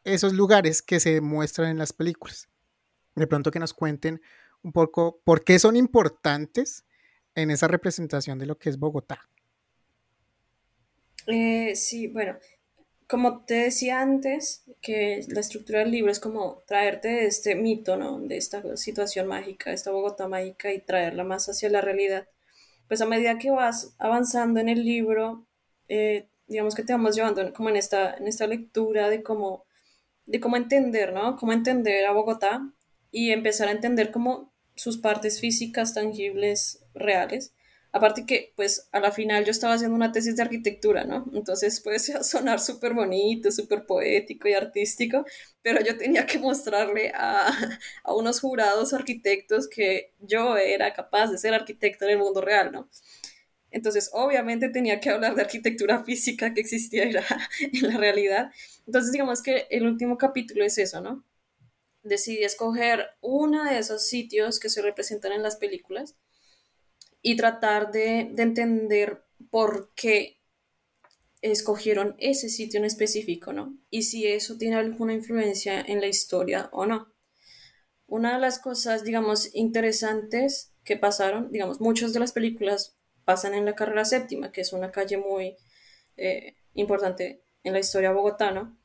esos 0.05 0.35
lugares 0.35 0.83
que 0.83 1.01
se 1.01 1.21
muestran 1.21 1.71
en 1.71 1.79
las 1.79 1.93
películas 1.93 2.49
de 3.17 3.27
pronto 3.27 3.51
que 3.51 3.59
nos 3.59 3.75
cuenten 3.75 4.21
un 4.63 4.73
poco 4.73 5.21
por 5.25 5.43
qué 5.43 5.59
son 5.59 5.75
importantes 5.75 6.85
en 7.35 7.51
esa 7.51 7.67
representación 7.67 8.39
de 8.39 8.47
lo 8.47 8.59
que 8.59 8.69
es 8.69 8.79
Bogotá. 8.79 9.29
Eh, 11.27 11.75
sí, 11.77 12.09
bueno, 12.09 12.37
como 13.09 13.45
te 13.45 13.55
decía 13.55 14.01
antes, 14.01 14.65
que 14.83 15.25
la 15.29 15.41
estructura 15.41 15.81
del 15.81 15.93
libro 15.93 16.13
es 16.13 16.21
como 16.21 16.63
traerte 16.67 17.27
este 17.27 17.55
mito, 17.55 17.97
¿no? 17.97 18.21
De 18.21 18.37
esta 18.37 18.77
situación 18.77 19.27
mágica, 19.29 19.73
esta 19.73 19.91
Bogotá 19.93 20.29
mágica 20.29 20.73
y 20.73 20.81
traerla 20.81 21.25
más 21.25 21.49
hacia 21.49 21.71
la 21.71 21.81
realidad. 21.83 22.29
Pues 22.89 23.01
a 23.03 23.07
medida 23.07 23.39
que 23.39 23.51
vas 23.51 23.95
avanzando 23.99 24.61
en 24.61 24.69
el 24.71 24.85
libro, 24.85 25.47
eh, 25.89 26.29
digamos 26.49 26.75
que 26.75 26.85
te 26.85 26.93
vamos 26.95 27.17
llevando 27.17 27.53
como 27.55 27.71
en 27.71 27.77
esta, 27.77 28.15
en 28.17 28.29
esta 28.29 28.47
lectura 28.49 29.11
de 29.11 29.23
cómo, 29.23 29.67
de 30.27 30.41
cómo 30.41 30.57
entender, 30.57 31.13
¿no? 31.15 31.37
Cómo 31.37 31.53
entender 31.55 32.07
a 32.07 32.13
Bogotá 32.13 32.73
y 33.13 33.31
empezar 33.33 33.69
a 33.69 33.73
entender 33.73 34.13
como 34.13 34.53
sus 34.77 34.99
partes 34.99 35.41
físicas 35.41 35.95
tangibles 35.95 36.85
reales. 36.95 37.55
Aparte 37.97 38.27
que, 38.27 38.53
pues, 38.57 38.91
a 38.93 39.01
la 39.01 39.11
final 39.11 39.47
yo 39.47 39.51
estaba 39.53 39.73
haciendo 39.73 39.97
una 39.97 40.13
tesis 40.13 40.37
de 40.37 40.43
arquitectura, 40.43 41.05
¿no? 41.05 41.25
Entonces 41.33 41.81
puede 41.85 41.99
sonar 41.99 42.61
súper 42.61 42.93
bonito, 42.93 43.51
súper 43.51 43.87
poético 43.87 44.49
y 44.49 44.53
artístico, 44.53 45.25
pero 45.63 45.81
yo 45.83 45.97
tenía 45.97 46.27
que 46.27 46.39
mostrarle 46.39 47.11
a, 47.15 47.49
a, 48.05 48.15
unos 48.15 48.41
jurados 48.41 48.93
arquitectos 48.93 49.67
que 49.67 50.13
yo 50.21 50.59
era 50.59 50.93
capaz 50.93 51.31
de 51.31 51.39
ser 51.39 51.55
arquitecto 51.55 52.05
en 52.05 52.11
el 52.11 52.19
mundo 52.19 52.43
real, 52.43 52.71
¿no? 52.71 52.91
Entonces, 53.71 54.11
obviamente 54.13 54.69
tenía 54.69 55.01
que 55.01 55.09
hablar 55.09 55.35
de 55.35 55.43
arquitectura 55.43 56.05
física 56.05 56.53
que 56.53 56.61
existiera 56.61 57.25
en 57.61 57.89
la 57.89 57.97
realidad. 57.97 58.51
Entonces, 58.87 59.11
digamos 59.11 59.43
que 59.43 59.69
el 59.71 59.87
último 59.87 60.19
capítulo 60.19 60.65
es 60.67 60.77
eso, 60.77 61.01
¿no? 61.01 61.25
decidí 62.03 62.45
escoger 62.45 63.07
uno 63.21 63.65
de 63.65 63.79
esos 63.79 64.07
sitios 64.07 64.61
que 64.61 64.69
se 64.69 64.81
representan 64.81 65.33
en 65.33 65.43
las 65.43 65.57
películas 65.57 66.15
y 67.29 67.35
tratar 67.35 67.91
de, 67.91 68.21
entender 68.37 69.25
por 69.51 69.93
qué 69.97 70.41
escogieron 71.43 72.15
ese 72.21 72.49
sitio 72.49 72.79
en 72.79 72.85
específico, 72.85 73.53
¿no? 73.53 73.77
Y 73.91 74.03
si 74.03 74.29
eso 74.29 74.59
tiene 74.59 74.77
alguna 74.77 75.13
influencia 75.13 75.81
en 75.81 76.01
la 76.01 76.07
historia 76.07 76.69
o 76.71 76.87
no. 76.87 77.13
Una 78.07 78.35
de 78.35 78.41
las 78.41 78.61
cosas, 78.61 79.03
digamos, 79.03 79.53
interesantes 79.57 80.73
que 80.85 80.97
pasaron, 80.97 81.51
digamos, 81.51 81.81
muchas 81.81 82.13
de 82.13 82.21
las 82.21 82.31
películas 82.31 82.95
pasan 83.25 83.55
en 83.55 83.65
la 83.65 83.75
carrera 83.75 84.05
séptima, 84.05 84.53
que 84.53 84.61
es 84.61 84.73
una 84.73 84.93
calle 84.93 85.17
muy 85.17 85.57
eh, 86.17 86.55
importante 86.75 87.43
en 87.65 87.73
la 87.73 87.81
historia 87.81 88.13
bogotana, 88.13 88.79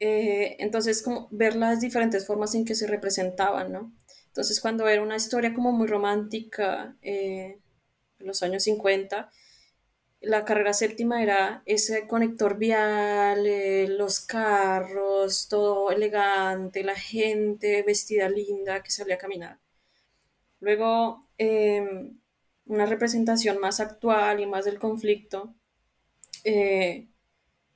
eh, 0.00 0.56
entonces, 0.58 1.00
como 1.00 1.28
ver 1.30 1.54
las 1.54 1.80
diferentes 1.80 2.26
formas 2.26 2.56
en 2.56 2.64
que 2.64 2.74
se 2.74 2.88
representaban, 2.88 3.70
¿no? 3.70 3.92
Entonces, 4.26 4.60
cuando 4.60 4.88
era 4.88 5.00
una 5.00 5.14
historia 5.14 5.54
como 5.54 5.70
muy 5.70 5.86
romántica, 5.86 6.96
eh, 7.02 7.60
en 8.18 8.26
los 8.26 8.42
años 8.42 8.64
50, 8.64 9.30
la 10.20 10.44
carrera 10.44 10.72
séptima 10.72 11.22
era 11.22 11.62
ese 11.66 12.06
conector 12.06 12.58
vial, 12.58 13.46
eh, 13.46 13.86
los 13.88 14.20
carros, 14.20 15.48
todo 15.48 15.90
elegante, 15.90 16.82
la 16.82 16.96
gente 16.96 17.82
vestida 17.82 18.28
linda 18.28 18.82
que 18.82 18.90
salía 18.90 19.14
a 19.14 19.18
caminar. 19.18 19.60
Luego, 20.60 21.28
em, 21.38 22.18
una 22.66 22.86
representación 22.86 23.60
más 23.60 23.80
actual 23.80 24.40
y 24.40 24.46
más 24.46 24.64
del 24.64 24.78
conflicto, 24.78 25.54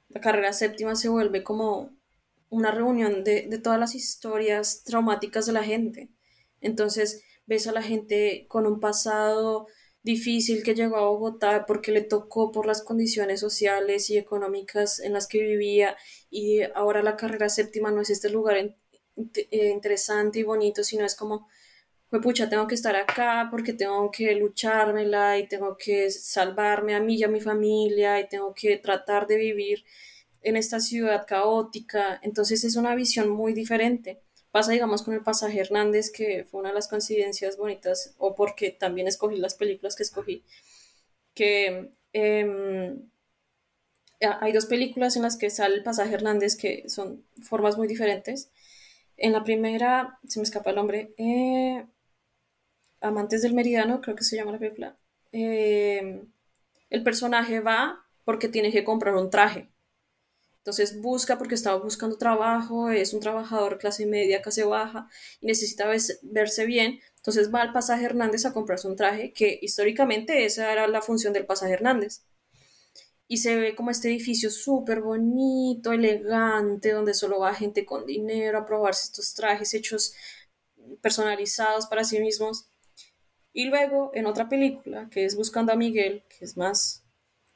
la 0.09 0.21
carrera 0.21 0.53
séptima 0.53 0.95
se 0.95 1.09
vuelve 1.09 1.43
como 1.43 1.91
una 2.53 2.71
reunión 2.71 3.25
de, 3.25 3.49
todas 3.63 3.81
las 3.81 3.95
historias 3.95 4.85
traumáticas 4.85 5.47
de 5.47 5.53
la 5.53 5.65
gente. 5.65 6.11
Entonces 6.61 7.25
ves 7.47 7.67
a 7.67 7.73
la 7.73 7.83
gente 7.83 8.45
con 8.49 8.67
un 8.67 8.79
pasado 8.79 9.67
difícil 10.03 10.63
que 10.63 10.75
llegó 10.75 10.97
a 10.97 11.09
Bogotá 11.09 11.65
porque 11.67 11.93
le 11.93 12.03
tocó 12.03 12.51
por 12.53 12.67
las 12.67 12.83
condiciones 12.83 13.41
sociales 13.41 14.11
y 14.11 14.19
económicas 14.19 15.01
en 15.01 15.13
las 15.13 15.27
que 15.29 15.41
vivía 15.43 15.97
y 16.31 16.63
ahora 16.75 17.03
la 17.03 17.17
carrera 17.17 17.49
séptima 17.49 17.91
no 17.91 18.01
es 18.01 18.11
este 18.11 18.31
lugar 18.31 18.57
eh, 18.57 19.71
interesante 19.71 20.41
y 20.41 20.43
bonito, 20.43 20.83
sino 20.83 21.05
es 21.05 21.15
como, 21.15 21.49
pues 22.09 22.23
pucha, 22.23 22.49
tengo 22.49 22.67
que 22.67 22.75
estar 22.75 22.97
acá 22.97 23.49
porque 23.51 23.73
tengo 23.75 24.11
que 24.11 24.35
luchármela 24.35 25.39
y 25.39 25.47
tengo 25.49 25.77
que 25.77 26.11
salvarme 26.11 26.95
a 26.95 27.01
mí 27.01 27.17
y 27.17 27.25
a 27.25 27.29
mi 27.29 27.41
familia 27.41 28.21
y 28.21 28.29
tengo 28.29 28.55
que 28.55 28.79
tratar 28.79 29.27
de 29.27 29.37
vivir 29.37 29.85
en 30.43 30.57
esta 30.57 30.81
ciudad 30.81 31.27
caótica. 31.27 32.19
Entonces 32.23 32.65
es 32.65 32.77
una 32.77 32.95
visión 32.95 33.29
muy 33.29 33.53
diferente. 33.53 34.21
Pasa, 34.53 34.73
digamos, 34.73 35.03
con 35.03 35.15
el 35.15 35.23
pasaje 35.23 35.61
Hernández, 35.61 36.13
que 36.13 36.45
fue 36.45 36.61
una 36.61 36.69
de 36.71 36.75
las 36.77 36.89
coincidencias 36.89 37.57
bonitas, 37.57 38.15
o 38.19 38.35
porque 38.35 38.71
también 38.71 39.09
escogí 39.09 39.37
las 39.37 39.55
películas 39.55 39.97
que 39.97 40.03
escogí, 40.05 40.45
que 41.35 41.91
em, 42.13 43.11
hay 44.21 44.53
dos 44.53 44.67
películas 44.67 45.17
en 45.17 45.23
las 45.23 45.37
que 45.37 45.51
sale 45.51 45.75
el 45.77 45.83
pasaje 45.83 46.15
Hernández 46.15 46.57
que 46.57 46.89
son 46.89 47.25
formas 47.43 47.77
muy 47.77 47.89
diferentes. 47.89 48.51
En 49.17 49.33
la 49.33 49.43
primera, 49.45 50.19
se 50.29 50.39
me 50.41 50.45
escapa 50.45 50.71
el 50.71 50.77
nombre, 50.77 51.15
eh, 51.19 51.87
Amantes 53.01 53.43
del 53.43 53.55
Meridiano, 53.55 54.01
creo 54.01 54.17
que 54.17 54.25
se 54.25 54.37
llama 54.37 54.53
la 54.53 54.59
película. 54.59 54.97
Em, 55.33 56.31
el 56.91 57.03
personaje 57.03 57.61
va 57.61 58.05
porque 58.25 58.49
tiene 58.49 58.71
que 58.73 58.85
comprar 58.85 59.15
un 59.17 59.31
traje 59.31 59.72
entonces 60.63 61.01
busca 61.01 61.39
porque 61.39 61.57
estaba 61.57 61.83
buscando 61.83 62.17
trabajo, 62.17 62.89
es 62.89 63.13
un 63.13 63.19
trabajador 63.19 63.79
clase 63.79 64.07
media, 64.07 64.43
clase 64.43 64.63
baja 64.63 65.09
y 65.41 65.47
necesita 65.47 65.89
verse 66.23 66.67
bien. 66.67 67.01
Entonces 67.17 67.53
va 67.53 67.63
al 67.63 67.73
pasaje 67.73 68.05
Hernández 68.05 68.47
a 68.47 68.53
comprarse 68.53 68.87
un 68.87 68.95
traje 68.95 69.33
que 69.33 69.59
históricamente 69.61 70.45
esa 70.45 70.73
era 70.73 70.87
la 70.87 71.03
función 71.03 71.33
del 71.33 71.47
pasaje 71.47 71.73
Hernández. 71.73 72.23
Y 73.27 73.39
se 73.39 73.57
ve 73.57 73.75
como 73.75 73.91
este 73.91 74.09
edificio 74.09 74.51
súper 74.51 75.01
bonito, 75.01 75.93
elegante, 75.93 76.93
donde 76.93 77.15
solo 77.15 77.41
va 77.41 77.55
gente 77.55 77.85
con 77.85 78.07
dinero 78.07 78.59
a 78.59 78.65
probarse 78.65 79.07
estos 79.07 79.35
trajes 79.35 79.75
hechos 79.75 80.15
personalizados 81.01 81.87
para 81.87 82.05
sí 82.05 82.21
mismos. 82.21 82.69
Y 83.53 83.65
luego 83.65 84.13
en 84.15 84.27
otra 84.27 84.49
película, 84.49 85.09
que 85.11 85.25
es 85.25 85.35
Buscando 85.35 85.73
a 85.73 85.77
Miguel, 85.77 86.23
que 86.29 86.45
es 86.45 86.57
más 86.57 87.02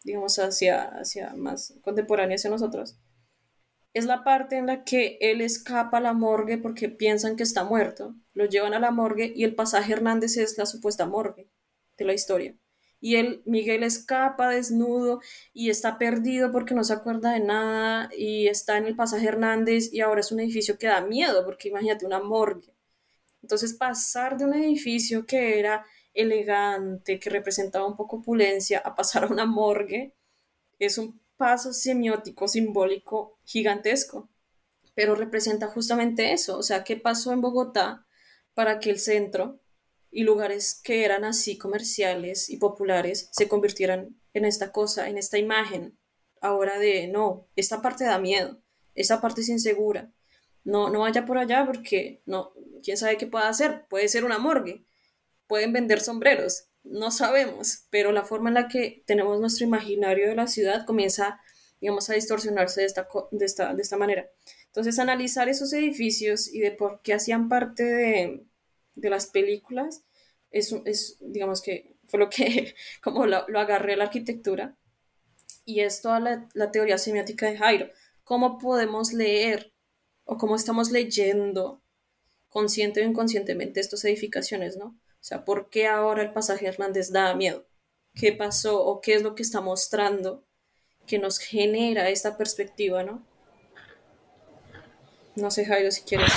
digamos, 0.07 0.38
hacia, 0.38 0.84
hacia 0.84 1.34
más 1.34 1.74
contemporánea 1.82 2.36
hacia 2.36 2.48
nosotros, 2.48 2.96
es 3.92 4.04
la 4.04 4.24
parte 4.24 4.57
en 4.57 4.66
la 4.66 4.84
que 4.84 5.18
él 5.20 5.40
escapa 5.40 5.98
a 5.98 6.00
la 6.00 6.12
morgue 6.12 6.59
porque 6.59 6.88
piensan 6.88 7.34
que 7.34 7.42
está 7.42 7.64
muerto. 7.64 8.14
Lo 8.34 8.44
llevan 8.44 8.74
a 8.74 8.78
la 8.78 8.90
morgue 8.90 9.32
y 9.34 9.44
el 9.44 9.54
pasaje 9.54 9.92
Hernández 9.92 10.36
es 10.36 10.59
la 10.59 10.66
supuesta 10.66 11.07
morgue 11.07 11.48
de 11.96 12.04
la 12.04 12.14
historia. 12.14 12.54
Y 13.00 13.16
él, 13.16 13.42
Miguel 13.46 13.82
escapa 13.82 14.48
desnudo 14.48 15.20
y 15.52 15.70
está 15.70 15.98
perdido 15.98 16.52
porque 16.52 16.74
no 16.74 16.84
se 16.84 16.92
acuerda 16.92 17.32
de 17.32 17.40
nada 17.40 18.09
y 18.16 18.48
está 18.48 18.78
en 18.78 18.86
el 18.86 18.96
pasaje 18.96 19.26
Hernández 19.26 19.92
y 19.92 20.00
ahora 20.00 20.20
es 20.20 20.30
un 20.30 20.40
edificio 20.40 20.78
que 20.78 20.86
da 20.86 21.00
miedo 21.00 21.44
porque 21.44 21.68
imagínate 21.68 22.07
una 22.07 22.20
morgue. 22.20 22.74
Entonces 23.42 23.74
pasar 23.74 24.36
de 24.36 24.44
un 24.44 24.54
edificio 24.54 25.26
que 25.26 25.59
era 25.59 25.84
elegante, 26.16 27.20
que 27.20 27.30
representaba 27.30 27.86
un 27.86 27.96
poco 27.96 28.16
opulencia, 28.16 28.78
a 28.78 28.94
pasar 28.94 29.24
a 29.24 29.28
una 29.28 29.46
morgue, 29.46 30.14
es 30.78 30.98
un 30.98 31.20
paso 31.36 31.72
semiótico, 31.72 32.48
simbólico 32.48 33.38
gigantesco, 33.44 34.28
pero 34.94 35.14
representa 35.14 35.68
justamente 35.68 36.32
eso, 36.32 36.58
o 36.58 36.62
sea, 36.62 36.82
qué 36.82 36.96
pasó 36.96 37.32
en 37.32 37.40
Bogotá 37.40 38.06
para 38.54 38.80
que 38.80 38.90
el 38.90 38.98
centro 38.98 39.60
y 40.10 40.24
lugares 40.24 40.80
que 40.82 41.04
eran 41.04 41.24
así 41.24 41.58
comerciales 41.58 42.48
y 42.48 42.56
populares 42.56 43.28
se 43.32 43.48
convirtieran 43.48 44.18
en 44.32 44.44
esta 44.46 44.72
cosa, 44.72 45.08
en 45.08 45.18
esta 45.18 45.38
imagen, 45.38 45.98
ahora 46.40 46.78
de, 46.78 47.08
no, 47.08 47.46
esta 47.56 47.82
parte 47.82 48.04
da 48.04 48.18
miedo, 48.18 48.62
esa 48.94 49.20
parte 49.20 49.42
es 49.42 49.48
insegura. 49.48 50.10
No, 50.64 50.90
no 50.90 51.00
vaya 51.00 51.24
por 51.26 51.38
allá 51.38 51.64
porque 51.64 52.22
no, 52.26 52.52
quién 52.82 52.96
sabe 52.96 53.16
qué 53.16 53.26
pueda 53.26 53.48
hacer. 53.48 53.86
Puede 53.88 54.08
ser 54.08 54.24
una 54.24 54.38
morgue, 54.38 54.84
pueden 55.47 55.72
vender 55.72 56.01
sombreros, 56.01 56.68
no 56.84 57.11
sabemos, 57.11 57.84
pero 57.90 58.12
la 58.12 58.24
forma 58.24 58.51
en 58.51 58.55
la 58.55 58.68
que 58.68 59.03
tenemos 59.07 59.40
nuestro 59.40 59.66
imaginario 59.66 60.28
de 60.28 60.36
la 60.36 60.47
ciudad 60.47 60.86
comienza, 60.86 61.40
digamos, 61.80 62.09
a 62.11 62.14
distorsionarse 62.14 62.80
de 62.80 62.86
esta, 62.86 63.09
de 63.30 63.44
esta, 63.44 63.74
de 63.74 63.82
esta 63.82 63.97
manera. 63.97 64.30
Entonces, 64.66 64.99
analizar 64.99 65.49
esos 65.49 65.72
edificios 65.72 66.49
y 66.53 66.61
de 66.61 66.70
por 66.70 67.01
qué 67.03 67.14
hacían 67.14 67.49
parte 67.49 67.84
de, 67.84 68.44
de 68.94 69.11
las 69.11 69.26
películas 69.26 70.05
es, 70.51 70.72
es, 70.84 71.16
digamos 71.20 71.61
que 71.61 71.97
fue 72.07 72.20
lo 72.20 72.30
que, 72.30 72.74
como 73.03 73.26
lo, 73.26 73.44
lo 73.49 73.59
agarré 73.59 73.97
la 73.97 74.05
arquitectura, 74.05 74.76
y 75.64 75.80
es 75.80 76.01
toda 76.01 76.20
la, 76.20 76.49
la 76.55 76.70
teoría 76.70 76.97
semiótica 76.97 77.51
de 77.51 77.59
Jairo. 77.59 77.90
¿Cómo 78.22 78.59
podemos 78.59 79.12
leer 79.12 79.72
o 80.24 80.38
cómo 80.38 80.55
estamos 80.55 80.92
leyendo 80.92 81.82
consciente 82.49 83.01
o 83.01 83.05
inconscientemente 83.05 83.80
estas 83.80 84.05
edificaciones, 84.05 84.76
¿no? 84.76 84.97
O 85.20 85.24
sea, 85.26 85.44
¿por 85.44 85.68
qué 85.70 85.86
ahora 85.86 86.22
el 86.22 86.32
pasaje 86.32 86.66
Hernández 86.66 87.10
da 87.10 87.34
miedo? 87.34 87.66
¿Qué 88.14 88.32
pasó 88.32 88.84
o 88.84 89.00
qué 89.00 89.14
es 89.14 89.22
lo 89.22 89.34
que 89.34 89.42
está 89.42 89.60
mostrando 89.60 90.44
que 91.06 91.18
nos 91.18 91.38
genera 91.38 92.08
esta 92.08 92.36
perspectiva, 92.36 93.02
¿no? 93.02 93.22
No 95.34 95.50
sé, 95.50 95.66
Jairo, 95.66 95.90
si 95.90 96.02
quieres. 96.02 96.32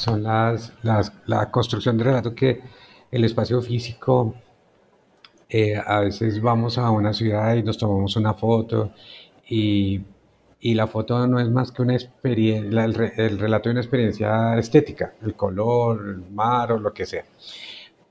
Son, 0.00 0.22
las, 0.22 0.72
las, 0.82 1.12
la 1.26 1.50
construcción 1.50 1.96
de 1.96 2.04
relato 2.04 2.34
que 2.34 2.60
el 3.10 3.24
espacio 3.24 3.62
físico, 3.62 4.34
eh, 5.48 5.76
a 5.76 6.00
veces 6.00 6.40
vamos 6.40 6.78
a 6.78 6.90
una 6.90 7.12
ciudad 7.12 7.54
y 7.54 7.62
nos 7.62 7.78
tomamos 7.78 8.16
una 8.16 8.34
foto 8.34 8.92
y 9.48 10.00
y 10.60 10.74
la 10.74 10.86
foto 10.86 11.26
no 11.26 11.40
es 11.40 11.48
más 11.48 11.72
que 11.72 11.82
una 11.82 11.94
experiencia, 11.94 12.84
el, 12.84 13.12
el, 13.16 13.38
relato 13.38 13.68
de 13.68 13.72
una 13.72 13.80
experiencia 13.80 14.58
estética, 14.58 15.14
el 15.22 15.34
color, 15.34 16.06
el 16.06 16.30
mar 16.30 16.72
o 16.72 16.78
lo 16.78 16.92
que 16.92 17.06
sea. 17.06 17.24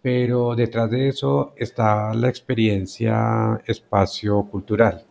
Pero 0.01 0.55
detrás 0.55 0.89
de 0.89 1.09
eso 1.09 1.53
está 1.57 2.13
la 2.13 2.29
experiencia 2.29 3.61
espacio-cultural. 3.65 5.05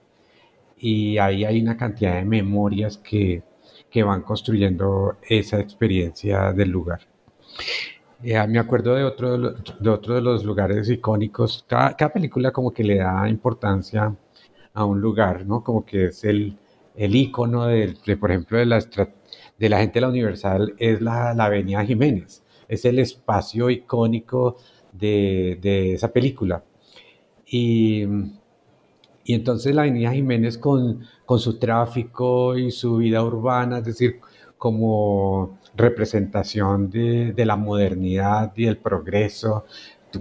Y 0.79 1.19
ahí 1.19 1.45
hay 1.45 1.61
una 1.61 1.77
cantidad 1.77 2.15
de 2.15 2.25
memorias 2.25 2.99
que, 2.99 3.43
que 3.91 4.03
van 4.03 4.23
construyendo 4.23 5.17
esa 5.29 5.61
experiencia 5.61 6.53
del 6.53 6.71
lugar. 6.71 7.01
Eh, 8.23 8.47
me 8.49 8.59
acuerdo 8.59 8.95
de 8.97 9.05
otro 9.05 9.39
de, 9.39 9.91
otro 9.91 10.15
de 10.15 10.21
los 10.21 10.45
lugares 10.45 10.89
icónicos. 10.91 11.65
Cada, 11.69 12.13
película 12.13 12.51
como 12.51 12.73
que 12.73 12.83
le 12.83 12.97
da 12.97 13.29
importancia 13.29 14.15
a 14.75 14.85
un 14.85 15.01
lugar, 15.01 15.47
¿no? 15.47 15.63
Como 15.63 15.85
que 15.85 16.07
es 16.07 16.25
el, 16.25 16.57
el 16.97 17.15
icono 17.15 17.67
de, 17.67 17.97
por 18.19 18.31
ejemplo, 18.31 18.59
de 18.59 18.67
la, 18.67 18.81
de 19.59 19.69
la 19.69 19.79
gente 19.79 19.95
de 19.95 20.01
la 20.01 20.09
Universal 20.09 20.75
es 20.79 21.01
la, 21.01 21.31
Avenida 21.31 21.85
Jiménez. 21.85 22.43
Es 22.69 22.85
el 22.85 22.99
espacio 22.99 23.71
icónico 23.71 24.57
de, 24.99 25.59
de 25.61 25.95
esa 25.95 26.13
película. 26.13 26.63
Y, 27.47 28.05
y, 29.25 29.35
entonces 29.35 29.75
la 29.75 29.83
Avenida 29.83 30.13
Jiménez 30.13 30.59
con, 30.59 31.01
con 31.25 31.39
su 31.39 31.59
tráfico 31.59 32.57
y 32.57 32.71
su 32.71 32.97
vida 32.99 33.23
urbana, 33.23 33.79
es 33.79 33.85
decir, 33.85 34.21
como 34.59 35.59
representación 35.77 36.91
de, 36.91 37.33
de 37.33 37.47
la 37.47 37.57
modernidad 37.57 38.53
y 38.57 38.67
el 38.67 38.79
progreso, 38.79 39.65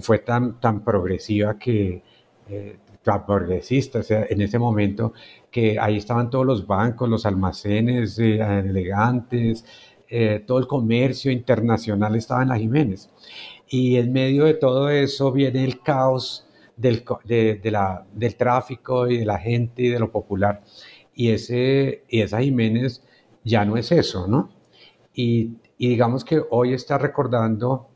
fue 0.01 0.19
tan, 0.19 0.59
tan 0.59 0.84
progresiva 0.84 1.57
que... 1.57 2.03
Eh, 2.49 2.78
progresista, 3.25 3.99
o 3.99 4.03
sea, 4.03 4.25
en 4.30 4.41
ese 4.41 4.59
momento 4.59 5.13
que 5.49 5.80
ahí 5.80 5.97
estaban 5.97 6.30
todos 6.30 6.45
los 6.45 6.67
bancos, 6.67 7.09
los 7.09 7.25
almacenes 7.25 8.19
eh, 8.19 8.39
elegantes, 8.41 9.65
eh, 10.09 10.43
todo 10.45 10.59
el 10.59 10.67
comercio 10.67 11.32
internacional 11.32 12.15
estaba 12.15 12.43
en 12.43 12.49
la 12.49 12.57
Jiménez. 12.57 13.09
Y 13.70 13.97
en 13.97 14.13
medio 14.13 14.45
de 14.45 14.53
todo 14.53 14.89
eso 14.89 15.32
viene 15.32 15.63
el 15.63 15.82
caos 15.82 16.47
del, 16.76 17.03
de, 17.26 17.59
la, 17.72 18.05
del 18.13 18.36
tráfico 18.36 19.07
y 19.07 19.18
de 19.20 19.26
la 19.26 19.39
gente 19.39 19.84
y 19.84 19.89
de 19.89 19.99
lo 19.99 20.11
popular. 20.11 20.63
Y, 21.13 21.32
ese, 21.32 22.03
y 22.09 22.22
esa 22.22 22.41
Jiménez 22.41 23.03
ya 23.43 23.65
no 23.65 23.78
es 23.78 23.91
eso, 23.91 24.28
¿no? 24.28 24.49
Y, 25.13 25.57
y 25.78 25.89
digamos 25.89 26.24
que 26.24 26.41
hoy 26.49 26.74
está 26.74 26.97
recordando 26.97 27.88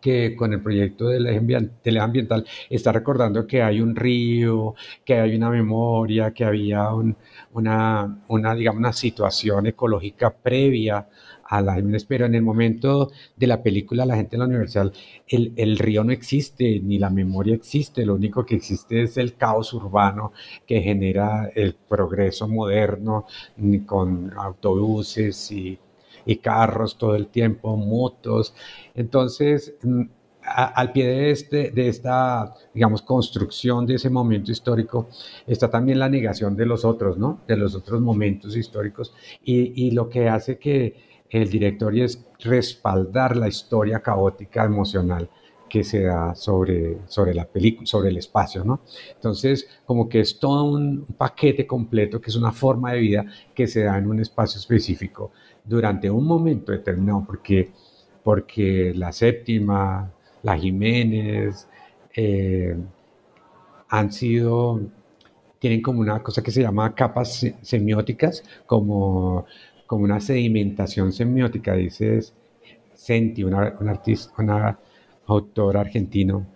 que 0.00 0.36
con 0.36 0.52
el 0.52 0.62
proyecto 0.62 1.08
del 1.08 1.26
eje, 1.26 1.98
ambiental 2.00 2.46
está 2.70 2.92
recordando 2.92 3.46
que 3.46 3.62
hay 3.62 3.80
un 3.80 3.96
río, 3.96 4.74
que 5.04 5.14
hay 5.14 5.34
una 5.34 5.50
memoria, 5.50 6.32
que 6.32 6.44
había 6.44 6.90
una, 6.92 8.22
una, 8.28 8.54
digamos, 8.54 8.78
una 8.78 8.92
situación 8.92 9.66
ecológica 9.66 10.30
previa 10.30 11.08
a 11.48 11.62
la 11.62 11.82
pero 12.06 12.26
en 12.26 12.34
el 12.34 12.42
momento 12.42 13.10
de 13.36 13.46
la 13.46 13.62
película 13.62 14.04
La 14.04 14.16
gente 14.16 14.36
en 14.36 14.40
la 14.40 14.46
universidad, 14.46 14.92
el, 15.26 15.52
el, 15.56 15.78
río 15.78 16.04
no 16.04 16.12
existe, 16.12 16.80
ni 16.80 16.98
la 16.98 17.10
memoria 17.10 17.54
existe, 17.54 18.04
lo 18.04 18.14
único 18.14 18.44
que 18.44 18.56
existe 18.56 19.02
es 19.02 19.16
el 19.16 19.36
caos 19.36 19.72
urbano 19.72 20.32
que 20.66 20.80
genera 20.82 21.50
el 21.54 21.74
progreso 21.74 22.48
moderno 22.48 23.26
con 23.86 24.32
autobuses 24.36 25.50
y 25.52 25.78
y 26.28 26.36
carros 26.36 26.98
todo 26.98 27.14
el 27.16 27.28
tiempo, 27.28 27.76
motos. 27.76 28.54
Entonces, 28.94 29.74
mm, 29.82 30.02
al 30.42 30.92
pie 30.92 31.06
de, 31.06 31.30
este, 31.30 31.70
de 31.70 31.88
esta, 31.88 32.54
digamos, 32.74 33.02
construcción 33.02 33.86
de 33.86 33.94
ese 33.94 34.10
momento 34.10 34.52
histórico, 34.52 35.08
está 35.46 35.70
también 35.70 35.98
la 35.98 36.08
negación 36.08 36.56
de 36.56 36.66
los 36.66 36.84
otros, 36.84 37.18
¿no? 37.18 37.40
De 37.48 37.56
los 37.56 37.74
otros 37.74 38.00
momentos 38.00 38.56
históricos. 38.56 39.14
Y, 39.44 39.86
y 39.86 39.90
lo 39.92 40.08
que 40.08 40.28
hace 40.28 40.58
que 40.58 41.07
el 41.30 41.48
director 41.50 41.96
es 41.96 42.24
respaldar 42.40 43.36
la 43.36 43.48
historia 43.48 44.00
caótica 44.00 44.64
emocional 44.64 45.28
que 45.68 45.84
se 45.84 46.04
da 46.04 46.34
sobre, 46.34 46.98
sobre 47.06 47.34
la 47.34 47.44
película, 47.44 47.86
sobre 47.86 48.08
el 48.08 48.16
espacio, 48.16 48.64
¿no? 48.64 48.80
Entonces, 49.14 49.68
como 49.84 50.08
que 50.08 50.20
es 50.20 50.38
todo 50.38 50.64
un 50.64 51.04
paquete 51.16 51.66
completo, 51.66 52.20
que 52.20 52.30
es 52.30 52.36
una 52.36 52.52
forma 52.52 52.92
de 52.92 53.00
vida 53.00 53.26
que 53.54 53.66
se 53.66 53.84
da 53.84 53.98
en 53.98 54.06
un 54.06 54.20
espacio 54.20 54.58
específico 54.58 55.30
durante 55.64 56.10
un 56.10 56.26
momento 56.26 56.72
determinado, 56.72 57.24
porque, 57.26 57.70
porque 58.24 58.92
la 58.94 59.12
séptima, 59.12 60.10
la 60.42 60.56
Jiménez, 60.56 61.68
eh, 62.16 62.76
han 63.88 64.12
sido, 64.12 64.80
tienen 65.58 65.82
como 65.82 66.00
una 66.00 66.22
cosa 66.22 66.42
que 66.42 66.50
se 66.50 66.62
llama 66.62 66.94
capas 66.94 67.46
semióticas, 67.62 68.42
como, 68.66 69.46
como 69.88 70.04
una 70.04 70.20
sedimentación 70.20 71.12
semiótica, 71.12 71.72
dices 71.72 72.34
Senti, 72.94 73.42
una, 73.42 73.76
un 73.80 73.88
artista, 73.88 74.32
una 74.38 74.78
autor 75.26 75.76
argentino, 75.76 76.46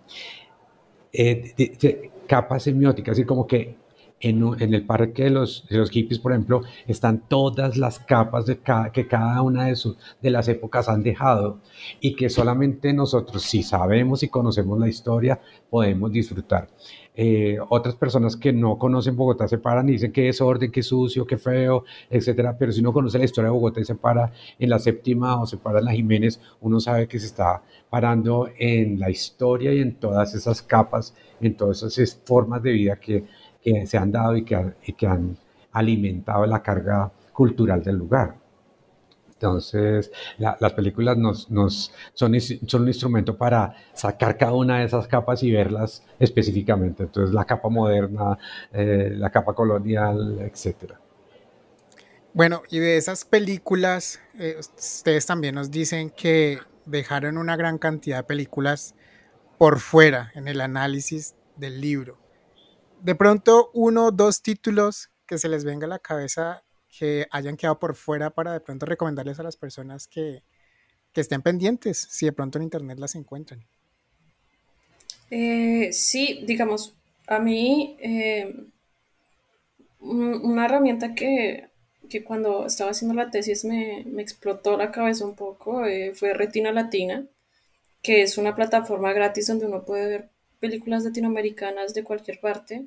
eh, 1.13 2.11
capas 2.27 2.65
semióticas, 2.65 3.13
así 3.13 3.25
como 3.25 3.47
que 3.47 3.77
en, 4.23 4.75
el 4.75 4.87
parque 4.87 5.25
de 5.25 5.31
los, 5.31 5.67
de 5.69 5.79
los, 5.79 5.91
hippies, 5.91 6.21
por 6.21 6.33
ejemplo, 6.33 6.63
están 6.87 7.25
todas 7.29 7.77
las 7.77 7.99
capas 7.99 8.47
de 8.47 8.61
que 8.93 9.07
cada 9.09 9.43
una 9.43 9.67
de, 9.67 9.77
sus, 9.77 9.97
de 10.21 10.31
las 10.31 10.49
épocas 10.49 10.89
han 10.89 11.03
dejado 11.03 11.59
y 12.01 12.15
que 12.15 12.31
solamente 12.31 12.93
nosotros, 12.93 13.43
si 13.43 13.63
sabemos 13.63 14.23
y 14.23 14.29
conocemos 14.29 14.79
la 14.79 14.89
historia, 14.89 15.41
podemos 15.69 16.13
disfrutar. 16.13 16.69
Eh, 17.15 17.59
otras 17.69 17.95
personas 17.95 18.37
que 18.37 18.55
no 18.55 18.79
conocen 18.79 19.17
Bogotá 19.17 19.47
se 19.47 19.59
paran 19.59 19.87
y 19.89 19.93
dicen 19.93 20.13
que 20.13 20.29
es 20.31 20.41
orden, 20.41 20.73
que 20.73 20.83
sucio, 20.83 21.27
que 21.27 21.37
feo, 21.37 21.85
etcétera. 22.09 22.57
Pero 22.59 22.73
si 22.73 22.81
uno 22.81 22.93
conoce 22.93 23.19
la 23.19 23.25
historia 23.25 23.51
de 23.51 23.55
Bogotá 23.55 23.81
y 23.81 23.85
se 23.85 23.95
para 23.95 24.33
en 24.59 24.71
la 24.71 24.79
séptima 24.79 25.41
o 25.41 25.47
se 25.47 25.59
para 25.59 25.81
en 25.81 25.85
la 25.85 25.93
Jiménez, 25.93 26.41
uno 26.61 26.81
sabe 26.81 27.09
que 27.09 27.19
se 27.19 27.27
está 27.27 27.63
parando 27.91 28.49
en 28.59 28.99
la 28.99 29.11
historia 29.11 29.75
y 29.75 29.81
en 29.81 29.97
todas 29.97 30.35
esas 30.35 30.63
capas, 30.63 31.15
en 31.41 31.55
todas 31.57 31.83
esas 31.83 32.19
formas 32.25 32.63
de 32.63 32.73
vida 32.73 32.97
que 32.97 33.25
que 33.63 33.87
se 33.87 33.97
han 33.97 34.13
dado 34.13 34.37
y 34.37 34.45
que, 34.45 34.75
que 34.97 35.07
han 35.07 35.37
alimentado 35.73 36.45
la 36.47 36.63
carga 36.63 37.11
cultural 37.33 37.83
del 37.83 37.97
lugar. 37.97 38.37
Entonces, 39.43 40.13
las 40.39 40.73
películas 40.73 41.17
nos, 41.17 41.51
nos 41.51 41.93
son, 42.15 42.41
son, 42.41 42.83
un 42.83 42.89
instrumento 42.89 43.37
para 43.37 43.75
sacar 43.93 44.39
cada 44.39 44.53
una 44.53 44.79
de 44.79 44.85
esas 44.85 45.09
capas 45.09 45.43
y 45.43 45.51
verlas 45.51 46.05
específicamente. 46.21 47.03
Entonces, 47.03 47.35
la 47.35 47.45
capa 47.45 47.69
moderna, 47.69 48.39
eh, 48.73 49.13
la 49.17 49.31
capa 49.31 49.53
colonial, 49.53 50.39
etc. 50.43 50.93
Bueno, 52.33 52.63
y 52.71 52.79
de 52.79 52.97
esas 52.97 53.25
películas, 53.25 54.21
eh, 54.39 54.57
ustedes 54.61 55.27
también 55.27 55.57
nos 55.57 55.73
dicen 55.73 56.11
que 56.11 56.61
dejaron 56.87 57.37
una 57.37 57.57
gran 57.57 57.79
cantidad 57.79 58.19
de 58.19 58.25
películas 58.25 58.95
por 59.59 59.81
fuera 59.81 60.31
en 60.37 60.47
el 60.47 60.61
análisis 60.61 61.35
del 61.57 61.81
libro 61.81 62.22
de 63.03 63.15
pronto 63.15 63.71
uno 63.75 64.07
o 64.07 64.11
dos 64.11 64.43
títulos 64.43 65.11
que 65.27 65.39
se 65.39 65.49
les 65.49 65.65
venga 65.65 65.87
a 65.87 65.89
la 65.89 65.99
cabeza 65.99 66.63
que 66.89 67.27
hayan 67.31 67.57
quedado 67.57 67.79
por 67.79 67.95
fuera 67.95 68.31
para 68.31 68.53
de 68.53 68.61
pronto 68.61 68.87
recomendarles 68.87 69.41
a 69.41 69.43
las 69.43 69.57
personas 69.57 70.07
que, 70.07 70.43
estén 71.15 71.43
pendientes, 71.43 71.99
si 72.11 72.27
de 72.27 72.33
pronto 72.33 72.59
en 72.59 72.65
internet 72.65 72.99
las 72.99 73.15
encuentran. 73.15 73.63
Eh, 75.31 75.91
sí, 75.93 76.43
digamos, 76.47 76.95
a 77.27 77.39
mí 77.39 77.97
eh, 78.01 78.67
una 80.01 80.65
herramienta 80.65 81.15
que 81.15 81.73
que 82.13 82.23
cuando 82.23 82.67
estaba 82.67 82.91
haciendo 82.91 83.15
la 83.15 83.31
tesis 83.31 83.65
me, 83.65 84.05
me 84.07 84.21
explotó 84.21 84.77
la 84.77 84.93
cabeza 84.93 85.25
un 85.25 85.35
poco 85.35 85.87
eh, 85.87 86.13
fue 86.15 86.35
Retina 86.35 86.71
Latina, 86.71 87.25
que 88.03 88.21
es 88.21 88.37
una 88.37 88.55
plataforma 88.55 89.15
gratis 89.15 89.47
donde 89.47 89.65
uno 89.65 89.87
puede 89.87 90.07
ver 90.09 90.31
películas 90.63 91.05
latinoamericanas 91.05 91.95
de 91.95 92.05
cualquier 92.05 92.41
parte. 92.41 92.87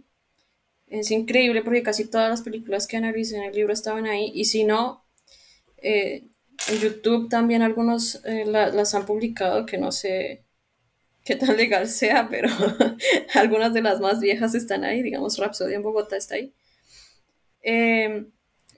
Es 0.87 1.11
increíble 1.11 1.63
porque 1.63 1.83
casi 1.83 2.05
todas 2.09 2.29
las 2.29 2.41
películas 2.43 2.87
que 2.87 2.97
analicé 2.97 3.37
en 3.37 3.43
el 3.43 3.55
libro 3.55 3.73
estaban 3.73 4.07
ahí 4.07 4.31
y 4.35 4.45
si 4.45 4.63
no, 4.65 5.05
eh, 5.77 6.25
en 6.69 6.79
YouTube 6.79 7.29
también 7.29 7.61
algunos 7.63 8.21
eh, 8.25 8.45
la- 8.45 8.69
las 8.69 8.95
han 8.95 9.05
publicado, 9.05 9.65
que 9.67 9.77
no 9.79 9.91
sé 9.93 10.43
qué 11.25 11.35
tan 11.37 11.57
legal 11.57 11.87
sea, 11.89 12.29
pero 12.29 12.49
algunas 13.35 13.73
de 13.73 13.81
las 13.83 13.99
más 14.01 14.19
viejas 14.21 14.55
están 14.55 14.83
ahí, 14.85 15.03
digamos 15.03 15.37
Rapsodia 15.39 15.77
en 15.77 15.83
Bogotá 15.83 16.17
está 16.17 16.35
ahí. 16.35 16.53
Eh, 17.63 18.27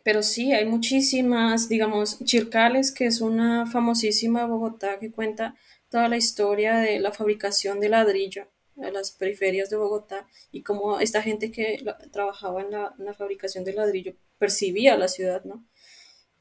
pero 0.03 0.23
sí, 0.23 0.53
hay 0.53 0.65
muchísimas, 0.65 1.67
digamos, 1.69 2.19
Chircales, 2.23 2.91
que 2.91 3.05
es 3.05 3.21
una 3.21 3.65
famosísima 3.67 4.45
Bogotá 4.45 4.99
que 4.99 5.11
cuenta 5.11 5.55
toda 5.89 6.07
la 6.07 6.17
historia 6.17 6.77
de 6.77 6.99
la 6.99 7.11
fabricación 7.11 7.79
de 7.79 7.89
ladrillo 7.89 8.47
a 8.81 8.91
las 8.91 9.11
periferias 9.11 9.69
de 9.69 9.77
Bogotá 9.77 10.27
y 10.51 10.63
cómo 10.63 10.99
esta 10.99 11.21
gente 11.21 11.51
que 11.51 11.83
trabajaba 12.11 12.61
en 12.61 12.71
la, 12.71 12.93
en 12.97 13.05
la 13.05 13.13
fabricación 13.13 13.63
de 13.63 13.73
ladrillo 13.73 14.15
percibía 14.37 14.97
la 14.97 15.07
ciudad, 15.07 15.43
¿no? 15.43 15.65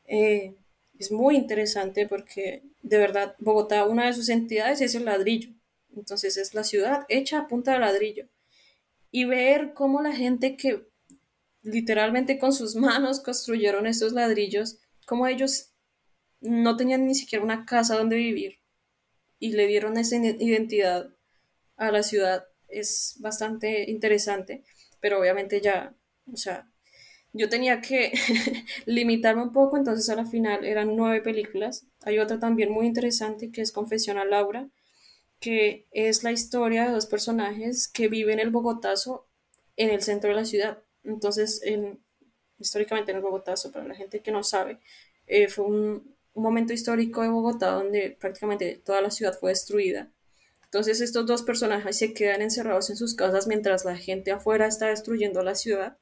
Eh, 0.07 0.55
es 0.99 1.13
muy 1.13 1.37
interesante 1.37 2.07
porque 2.07 2.63
de 2.83 2.99
verdad 2.99 3.35
Bogotá, 3.39 3.85
una 3.85 4.07
de 4.07 4.15
sus 4.15 4.29
entidades 4.29 4.81
es 4.81 4.95
el 4.95 5.05
ladrillo. 5.05 5.51
Entonces 5.95 6.37
es 6.37 6.55
la 6.55 6.65
ciudad 6.65 7.05
hecha 7.09 7.39
a 7.41 7.49
punta 7.49 7.73
de 7.73 7.81
ladrillo. 7.81 8.29
Y 9.11 9.25
ver 9.25 9.73
cómo 9.75 10.03
la 10.03 10.13
gente 10.13 10.57
que 10.57 10.87
literalmente 11.63 12.39
con 12.39 12.53
sus 12.53 12.77
manos 12.77 13.21
construyeron 13.21 13.87
estos 13.87 14.13
ladrillos, 14.13 14.79
cómo 15.07 15.27
ellos 15.27 15.71
no 16.41 16.77
tenían 16.77 17.07
ni 17.07 17.15
siquiera 17.15 17.45
una 17.45 17.65
casa 17.67 17.97
donde 17.97 18.17
vivir 18.17 18.61
y 19.39 19.53
le 19.53 19.67
dieron 19.67 19.97
esa 19.97 20.17
identidad 20.17 21.11
a 21.77 21.91
la 21.91 22.03
ciudad, 22.03 22.47
es 22.69 23.17
bastante 23.21 23.91
interesante, 23.91 24.65
pero 25.01 25.21
obviamente 25.21 25.61
ya, 25.61 25.95
o 26.33 26.37
sea, 26.37 26.69
yo 27.33 27.49
tenía 27.49 27.81
que 27.81 28.13
limitarme 28.87 29.43
un 29.43 29.53
poco, 29.53 29.77
entonces 29.77 30.09
a 30.11 30.17
la 30.17 30.27
final 30.27 30.65
eran 30.65 30.97
nueve 30.97 31.21
películas. 31.23 31.87
Hay 32.03 32.19
otra 32.19 32.39
también 32.41 32.73
muy 32.73 32.87
interesante 32.87 33.51
que 33.53 33.63
es 33.63 33.73
Confesión 33.73 34.19
a 34.19 34.25
Laura, 34.25 34.69
que 35.41 35.87
es 35.93 36.25
la 36.25 36.33
historia 36.33 36.87
de 36.87 36.93
dos 36.93 37.07
personajes 37.07 37.89
que 37.89 38.09
viven 38.09 38.41
el 38.41 38.51
Bogotazo 38.51 39.29
en 39.77 39.91
el 39.91 40.03
centro 40.03 40.31
de 40.31 40.37
la 40.37 40.45
ciudad. 40.45 40.83
Entonces, 41.05 41.61
en, 41.65 42.01
históricamente 42.59 43.13
en 43.13 43.19
el 43.19 43.23
Bogotazo, 43.23 43.73
para 43.73 43.87
la 43.87 43.95
gente 43.95 44.23
que 44.23 44.33
no 44.33 44.43
sabe, 44.43 44.81
eh, 45.27 45.49
fue 45.49 45.67
un, 45.67 46.17
un 46.35 46.43
momento 46.43 46.73
histórico 46.73 47.23
de 47.23 47.29
Bogotá 47.29 47.73
donde 47.73 48.17
prácticamente 48.21 48.83
toda 48.85 49.03
la 49.03 49.11
ciudad 49.11 49.39
fue 49.39 49.51
destruida. 49.51 50.13
Entonces 50.67 51.01
estos 51.01 51.27
dos 51.27 51.43
personajes 51.43 51.99
se 51.99 52.13
quedan 52.13 52.43
encerrados 52.43 52.91
en 52.91 52.97
sus 52.97 53.15
casas 53.15 53.47
mientras 53.47 53.85
la 53.85 53.97
gente 53.97 54.31
afuera 54.31 54.67
está 54.67 54.89
destruyendo 54.89 55.43
la 55.43 55.55
ciudad 55.55 55.99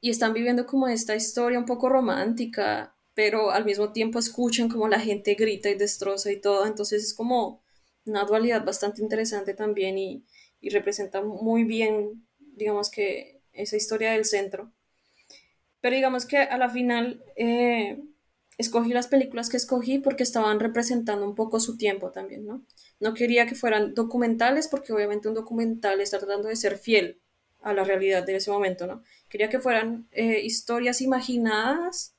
y 0.00 0.10
están 0.10 0.32
viviendo 0.32 0.66
como 0.66 0.88
esta 0.88 1.14
historia 1.14 1.58
un 1.58 1.64
poco 1.64 1.88
romántica, 1.88 2.96
pero 3.14 3.50
al 3.50 3.64
mismo 3.64 3.92
tiempo 3.92 4.18
escuchan 4.18 4.68
como 4.68 4.88
la 4.88 5.00
gente 5.00 5.34
grita 5.34 5.70
y 5.70 5.74
destroza 5.74 6.30
y 6.30 6.40
todo, 6.40 6.66
entonces 6.66 7.02
es 7.04 7.14
como 7.14 7.62
una 8.04 8.24
dualidad 8.24 8.64
bastante 8.64 9.02
interesante 9.02 9.54
también 9.54 9.98
y, 9.98 10.24
y 10.60 10.70
representa 10.70 11.22
muy 11.22 11.64
bien, 11.64 12.26
digamos 12.38 12.90
que, 12.90 13.34
esa 13.54 13.76
historia 13.76 14.12
del 14.12 14.24
centro. 14.24 14.72
Pero 15.80 15.96
digamos 15.96 16.26
que 16.26 16.38
a 16.38 16.58
la 16.58 16.68
final 16.68 17.22
eh, 17.36 18.02
escogí 18.58 18.92
las 18.92 19.08
películas 19.08 19.48
que 19.48 19.56
escogí 19.56 19.98
porque 19.98 20.22
estaban 20.22 20.60
representando 20.60 21.26
un 21.26 21.34
poco 21.34 21.60
su 21.60 21.76
tiempo 21.76 22.10
también, 22.10 22.46
¿no? 22.46 22.64
No 23.00 23.14
quería 23.14 23.46
que 23.46 23.54
fueran 23.54 23.94
documentales 23.94 24.68
porque 24.68 24.92
obviamente 24.92 25.28
un 25.28 25.34
documental 25.34 26.00
está 26.00 26.18
tratando 26.18 26.48
de 26.48 26.56
ser 26.56 26.78
fiel 26.78 27.20
a 27.60 27.72
la 27.72 27.84
realidad 27.84 28.24
de 28.24 28.36
ese 28.36 28.50
momento, 28.50 28.86
¿no? 28.86 29.02
Quería 29.28 29.48
que 29.48 29.58
fueran 29.58 30.06
eh, 30.12 30.40
historias 30.44 31.00
imaginadas 31.00 32.14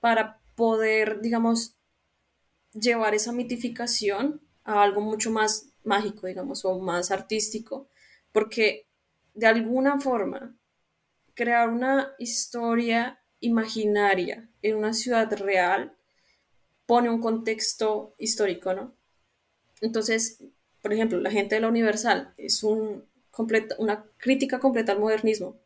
para 0.00 0.40
poder, 0.54 1.20
digamos, 1.20 1.76
llevar 2.72 3.14
esa 3.14 3.32
mitificación 3.32 4.40
a 4.64 4.82
algo 4.82 5.00
mucho 5.00 5.30
más 5.30 5.70
mágico, 5.84 6.26
digamos, 6.26 6.64
o 6.64 6.78
más 6.78 7.10
artístico, 7.10 7.88
porque 8.32 8.86
de 9.34 9.46
alguna 9.46 10.00
forma 10.00 10.56
crear 11.34 11.68
una 11.68 12.12
historia 12.18 13.20
imaginaria 13.40 14.48
en 14.62 14.76
una 14.76 14.92
ciudad 14.92 15.32
real 15.38 15.96
pone 16.86 17.10
un 17.10 17.20
contexto 17.20 18.14
histórico, 18.18 18.74
¿no? 18.74 18.94
Entonces, 19.80 20.42
por 20.82 20.92
ejemplo, 20.92 21.20
la 21.20 21.30
gente 21.30 21.54
de 21.54 21.60
la 21.60 21.68
Universal 21.68 22.32
es 22.36 22.62
un 22.62 23.04
completa, 23.30 23.76
una 23.78 24.04
crítica 24.16 24.58
completa 24.58 24.92
al 24.92 25.00
modernismo 25.00 25.60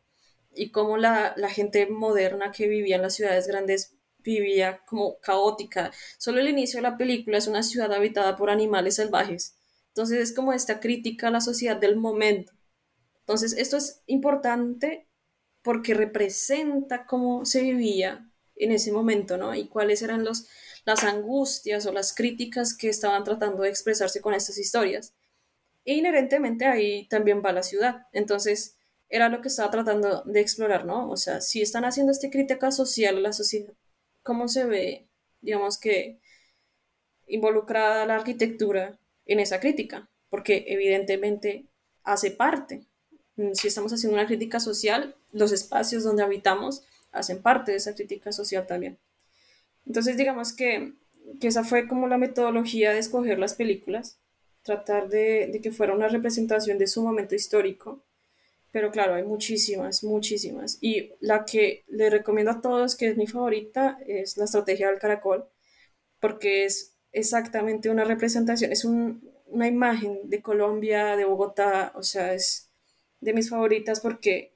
y 0.55 0.71
cómo 0.71 0.97
la, 0.97 1.33
la 1.37 1.49
gente 1.49 1.87
moderna 1.87 2.51
que 2.51 2.67
vivía 2.67 2.97
en 2.97 3.01
las 3.01 3.15
ciudades 3.15 3.47
grandes 3.47 3.95
vivía 4.19 4.81
como 4.85 5.19
caótica. 5.19 5.91
Solo 6.17 6.39
el 6.39 6.47
inicio 6.47 6.77
de 6.77 6.83
la 6.83 6.97
película 6.97 7.37
es 7.37 7.47
una 7.47 7.63
ciudad 7.63 7.91
habitada 7.93 8.35
por 8.35 8.49
animales 8.49 8.95
salvajes. 8.95 9.55
Entonces 9.89 10.19
es 10.19 10.35
como 10.35 10.53
esta 10.53 10.79
crítica 10.79 11.27
a 11.27 11.31
la 11.31 11.41
sociedad 11.41 11.77
del 11.77 11.95
momento. 11.95 12.53
Entonces 13.19 13.53
esto 13.53 13.77
es 13.77 14.01
importante 14.07 15.07
porque 15.63 15.93
representa 15.93 17.05
cómo 17.05 17.45
se 17.45 17.61
vivía 17.61 18.29
en 18.55 18.71
ese 18.71 18.91
momento, 18.91 19.37
¿no? 19.37 19.55
Y 19.55 19.67
cuáles 19.67 20.01
eran 20.01 20.23
los, 20.23 20.47
las 20.85 21.03
angustias 21.03 21.85
o 21.85 21.91
las 21.91 22.13
críticas 22.13 22.75
que 22.75 22.89
estaban 22.89 23.23
tratando 23.23 23.63
de 23.63 23.69
expresarse 23.69 24.21
con 24.21 24.33
estas 24.33 24.57
historias. 24.57 25.13
E 25.85 25.95
inherentemente 25.95 26.65
ahí 26.65 27.07
también 27.07 27.41
va 27.43 27.51
la 27.51 27.63
ciudad. 27.63 28.07
Entonces, 28.13 28.77
era 29.09 29.29
lo 29.29 29.41
que 29.41 29.47
estaba 29.47 29.71
tratando 29.71 30.23
de 30.23 30.41
explorar, 30.41 30.85
¿no? 30.85 31.09
O 31.09 31.17
sea, 31.17 31.41
si 31.41 31.61
están 31.61 31.85
haciendo 31.85 32.11
esta 32.11 32.29
crítica 32.29 32.71
social 32.71 33.17
a 33.17 33.21
la 33.21 33.33
sociedad, 33.33 33.73
¿cómo 34.23 34.47
se 34.47 34.65
ve, 34.65 35.07
digamos 35.41 35.77
que, 35.79 36.19
involucrada 37.27 38.05
la 38.05 38.15
arquitectura 38.15 38.99
en 39.25 39.39
esa 39.39 39.59
crítica? 39.59 40.09
Porque 40.29 40.65
evidentemente 40.67 41.67
hace 42.03 42.31
parte. 42.31 42.85
Si 43.53 43.67
estamos 43.67 43.91
haciendo 43.91 44.17
una 44.17 44.27
crítica 44.27 44.59
social, 44.59 45.15
los 45.31 45.51
espacios 45.51 46.03
donde 46.03 46.23
habitamos 46.23 46.83
hacen 47.11 47.41
parte 47.41 47.71
de 47.71 47.77
esa 47.77 47.95
crítica 47.95 48.31
social 48.31 48.67
también. 48.67 48.99
Entonces, 49.85 50.17
digamos 50.17 50.53
que, 50.53 50.93
que 51.39 51.47
esa 51.47 51.63
fue 51.63 51.87
como 51.87 52.07
la 52.07 52.17
metodología 52.17 52.91
de 52.91 52.99
escoger 52.99 53.39
las 53.39 53.55
películas, 53.55 54.19
tratar 54.63 55.09
de, 55.09 55.59
que 55.61 55.71
fuera 55.71 55.93
una 55.93 56.07
representación 56.07 56.77
de 56.77 56.87
su 56.87 57.03
momento 57.03 57.35
histórico. 57.35 58.03
Pero 58.71 58.91
claro, 58.91 59.13
hay 59.13 59.23
muchísimas, 59.23 60.03
muchísimas. 60.03 60.79
Y 60.81 61.11
la 61.19 61.45
que 61.45 61.83
le 61.87 62.09
recomiendo 62.09 62.51
a 62.51 62.61
todos, 62.61 62.95
que 62.95 63.09
es 63.09 63.17
mi 63.17 63.27
favorita, 63.27 63.99
es 64.07 64.37
La 64.37 64.45
Estrategia 64.45 64.89
del 64.89 64.99
Caracol, 64.99 65.45
porque 66.19 66.65
es 66.65 66.95
exactamente 67.11 67.89
una 67.89 68.03
representación, 68.03 68.71
es 68.71 68.85
un, 68.85 69.29
una 69.45 69.67
imagen 69.67 70.21
de 70.29 70.41
Colombia, 70.41 71.15
de 71.15 71.25
Bogotá, 71.25 71.91
o 71.95 72.01
sea, 72.01 72.33
es 72.33 72.71
de 73.23 73.33
mis 73.33 73.49
favoritas 73.49 73.99
porque 73.99 74.53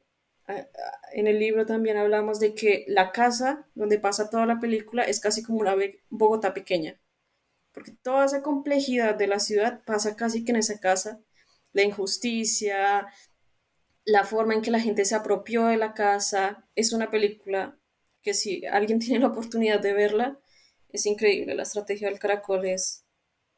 en 1.11 1.27
el 1.27 1.39
libro 1.39 1.65
también 1.65 1.97
hablamos 1.97 2.39
de 2.39 2.53
que 2.53 2.85
la 2.87 3.11
casa 3.11 3.67
donde 3.75 3.99
pasa 3.99 4.29
toda 4.29 4.45
la 4.45 4.59
película 4.59 5.03
es 5.03 5.19
casi 5.19 5.43
como 5.43 5.59
una 5.59 5.75
Bogotá 6.09 6.53
pequeña, 6.53 6.99
porque 7.73 7.91
toda 8.01 8.25
esa 8.25 8.41
complejidad 8.41 9.15
de 9.15 9.27
la 9.27 9.39
ciudad 9.39 9.83
pasa 9.85 10.15
casi 10.15 10.45
que 10.45 10.51
en 10.51 10.57
esa 10.57 10.79
casa, 10.79 11.21
la 11.73 11.83
injusticia, 11.83 13.07
la 14.05 14.23
forma 14.23 14.53
en 14.53 14.61
que 14.61 14.71
la 14.71 14.79
gente 14.79 15.03
se 15.05 15.15
apropió 15.15 15.65
de 15.65 15.77
la 15.77 15.93
casa, 15.93 16.65
es 16.75 16.93
una 16.93 17.11
película 17.11 17.77
que 18.21 18.33
si 18.33 18.65
alguien 18.65 18.99
tiene 18.99 19.19
la 19.19 19.27
oportunidad 19.27 19.81
de 19.81 19.93
verla, 19.93 20.39
es 20.89 21.05
increíble, 21.05 21.55
la 21.55 21.63
estrategia 21.63 22.07
del 22.07 22.19
caracol 22.19 22.65
es, 22.65 23.05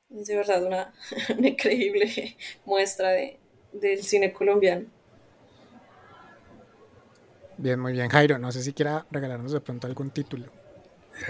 es 0.09 0.25
de 0.25 0.35
verdad 0.35 0.63
una, 0.65 0.93
una 1.37 1.49
increíble 1.49 2.35
muestra 2.65 3.09
de, 3.09 3.39
del 3.73 4.03
cine 4.03 4.33
colombiano. 4.33 4.98
Bien, 7.59 7.79
muy 7.79 7.91
bien, 7.91 8.09
Jairo. 8.09 8.39
No 8.39 8.51
sé 8.51 8.63
si 8.63 8.73
quiera 8.73 9.05
regalarnos 9.11 9.51
de 9.51 9.59
pronto 9.59 9.85
algún 9.85 10.11
título. 10.11 10.45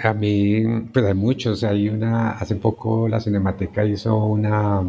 A 0.03 0.13
mí, 0.13 0.63
pues 0.93 1.05
hay 1.05 1.13
muchos. 1.13 1.63
Hay 1.63 1.89
una, 1.89 2.31
hace 2.31 2.55
poco 2.55 3.07
la 3.07 3.19
Cinemateca 3.19 3.83
hizo 3.85 4.15
una, 4.15 4.79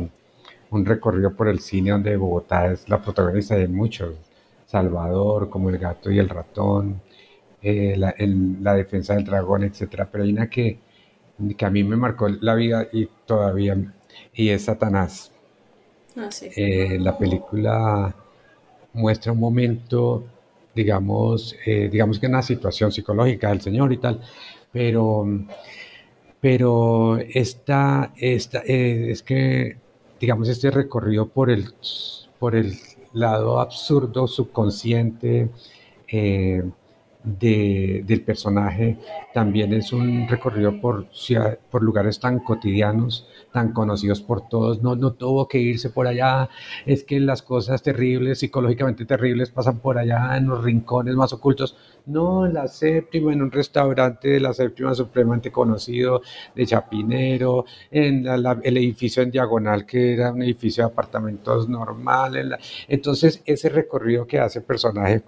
un 0.71 0.85
recorrido 0.87 1.35
por 1.35 1.49
el 1.49 1.61
cine 1.61 1.91
donde 1.93 2.17
Bogotá 2.17 2.73
es 2.73 2.89
la 2.89 3.01
protagonista 3.03 3.57
de 3.57 3.69
muchos. 3.69 4.15
Salvador, 4.67 5.51
como 5.51 5.71
El 5.71 5.79
gato 5.79 6.11
y 6.13 6.19
el 6.19 6.29
ratón, 6.29 7.01
eh, 7.63 7.95
la, 7.97 8.11
el, 8.11 8.63
la, 8.63 8.75
defensa 8.75 9.15
del 9.15 9.25
dragón, 9.25 9.65
etcétera. 9.65 10.09
Pero 10.11 10.25
hay 10.25 10.33
una 10.33 10.49
que, 10.51 10.79
que 11.57 11.65
a 11.65 11.71
mí 11.71 11.83
me 11.85 11.97
marcó 11.97 12.29
la 12.29 12.55
vida 12.55 12.87
y 12.93 13.09
todavía, 13.27 13.77
y 14.35 14.51
es 14.51 14.65
Satanás. 14.67 15.33
Ah, 16.17 16.31
sí. 16.31 16.51
eh, 16.57 16.99
la 17.01 17.17
película 17.19 18.15
muestra 18.93 19.33
un 19.33 19.41
momento 19.41 20.25
digamos, 20.75 21.57
eh, 21.67 21.89
digamos 21.91 22.19
que 22.19 22.27
una 22.27 22.43
situación 22.43 22.93
psicológica 22.93 23.49
del 23.49 23.61
Señor 23.61 23.93
y 23.93 23.99
tal, 23.99 24.21
pero, 24.73 25.27
pero 26.41 27.19
esta, 27.19 28.13
esta 28.17 28.63
eh, 28.67 29.11
es 29.11 29.23
que, 29.23 29.77
digamos, 30.21 30.49
este 30.49 30.71
recorrido 30.71 31.29
por 31.29 31.51
el, 31.51 31.73
por 32.39 32.55
el 32.55 32.75
lado 33.13 33.61
absurdo, 33.61 34.27
subconsciente, 34.27 35.51
eh, 36.09 36.63
del 37.23 38.23
personaje 38.25 38.97
también 39.35 39.75
es 39.75 39.93
un 39.93 40.27
recorrido 40.27 40.81
por, 40.81 41.07
por 41.71 41.83
lugares 41.83 42.19
tan 42.19 42.39
cotidianos, 42.39 43.29
tan 43.53 43.73
conocidos 43.73 44.23
por 44.23 44.49
todos. 44.49 44.83
No, 44.83 44.97
no 44.97 45.13
tuvo 45.13 45.47
que 45.47 45.59
irse 45.59 45.91
por 45.91 46.07
allá. 46.07 46.49
Es 46.87 47.05
que 47.05 47.21
las 47.21 47.43
cosas 47.43 47.83
terribles, 47.83 48.39
psicológicamente 48.39 49.05
terribles, 49.05 49.51
pasan 49.51 49.81
por 49.81 49.99
allá 49.99 50.37
en 50.37 50.47
los 50.47 50.65
rincones 50.65 51.15
más 51.15 51.33
ocultos. 51.33 51.77
No, 52.07 52.47
en 52.47 52.55
la 52.55 52.69
séptima, 52.69 53.33
en 53.33 53.43
un 53.43 53.51
restaurante 53.51 54.29
de 54.29 54.41
la 54.41 54.55
séptima 54.55 54.95
supremamente 54.95 55.53
conocido 55.53 56.23
de 56.55 56.67
Chapinero, 56.67 57.67
en 57.91 58.27
el 58.27 58.77
edificio 58.79 59.23
en 59.23 59.31
diagonal 59.31 59.85
que 59.85 60.15
era 60.15 60.33
un 60.33 60.43
edificio 60.43 60.85
de 60.85 60.91
apartamentos 60.93 61.69
normal. 61.69 62.59
entonces, 62.89 63.43
ese 63.45 63.69
recorrido 63.69 64.27
que 64.27 64.39
hace 64.39 64.61
el 64.61 64.65
personaje 64.65 65.23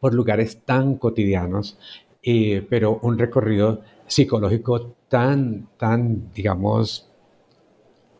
por 0.00 0.14
lugares 0.14 0.62
tan 0.64 0.96
cotidianos, 0.96 1.78
eh, 2.22 2.66
pero 2.68 2.98
un 3.02 3.18
recorrido 3.18 3.82
psicológico 4.06 4.96
tan, 5.08 5.68
tan, 5.76 6.32
digamos, 6.32 7.10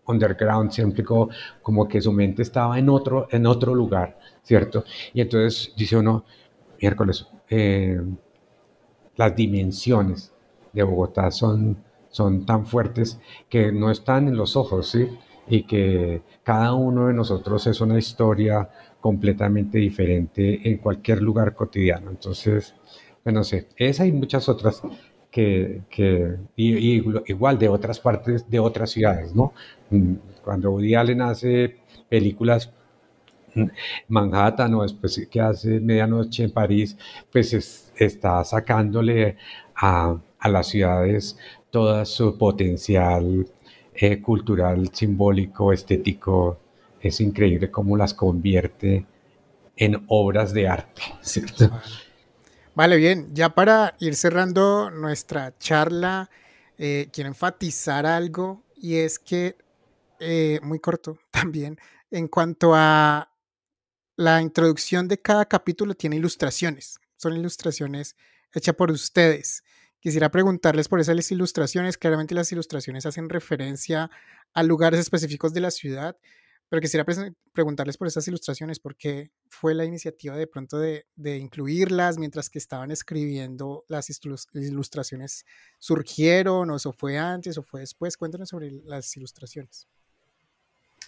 underground, 0.06 0.70
siempre 0.70 1.04
como, 1.04 1.88
que 1.88 2.00
su 2.00 2.12
mente 2.12 2.42
estaba 2.42 2.78
en 2.78 2.88
otro, 2.88 3.26
en 3.30 3.46
otro 3.46 3.74
lugar, 3.74 4.18
¿cierto? 4.42 4.84
Y 5.12 5.20
entonces 5.20 5.72
dice 5.76 5.96
uno, 5.96 6.24
miércoles, 6.80 7.26
eh, 7.48 8.00
las 9.16 9.36
dimensiones 9.36 10.32
de 10.72 10.82
Bogotá 10.82 11.30
son, 11.30 11.78
son 12.10 12.44
tan 12.44 12.66
fuertes 12.66 13.18
que 13.48 13.72
no 13.72 13.90
están 13.90 14.28
en 14.28 14.36
los 14.36 14.56
ojos, 14.56 14.88
¿sí? 14.88 15.08
Y 15.46 15.64
que 15.64 16.22
cada 16.42 16.72
uno 16.74 17.06
de 17.08 17.14
nosotros 17.14 17.66
es 17.66 17.80
una 17.80 17.98
historia 17.98 18.68
completamente 19.04 19.76
diferente 19.76 20.66
en 20.66 20.78
cualquier 20.78 21.20
lugar 21.20 21.54
cotidiano. 21.54 22.10
Entonces, 22.10 22.74
bueno, 23.22 23.40
no 23.40 23.44
sé, 23.44 23.68
esa 23.76 24.06
y 24.06 24.12
muchas 24.12 24.48
otras 24.48 24.80
que, 25.30 25.82
que 25.90 26.38
igual 26.56 27.58
de 27.58 27.68
otras 27.68 28.00
partes, 28.00 28.48
de 28.48 28.58
otras 28.58 28.92
ciudades, 28.92 29.34
¿no? 29.34 29.52
Mm, 29.90 30.14
cuando 30.42 30.70
Woody 30.70 30.94
Allen 30.94 31.20
hace 31.20 31.76
películas 32.08 32.72
mm, 33.54 33.66
Manhattan 34.08 34.72
o 34.72 34.82
después 34.84 35.28
que 35.30 35.38
hace 35.38 35.80
Medianoche 35.80 36.44
en 36.44 36.52
París, 36.52 36.96
pues 37.30 37.92
está 37.96 38.42
sacándole 38.42 39.36
a, 39.76 40.16
a, 40.38 40.48
las 40.48 40.68
ciudades 40.68 41.36
todo 41.70 42.02
su 42.06 42.38
potencial 42.38 43.46
eh, 43.94 44.22
cultural, 44.22 44.88
simbólico, 44.94 45.74
estético, 45.74 46.63
es 47.08 47.20
increíble 47.20 47.70
cómo 47.70 47.96
las 47.96 48.14
convierte 48.14 49.06
en 49.76 50.04
obras 50.08 50.52
de 50.52 50.68
arte, 50.68 51.02
¿cierto? 51.22 51.70
Vale, 52.74 52.96
bien, 52.96 53.34
ya 53.34 53.54
para 53.54 53.94
ir 54.00 54.16
cerrando 54.16 54.90
nuestra 54.90 55.56
charla, 55.58 56.30
eh, 56.78 57.08
quiero 57.12 57.28
enfatizar 57.28 58.04
algo 58.06 58.64
y 58.74 58.96
es 58.96 59.18
que, 59.18 59.56
eh, 60.18 60.58
muy 60.62 60.80
corto 60.80 61.18
también, 61.30 61.78
en 62.10 62.28
cuanto 62.28 62.72
a 62.74 63.30
la 64.16 64.40
introducción 64.40 65.08
de 65.08 65.20
cada 65.20 65.44
capítulo 65.44 65.94
tiene 65.94 66.16
ilustraciones, 66.16 67.00
son 67.16 67.36
ilustraciones 67.36 68.16
hechas 68.52 68.74
por 68.74 68.90
ustedes. 68.90 69.64
Quisiera 70.00 70.30
preguntarles 70.30 70.86
por 70.88 71.00
esas 71.00 71.30
ilustraciones, 71.32 71.96
claramente 71.96 72.34
las 72.34 72.52
ilustraciones 72.52 73.06
hacen 73.06 73.28
referencia 73.28 74.10
a 74.52 74.62
lugares 74.62 75.00
específicos 75.00 75.54
de 75.54 75.60
la 75.60 75.70
ciudad, 75.70 76.16
pero 76.68 76.80
quisiera 76.80 77.04
preguntarles 77.52 77.96
por 77.96 78.08
esas 78.08 78.26
ilustraciones, 78.26 78.80
¿por 78.80 78.96
qué 78.96 79.30
fue 79.48 79.74
la 79.74 79.84
iniciativa 79.84 80.36
de 80.36 80.46
pronto 80.46 80.78
de, 80.78 81.04
incluirlas 81.16 82.18
mientras 82.18 82.50
que 82.50 82.58
estaban 82.58 82.90
escribiendo 82.90 83.84
las 83.88 84.08
ilustraciones? 84.54 85.44
¿Surgieron 85.78 86.70
o 86.70 86.76
eso 86.76 86.92
fue 86.92 87.18
antes 87.18 87.58
o 87.58 87.62
fue 87.62 87.80
después? 87.80 88.16
Cuéntanos 88.16 88.48
sobre 88.48 88.70
las 88.84 89.16
ilustraciones. 89.16 89.86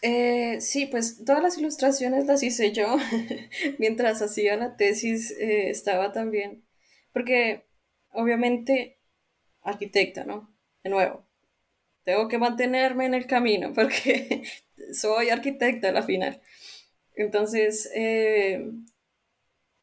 Eh, 0.02 0.61
sí, 0.61 0.86
pues 0.86 1.24
todas 1.24 1.42
las 1.42 1.59
ilustraciones 1.59 2.26
las 2.26 2.42
hice 2.42 2.72
yo 2.72 2.96
mientras 3.78 4.20
hacía 4.20 4.57
la 4.57 4.76
tesis, 4.76 5.30
eh, 5.32 5.70
estaba 5.70 6.12
también, 6.12 6.64
porque 7.12 7.66
obviamente 8.12 9.00
arquitecta, 9.62 10.24
¿no? 10.24 10.54
De 10.84 10.90
nuevo, 10.90 11.25
tengo 12.07 12.28
que 12.28 12.38
mantenerme 12.38 13.04
en 13.04 13.14
el 13.14 13.26
camino 13.26 13.72
porque 13.74 14.44
soy 14.92 15.28
arquitecta 15.30 15.88
a 15.88 15.92
la 15.92 16.04
final. 16.04 16.40
Entonces, 17.16 17.90
eh, 17.94 18.70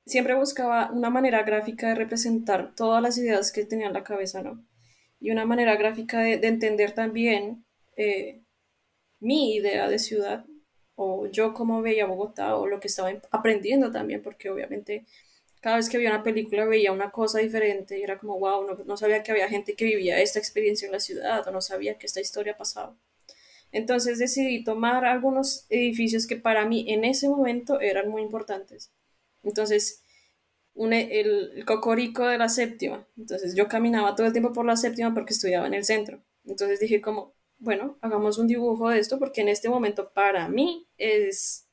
siempre 0.06 0.36
buscaba 0.36 0.90
una 0.92 1.10
manera 1.10 1.44
gráfica 1.44 1.90
de 1.90 1.96
representar 1.96 2.76
todas 2.76 3.02
las 3.02 3.18
ideas 3.18 3.52
que 3.52 3.66
tenía 3.66 3.88
en 3.88 3.94
la 3.94 4.06
cabeza, 4.06 4.42
¿no? 4.42 4.66
Y 5.20 5.32
una 5.32 5.46
manera 5.46 5.76
gráfica 5.76 6.22
de, 6.22 6.36
entender 6.48 6.94
también 6.94 7.66
eh, 7.98 8.42
mi 9.20 9.56
idea 9.56 9.90
de 9.90 10.00
ciudad, 10.00 10.46
o 10.96 11.28
yo 11.28 11.54
cómo 11.54 11.82
veía 11.82 12.06
Bogotá, 12.06 12.56
o 12.56 12.68
lo 12.68 12.80
que 12.80 12.88
estaba 12.88 13.12
aprendiendo 13.32 13.92
también, 13.92 14.22
porque 14.22 14.50
obviamente 14.50 15.06
cada 15.64 15.78
vez 15.78 15.88
que 15.88 15.98
veía 15.98 16.10
una 16.10 16.24
película 16.24 16.66
veía 16.66 16.92
una 16.92 17.10
cosa 17.10 17.40
diferente 17.40 17.98
y 17.98 18.04
era 18.04 18.18
como, 18.18 18.38
wow, 18.38 18.68
no, 18.68 18.76
no 18.84 18.98
sabía 18.98 19.24
que 19.24 19.32
había 19.32 19.48
gente 19.48 19.76
que 19.76 19.86
vivía 19.86 20.20
esta 20.22 20.38
experiencia 20.38 20.88
en 20.88 20.92
la 20.92 21.00
ciudad, 21.00 21.48
o 21.48 21.52
no 21.52 21.62
sabía 21.62 21.98
que 21.98 22.06
esta 22.06 22.20
historia 22.20 22.58
pasaba. 22.58 22.98
Entonces 23.72 24.20
decidí 24.20 24.66
tomar 24.66 25.06
algunos 25.06 25.66
edificios 25.70 26.28
que 26.28 26.36
para 26.36 26.66
mí 26.66 26.86
en 26.90 27.06
ese 27.06 27.30
momento 27.30 27.80
eran 27.80 28.10
muy 28.10 28.22
importantes. 28.22 28.92
Entonces, 29.42 30.04
el, 30.76 31.64
cocorico 31.66 32.26
de 32.28 32.38
la 32.38 32.50
séptima. 32.50 33.08
Entonces 33.18 33.56
yo 33.56 33.70
caminaba 33.70 34.16
todo 34.16 34.28
el 34.28 34.34
tiempo 34.34 34.52
por 34.52 34.66
la 34.66 34.76
séptima 34.76 35.14
porque 35.14 35.34
estudiaba 35.34 35.66
en 35.68 35.76
el 35.76 35.86
centro. 35.86 36.22
Entonces 36.44 36.82
dije 36.82 37.00
como, 37.00 37.36
bueno, 37.58 37.98
hagamos 38.02 38.38
un 38.38 38.48
dibujo 38.48 38.90
de 38.90 39.00
esto 39.00 39.18
porque 39.18 39.40
en 39.40 39.48
este 39.48 39.70
momento 39.70 40.12
para 40.14 40.50
mí 40.50 40.90
es, 40.98 41.70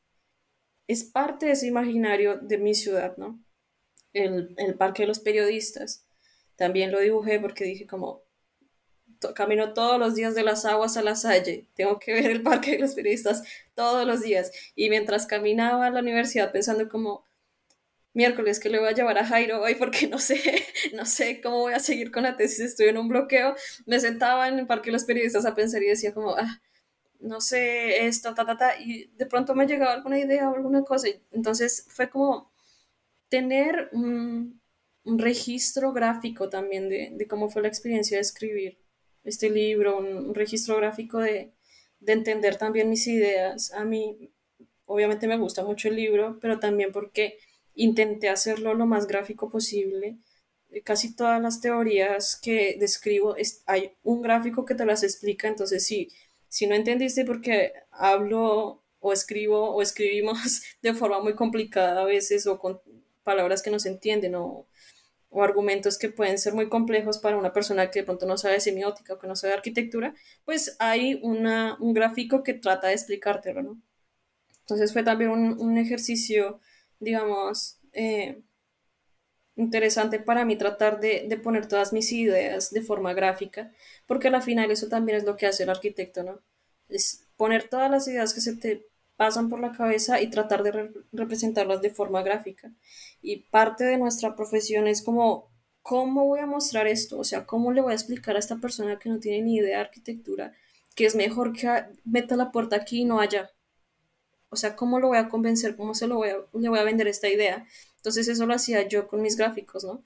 es 0.86 1.02
parte 1.02 1.46
de 1.46 1.52
ese 1.52 1.66
imaginario 1.66 2.38
de 2.38 2.58
mi 2.58 2.76
ciudad, 2.76 3.16
¿no? 3.16 3.42
El, 4.12 4.54
el 4.56 4.74
parque 4.74 5.02
de 5.02 5.08
los 5.08 5.20
periodistas. 5.20 6.04
También 6.56 6.92
lo 6.92 7.00
dibujé 7.00 7.40
porque 7.40 7.64
dije 7.64 7.86
como, 7.86 8.22
camino 9.34 9.72
todos 9.74 9.98
los 9.98 10.14
días 10.14 10.34
de 10.34 10.42
las 10.42 10.64
aguas 10.64 10.96
a 10.96 11.02
la 11.02 11.14
Salle, 11.14 11.66
tengo 11.74 11.98
que 11.98 12.12
ver 12.12 12.30
el 12.30 12.42
parque 12.42 12.72
de 12.72 12.78
los 12.78 12.94
periodistas 12.94 13.42
todos 13.74 14.06
los 14.06 14.22
días. 14.22 14.50
Y 14.74 14.90
mientras 14.90 15.26
caminaba 15.26 15.86
a 15.86 15.90
la 15.90 16.00
universidad 16.00 16.52
pensando 16.52 16.88
como, 16.88 17.24
miércoles 18.12 18.58
que 18.58 18.68
le 18.68 18.78
voy 18.78 18.88
a 18.88 18.92
llevar 18.92 19.18
a 19.18 19.26
Jairo 19.26 19.62
hoy 19.62 19.74
porque 19.76 20.08
no 20.08 20.18
sé, 20.18 20.40
no 20.94 21.06
sé 21.06 21.40
cómo 21.40 21.60
voy 21.60 21.74
a 21.74 21.80
seguir 21.80 22.10
con 22.10 22.24
la 22.24 22.36
tesis, 22.36 22.60
estoy 22.60 22.88
en 22.88 22.98
un 22.98 23.08
bloqueo, 23.08 23.54
me 23.86 24.00
sentaba 24.00 24.48
en 24.48 24.58
el 24.58 24.66
parque 24.66 24.86
de 24.86 24.92
los 24.92 25.04
periodistas 25.04 25.46
a 25.46 25.54
pensar 25.54 25.82
y 25.82 25.88
decía 25.88 26.12
como, 26.12 26.34
ah, 26.36 26.60
no 27.20 27.40
sé 27.40 28.06
esto, 28.06 28.34
ta, 28.34 28.44
ta, 28.46 28.56
ta, 28.56 28.78
y 28.80 29.10
de 29.16 29.26
pronto 29.26 29.54
me 29.54 29.66
llegaba 29.66 29.92
alguna 29.92 30.18
idea 30.18 30.50
o 30.50 30.54
alguna 30.54 30.82
cosa. 30.82 31.08
Entonces 31.32 31.86
fue 31.88 32.08
como 32.08 32.50
tener 33.30 33.88
un, 33.92 34.60
registro 35.02 35.92
gráfico 35.92 36.50
también 36.50 36.88
de, 36.90 37.26
cómo 37.26 37.48
fue 37.48 37.62
la 37.62 37.68
experiencia 37.68 38.18
de 38.18 38.22
escribir 38.22 38.78
este 39.24 39.48
libro, 39.48 39.98
un, 39.98 40.34
registro 40.34 40.76
gráfico 40.76 41.18
de, 41.18 41.54
entender 42.06 42.56
también 42.56 42.90
mis 42.90 43.06
ideas. 43.06 43.72
A 43.72 43.84
mí, 43.84 44.30
obviamente 44.84 45.26
me 45.26 45.38
gusta 45.38 45.64
mucho 45.64 45.88
el 45.88 45.96
libro, 45.96 46.38
pero 46.40 46.58
también 46.58 46.92
porque 46.92 47.38
intenté 47.74 48.28
hacerlo 48.28 48.74
lo 48.74 48.86
más 48.86 49.06
gráfico 49.06 49.48
posible. 49.48 50.18
Casi 50.84 51.16
todas 51.16 51.40
las 51.40 51.60
teorías 51.60 52.38
que 52.40 52.76
describo, 52.78 53.34
hay 53.66 53.92
un 54.02 54.22
gráfico 54.22 54.64
que 54.64 54.74
te 54.74 54.86
las 54.86 55.02
explica, 55.02 55.48
entonces 55.48 55.84
sí, 55.84 56.08
si 56.48 56.66
no 56.66 56.74
entendiste 56.74 57.24
porque 57.24 57.72
hablo 57.90 58.84
o 59.00 59.12
escribo 59.12 59.70
o 59.70 59.82
escribimos 59.82 60.62
de 60.82 60.94
forma 60.94 61.20
muy 61.20 61.34
complicada 61.34 62.02
a 62.02 62.04
veces 62.04 62.46
o 62.46 62.58
con 62.58 62.80
palabras 63.22 63.62
que 63.62 63.70
no 63.70 63.78
se 63.78 63.88
entienden 63.88 64.34
o, 64.34 64.66
o 65.30 65.42
argumentos 65.42 65.96
que 65.96 66.10
pueden 66.10 66.38
ser 66.38 66.54
muy 66.54 66.68
complejos 66.68 67.18
para 67.18 67.36
una 67.36 67.52
persona 67.52 67.90
que 67.90 68.00
de 68.00 68.04
pronto 68.04 68.26
no 68.26 68.36
sabe 68.36 68.60
semiótica 68.60 69.14
o 69.14 69.18
que 69.18 69.28
no 69.28 69.36
sabe 69.36 69.54
arquitectura, 69.54 70.12
pues 70.44 70.76
hay 70.80 71.20
una, 71.22 71.76
un 71.80 71.94
gráfico 71.94 72.42
que 72.42 72.54
trata 72.54 72.88
de 72.88 72.94
explicártelo, 72.94 73.62
¿no? 73.62 73.80
Entonces 74.60 74.92
fue 74.92 75.02
también 75.02 75.30
un, 75.30 75.60
un 75.60 75.78
ejercicio, 75.78 76.60
digamos, 76.98 77.78
eh, 77.92 78.42
interesante 79.56 80.18
para 80.20 80.44
mí 80.44 80.56
tratar 80.56 81.00
de, 81.00 81.26
de, 81.28 81.36
poner 81.36 81.66
todas 81.66 81.92
mis 81.92 82.12
ideas 82.12 82.70
de 82.70 82.82
forma 82.82 83.12
gráfica, 83.14 83.72
porque 84.06 84.28
al 84.28 84.42
final 84.42 84.70
eso 84.70 84.88
también 84.88 85.18
es 85.18 85.24
lo 85.24 85.36
que 85.36 85.46
hace 85.46 85.64
el 85.64 85.70
arquitecto, 85.70 86.22
¿no? 86.24 86.40
Es 86.88 87.26
poner 87.36 87.68
todas 87.68 87.90
las 87.90 88.08
ideas 88.08 88.34
que 88.34 88.40
se 88.40 88.56
te 88.56 88.89
pasan 89.20 89.50
por 89.50 89.60
la 89.60 89.72
cabeza 89.72 90.18
y 90.22 90.30
tratar 90.30 90.62
de 90.62 90.94
representarlas 91.12 91.82
de 91.82 91.90
forma 91.90 92.22
gráfica. 92.22 92.72
Y 93.20 93.42
parte 93.50 93.84
de 93.84 93.98
nuestra 93.98 94.34
profesión 94.34 94.88
es 94.88 95.02
como, 95.02 95.50
¿cómo 95.82 96.24
voy 96.24 96.40
a 96.40 96.46
mostrar 96.46 96.86
esto? 96.86 97.18
O 97.18 97.24
sea, 97.24 97.44
¿cómo 97.44 97.70
le 97.70 97.82
voy 97.82 97.92
a 97.92 97.96
explicar 97.96 98.36
a 98.36 98.38
esta 98.38 98.56
persona 98.56 98.98
que 98.98 99.10
no 99.10 99.20
tiene 99.20 99.42
ni 99.42 99.56
idea 99.56 99.76
de 99.76 99.84
arquitectura 99.84 100.54
que 100.96 101.04
es 101.04 101.14
mejor 101.16 101.52
que 101.52 101.68
meta 102.06 102.34
la 102.34 102.50
puerta 102.50 102.76
aquí 102.76 103.02
y 103.02 103.04
no 103.04 103.20
allá? 103.20 103.50
O 104.48 104.56
sea, 104.56 104.74
¿cómo 104.74 104.98
lo 104.98 105.08
voy 105.08 105.18
a 105.18 105.28
convencer? 105.28 105.76
¿Cómo 105.76 105.94
se 105.94 106.06
lo 106.06 106.14
voy 106.16 106.30
a, 106.30 106.36
le 106.54 106.68
voy 106.70 106.78
a 106.78 106.84
vender 106.84 107.06
esta 107.06 107.28
idea? 107.28 107.66
Entonces 107.96 108.26
eso 108.26 108.46
lo 108.46 108.54
hacía 108.54 108.88
yo 108.88 109.06
con 109.06 109.20
mis 109.20 109.36
gráficos, 109.36 109.84
¿no? 109.84 110.02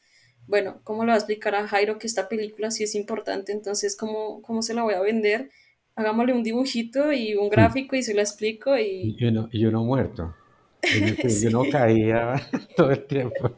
Bueno, 0.48 0.80
¿cómo 0.82 1.04
le 1.04 1.12
voy 1.12 1.14
a 1.14 1.18
explicar 1.18 1.54
a 1.54 1.68
Jairo 1.68 2.00
que 2.00 2.08
esta 2.08 2.28
película 2.28 2.72
sí 2.72 2.82
es 2.82 2.96
importante? 2.96 3.52
Entonces, 3.52 3.96
¿cómo, 3.96 4.42
cómo 4.42 4.60
se 4.62 4.74
la 4.74 4.82
voy 4.82 4.94
a 4.94 5.00
vender? 5.00 5.52
Hagámosle 5.96 6.32
un 6.32 6.42
dibujito 6.42 7.12
y 7.12 7.34
un 7.34 7.48
gráfico 7.48 7.96
y 7.96 8.02
se 8.02 8.14
lo 8.14 8.20
explico 8.20 8.76
y... 8.76 9.16
Yo 9.16 9.30
no, 9.30 9.48
yo 9.50 9.70
no 9.70 9.84
muerto. 9.84 10.34
Yo, 10.82 11.50
no 11.50 11.62
caía 11.70 12.34
todo 12.76 12.90
el 12.90 13.04
tiempo. 13.06 13.56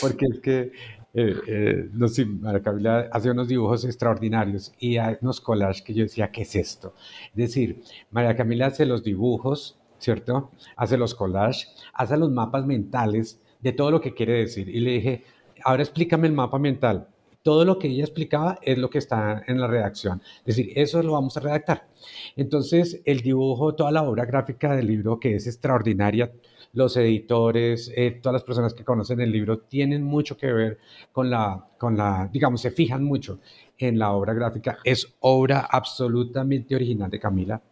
Porque 0.00 0.26
es 0.26 0.40
que 0.40 0.72
eh, 1.14 1.36
eh, 1.46 1.88
no 1.92 2.08
sé, 2.08 2.24
María 2.24 2.62
Camila 2.62 3.08
hacía 3.12 3.32
unos 3.32 3.48
dibujos 3.48 3.84
extraordinarios 3.84 4.72
y 4.78 4.96
hay 4.96 5.16
unos 5.20 5.40
collages 5.40 5.82
que 5.82 5.92
yo 5.92 6.04
decía, 6.04 6.30
¿qué 6.30 6.42
es 6.42 6.56
esto? 6.56 6.94
Es 7.30 7.36
decir, 7.36 7.82
María 8.10 8.34
Camila 8.34 8.66
hace 8.66 8.86
los 8.86 9.02
dibujos 9.02 9.78
¿cierto? 10.02 10.50
Hace 10.76 10.98
los 10.98 11.14
collages, 11.14 11.68
hace 11.94 12.16
los 12.16 12.30
mapas 12.30 12.66
mentales 12.66 13.40
de 13.60 13.72
todo 13.72 13.90
lo 13.90 14.00
que 14.00 14.14
quiere 14.14 14.34
decir. 14.34 14.68
Y 14.68 14.80
le 14.80 14.90
dije, 14.92 15.24
ahora 15.64 15.82
explícame 15.82 16.26
el 16.26 16.34
mapa 16.34 16.58
mental. 16.58 17.06
Todo 17.42 17.64
lo 17.64 17.78
que 17.78 17.88
ella 17.88 18.04
explicaba 18.04 18.58
es 18.62 18.78
lo 18.78 18.88
que 18.90 18.98
está 18.98 19.42
en 19.46 19.60
la 19.60 19.66
redacción. 19.66 20.22
Es 20.44 20.56
decir, 20.56 20.72
eso 20.76 21.02
lo 21.02 21.12
vamos 21.12 21.36
a 21.36 21.40
redactar. 21.40 21.88
Entonces, 22.36 23.00
el 23.04 23.20
dibujo, 23.20 23.74
toda 23.74 23.90
la 23.90 24.02
obra 24.02 24.24
gráfica 24.24 24.74
del 24.76 24.86
libro, 24.86 25.18
que 25.18 25.34
es 25.34 25.46
extraordinaria, 25.46 26.32
los 26.72 26.96
editores, 26.96 27.92
eh, 27.96 28.12
todas 28.22 28.34
las 28.34 28.44
personas 28.44 28.74
que 28.74 28.84
conocen 28.84 29.20
el 29.20 29.30
libro, 29.32 29.58
tienen 29.60 30.02
mucho 30.02 30.36
que 30.36 30.52
ver 30.52 30.78
con 31.12 31.30
la, 31.30 31.68
con 31.78 31.96
la, 31.96 32.30
digamos, 32.32 32.60
se 32.62 32.70
fijan 32.70 33.04
mucho 33.04 33.40
en 33.78 33.98
la 33.98 34.12
obra 34.12 34.34
gráfica. 34.34 34.78
Es 34.84 35.14
obra 35.20 35.66
absolutamente 35.70 36.74
original 36.74 37.10
de 37.10 37.20
Camila 37.20 37.62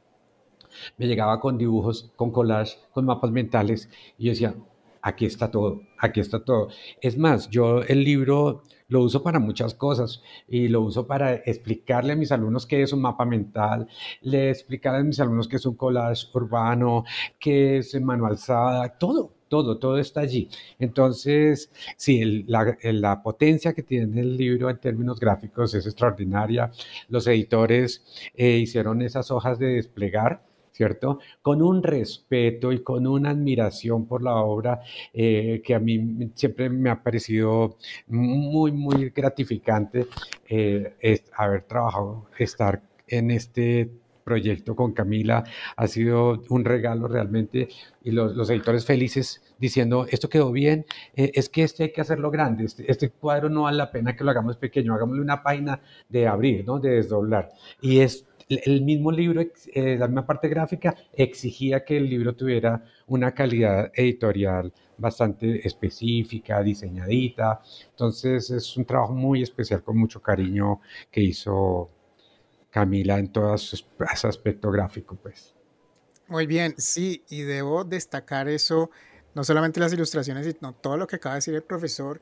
me 0.99 1.07
llegaba 1.07 1.41
con 1.41 1.59
dibujos, 1.59 2.11
con 2.17 2.31
collage, 2.31 2.79
con 2.93 3.05
mapas 3.05 3.31
mentales 3.31 3.89
y 4.19 4.27
yo 4.27 4.31
decía, 4.31 4.55
aquí 5.03 5.27
está 5.27 5.51
todo, 5.51 5.83
aquí 5.99 6.21
está 6.21 6.45
todo. 6.45 6.69
Es 7.01 7.19
más, 7.19 7.49
yo 7.51 7.83
el 7.83 8.05
libro 8.05 8.63
lo 8.91 9.03
uso 9.03 9.23
para 9.23 9.39
muchas 9.39 9.73
cosas 9.75 10.23
y 10.47 10.69
lo 10.69 10.83
uso 10.83 11.07
para 11.07 11.35
explicarle 11.35 12.13
a 12.13 12.17
mis 12.17 12.31
alumnos 12.33 12.67
qué 12.67 12.83
es 12.83 12.93
un 12.93 13.01
mapa 13.01 13.25
mental, 13.25 13.89
le 14.21 14.51
explicar 14.51 14.95
a 14.95 15.03
mis 15.03 15.19
alumnos 15.21 15.49
qué 15.49 15.57
es 15.57 15.65
un 15.67 15.77
collage 15.77 16.27
urbano, 16.35 17.05
qué 17.39 17.79
es 17.79 17.99
manual 18.01 18.37
SADA, 18.37 18.99
todo, 18.99 19.33
todo, 19.49 19.79
todo 19.79 19.99
está 19.99 20.21
allí. 20.21 20.49
Entonces, 20.79 21.71
sí, 21.97 22.45
la, 22.47 22.77
la, 22.83 23.23
potencia 23.23 23.73
que 23.73 23.83
tiene 23.83 24.21
el 24.21 24.37
libro 24.37 24.71
en 24.71 24.79
términos 24.79 25.19
gráficos 25.19 25.75
es 25.75 25.87
extraordinaria. 25.87 26.71
Los 27.09 27.27
editores 27.27 28.05
eh, 28.35 28.59
hicieron 28.59 29.03
esas 29.03 29.31
hojas 29.31 29.59
de 29.59 29.75
desplegar 29.75 30.50
¿cierto? 30.81 31.19
Con 31.43 31.61
un 31.61 31.83
respeto 31.83 32.73
y 32.73 32.83
con 32.83 33.07
una 33.07 33.31
admiración 33.31 34.07
por 34.07 34.23
la 34.23 34.37
obra 34.37 34.81
eh, 35.13 35.61
que 35.63 35.75
a 35.75 35.79
mí 35.79 36.31
siempre 36.35 36.71
me 36.71 36.89
ha 36.89 37.03
parecido 37.03 37.77
muy, 38.07 38.73
muy 38.73 39.11
gratificante 39.11 40.07
eh, 40.49 40.95
haber 41.37 41.65
trabajado, 41.65 42.29
estar 42.39 42.81
en 43.07 43.31
este 43.31 43.91
proyecto 44.25 44.75
con 44.75 44.93
Camila 44.93 45.45
ha 45.77 45.87
sido 45.87 46.43
un 46.49 46.65
regalo 46.65 47.09
realmente 47.09 47.69
y 48.03 48.13
los, 48.13 48.49
editores 48.49 48.87
felices 48.87 49.43
diciendo 49.59 50.07
esto 50.09 50.31
quedó 50.31 50.51
bien, 50.51 50.87
eh, 51.15 51.31
es 51.35 51.51
que 51.51 51.63
este 51.63 51.83
hay 51.83 51.93
que 51.93 52.01
hacerlo 52.01 52.31
grande, 52.31 52.65
este, 52.65 52.91
este, 52.91 53.11
cuadro 53.11 53.51
no 53.51 53.63
vale 53.65 53.77
la 53.77 53.91
pena 53.91 54.17
que 54.17 54.25
lo 54.25 54.31
hagamos 54.31 54.57
pequeño, 54.57 54.95
hagámosle 54.95 55.21
una 55.21 55.43
página 55.43 55.83
de 56.09 56.27
abrir, 56.27 56.65
¿no? 56.65 56.79
de 56.79 56.93
desdoblar. 56.93 57.51
Y 57.83 58.01
es 58.01 58.25
el 58.51 58.83
mismo 58.83 59.13
libro, 59.13 59.41
eh, 59.41 59.97
la 59.97 60.09
misma 60.09 60.27
parte 60.27 60.49
gráfica, 60.49 60.95
exigía 61.13 61.85
que 61.85 61.97
el 61.97 62.11
libro 62.11 62.35
tuviera 62.35 62.85
una 63.07 63.33
calidad 63.33 63.93
editorial 63.95 64.73
bastante 64.99 65.67
específica, 65.67 66.63
diseñadita. 66.63 67.61
Entonces 67.91 68.51
es 68.51 68.77
un 68.77 68.85
trabajo 68.85 69.15
muy 69.15 69.43
especial 69.43 69.83
con 69.83 69.97
mucho 69.97 70.21
cariño 70.21 70.81
que 71.11 71.21
hizo 71.21 71.91
Camila 72.71 73.19
en 73.19 73.33
todo 73.33 73.57
su, 73.57 73.85
ese 74.13 74.27
aspecto 74.27 74.71
gráfico, 74.71 75.17
pues. 75.17 75.55
Muy 76.29 76.47
bien, 76.47 76.75
sí, 76.77 77.25
y 77.29 77.43
debo 77.43 77.85
destacar 77.85 78.49
eso, 78.49 78.91
no 79.35 79.43
solamente 79.43 79.81
las 79.81 79.93
ilustraciones, 79.93 80.47
sino 80.47 80.75
todo 80.75 80.97
lo 80.97 81.07
que 81.07 81.17
acaba 81.17 81.35
de 81.35 81.39
decir 81.39 81.55
el 81.55 81.65
profesor, 81.65 82.21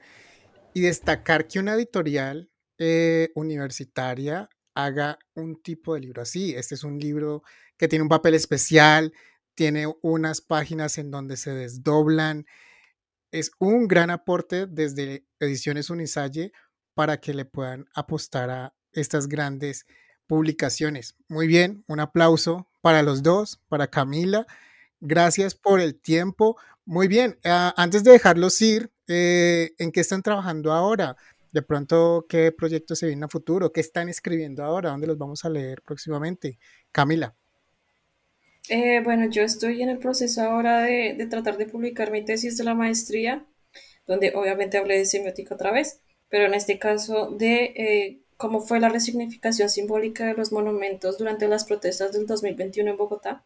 y 0.73 0.81
destacar 0.81 1.47
que 1.47 1.59
una 1.59 1.75
editorial 1.75 2.49
eh, 2.79 3.31
universitaria 3.35 4.49
haga 4.79 5.19
un 5.35 5.61
tipo 5.61 5.95
de 5.95 6.01
libro 6.01 6.23
así. 6.23 6.55
Este 6.55 6.77
es 6.77 6.85
un 6.85 7.01
libro 7.01 7.43
que 7.77 7.89
tiene 7.89 8.05
un 8.05 8.09
papel 8.09 8.35
especial, 8.35 9.13
tiene 9.55 9.93
unas 10.03 10.41
páginas 10.41 10.99
en 10.99 11.11
donde 11.11 11.37
se 11.37 11.51
desdoblan. 11.51 12.47
Es 13.33 13.51
un 13.59 13.89
gran 13.89 14.11
aporte 14.11 14.67
desde 14.67 15.27
Ediciones 15.41 15.91
Unisalle 15.91 16.53
para 16.95 17.21
que 17.21 17.35
le 17.35 17.45
puedan 17.45 17.87
apostar 17.93 18.51
a 18.51 18.75
estas 18.93 19.27
grandes 19.27 19.85
publicaciones. 20.29 21.17
Muy 21.27 21.49
bien, 21.49 21.83
un 21.89 21.99
aplauso 21.99 22.71
para 22.81 23.03
los 23.03 23.25
dos, 23.25 23.61
para 23.69 23.89
Camila. 23.89 24.47
Gracias 25.01 25.57
por 25.57 25.81
el 25.81 26.01
tiempo. 26.01 26.57
Muy 26.85 27.09
bien, 27.09 27.37
ah, 27.45 27.75
antes 27.77 28.05
de 28.05 28.13
dejarlos 28.13 28.61
ir, 28.63 28.93
eh, 29.09 29.75
¿en 29.79 29.91
qué 29.91 30.01
están 30.01 30.23
trabajando 30.23 30.73
ahora? 30.73 31.17
De 31.53 31.63
pronto 31.63 32.27
qué 32.29 32.53
proyectos 32.53 32.99
se 32.99 33.07
vienen 33.07 33.25
a 33.25 33.29
futuro, 33.29 33.73
qué 33.73 33.81
están 33.81 34.09
escribiendo 34.09 34.65
ahora, 34.65 34.91
dónde 34.91 35.07
los 35.07 35.19
vamos 35.19 35.45
a 35.45 35.51
leer 35.51 35.83
próximamente. 35.83 36.59
Camila. 36.93 37.35
Eh, 38.69 39.01
bueno, 39.03 39.31
yo 39.31 39.43
estoy 39.43 39.83
en 39.83 39.89
el 39.89 39.99
proceso 39.99 40.43
ahora 40.43 40.83
de, 40.83 41.27
tratar 41.31 41.57
de 41.57 41.67
publicar 41.67 42.11
mi 42.11 42.25
tesis 42.25 42.59
de 42.59 42.65
la 42.65 42.75
maestría, 42.75 43.47
donde 44.07 44.33
obviamente 44.35 44.77
hablé 44.77 44.99
de 44.99 45.07
semiótica 45.07 45.55
otra 45.55 45.73
vez, 45.73 46.01
pero 46.29 46.47
en 46.47 46.55
este 46.55 46.79
caso 46.79 47.31
de 47.31 47.65
eh, 47.77 48.23
cómo 48.37 48.61
fue 48.61 48.79
la 48.81 48.91
resignificación 48.91 49.71
simbólica 49.71 50.27
de 50.27 50.35
los 50.35 50.53
monumentos 50.53 51.17
durante 51.19 51.49
las 51.49 51.65
protestas 51.65 52.13
del 52.13 52.27
2021 52.27 52.91
en 52.91 52.97
Bogotá. 52.97 53.45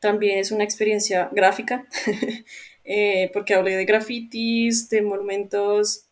También 0.00 0.38
es 0.38 0.50
una 0.50 0.64
experiencia 0.64 1.30
gráfica, 1.32 1.86
eh, 2.84 3.30
porque 3.32 3.54
hablé 3.54 3.76
de 3.76 3.84
grafitis, 3.84 4.88
de 4.88 5.02
monumentos 5.02 6.05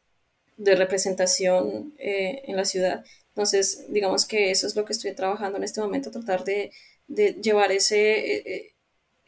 de 0.56 0.76
representación 0.76 1.94
eh, 1.98 2.42
en 2.46 2.56
la 2.56 2.64
ciudad. 2.64 3.04
Entonces, 3.28 3.86
digamos 3.88 4.26
que 4.26 4.50
eso 4.50 4.66
es 4.66 4.76
lo 4.76 4.84
que 4.84 4.92
estoy 4.92 5.14
trabajando 5.14 5.58
en 5.58 5.64
este 5.64 5.80
momento, 5.80 6.10
tratar 6.10 6.44
de, 6.44 6.70
llevar 7.08 7.72
ese, 7.72 8.18
eh, 8.18 8.42
eh, 8.46 8.74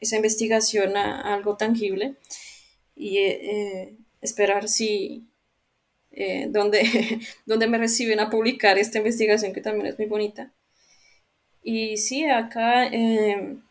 esa 0.00 0.16
investigación 0.16 0.96
a, 0.96 1.34
algo 1.34 1.56
tangible 1.56 2.16
y 2.94 3.18
esperar 4.20 4.68
si 4.68 5.26
donde, 6.48 6.82
donde 7.46 7.66
me 7.66 7.76
reciben 7.76 8.20
a 8.20 8.30
publicar 8.30 8.78
esta 8.78 8.98
investigación 8.98 9.52
que 9.52 9.60
también 9.60 9.86
es 9.86 9.98
muy 9.98 10.06
bonita. 10.06 10.52
Y 11.62 11.98
sí, 11.98 12.24
acá 12.24 12.88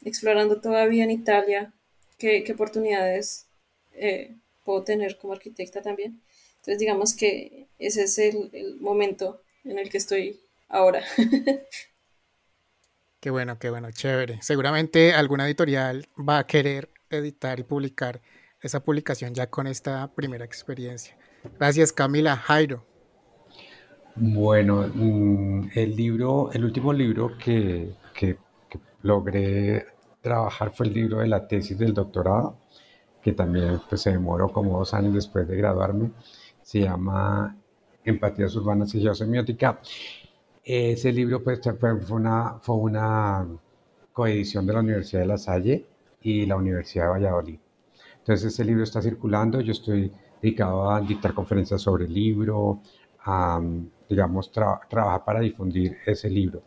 explorando 0.04 0.62
todavía 0.62 1.06
en 1.06 1.12
Italia 1.12 1.74
qué, 2.20 2.44
qué 2.44 2.52
oportunidades 2.52 3.48
puedo 4.64 4.84
tener 4.84 5.18
como 5.18 5.34
arquitecta 5.34 5.82
también. 5.82 6.22
Entonces 6.66 6.80
digamos 6.80 7.14
que 7.14 7.68
ese 7.78 8.06
es 8.06 8.18
el, 8.18 8.78
momento 8.80 9.44
en 9.64 9.78
el 9.78 9.88
que 9.88 10.00
estoy 10.00 10.40
ahora. 10.68 11.04
Qué 13.20 13.30
bueno, 13.32 13.58
qué 13.58 13.72
bueno, 13.72 13.90
chévere. 13.92 14.40
Seguramente 14.44 15.12
alguna 15.14 15.48
editorial 15.48 16.08
va 16.18 16.38
a 16.38 16.46
querer 16.46 16.92
editar 17.10 17.60
y 17.60 17.64
publicar 17.64 18.22
esa 18.62 18.84
publicación 18.84 19.34
ya 19.34 19.50
con 19.50 19.66
esta 19.66 20.14
primera 20.14 20.46
experiencia. 20.46 21.18
Gracias, 21.58 21.92
Camila. 21.92 22.36
Jairo. 22.36 22.86
Bueno, 24.16 24.88
mm, 24.94 25.70
el 25.74 25.96
libro, 25.96 26.52
el 26.54 26.66
último 26.66 26.94
libro 26.94 27.36
que, 27.36 27.96
que 28.14 28.38
logré 29.02 29.88
trabajar 30.22 30.72
fue 30.76 30.86
el 30.86 30.94
libro 30.94 31.18
de 31.18 31.28
la 31.28 31.48
tesis 31.48 31.80
del 31.80 31.96
doctorado, 31.96 32.60
que 33.24 33.32
también 33.32 33.82
pues, 33.90 34.02
se 34.02 34.12
demoró 34.12 34.50
como 34.50 34.78
dos 34.78 34.94
años 34.94 35.16
después 35.16 35.48
de 35.48 35.58
graduarme 35.58 36.12
se 36.66 36.80
llama 36.80 37.56
Empatías 38.04 38.56
Urbanas 38.56 38.96
y 38.96 39.00
Geosemiótica. 39.00 39.80
Ese 40.64 41.12
libro 41.12 41.44
pues, 41.44 41.62
fue, 41.80 41.94
una, 42.10 42.58
fue 42.60 42.76
una 42.76 43.48
coedición 44.12 44.66
de 44.66 44.74
la 44.74 44.80
Universidad 44.80 45.22
de 45.22 45.28
La 45.28 45.38
Salle 45.38 45.86
y 46.22 46.48
la 46.48 46.56
Universidad 46.56 47.06
de 47.06 47.10
Valladolid. 47.12 47.60
Entonces 48.18 48.52
ese 48.52 48.66
libro 48.66 48.84
está 48.84 49.00
circulando, 49.00 49.62
yo 49.62 49.74
estoy 49.74 50.12
dedicado 50.42 50.90
a 50.90 51.02
dictar 51.02 51.36
conferencias 51.36 51.84
sobre 51.84 52.06
el 52.06 52.14
libro, 52.14 52.82
a, 53.26 53.62
digamos, 54.10 54.52
trabajar 54.52 55.24
para 55.24 55.42
difundir 55.42 55.98
ese 56.04 56.32
libro. 56.32 56.64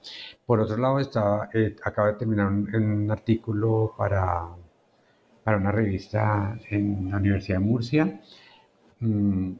Por 0.46 0.60
otro 0.60 0.76
lado, 0.76 1.00
estaba, 1.00 1.50
eh, 1.52 1.74
acaba 1.82 2.12
de 2.12 2.18
terminar 2.18 2.46
un, 2.46 3.10
artículo 3.10 3.94
para, 3.98 4.46
para 5.42 5.56
una 5.56 5.72
revista 5.72 6.56
en 6.70 7.10
la 7.10 7.16
Universidad 7.16 7.58
de 7.58 7.64
Murcia 7.64 8.20
mm, 9.00 9.52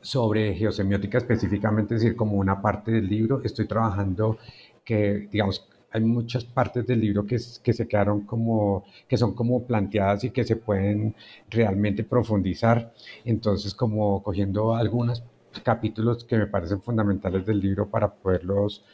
sobre 0.00 0.54
geosemiótica 0.54 1.18
específicamente, 1.18 1.94
es 1.94 2.02
decir, 2.02 2.16
como 2.16 2.36
una 2.36 2.60
parte 2.60 2.92
del 2.92 3.08
libro. 3.08 3.42
Estoy 3.44 3.66
trabajando 3.66 4.38
que, 4.84 5.28
digamos, 5.30 5.68
hay 5.92 6.00
muchas 6.02 6.44
partes 6.44 6.86
del 6.86 7.00
libro 7.00 7.26
que, 7.26 7.38
que 7.62 7.72
se 7.72 7.88
quedaron 7.88 8.22
como, 8.22 8.84
que 9.08 9.16
son 9.16 9.34
como 9.34 9.66
planteadas 9.66 10.24
y 10.24 10.30
que 10.30 10.44
se 10.44 10.56
pueden 10.56 11.14
realmente 11.48 12.04
profundizar. 12.04 12.92
Entonces, 13.24 13.74
como 13.74 14.22
cogiendo 14.22 14.74
algunos 14.74 15.22
capítulos 15.64 16.24
que 16.24 16.38
me 16.38 16.46
parecen 16.46 16.80
fundamentales 16.80 17.44
del 17.44 17.60
libro 17.60 17.90
para 17.90 18.12
poderlos 18.14 18.84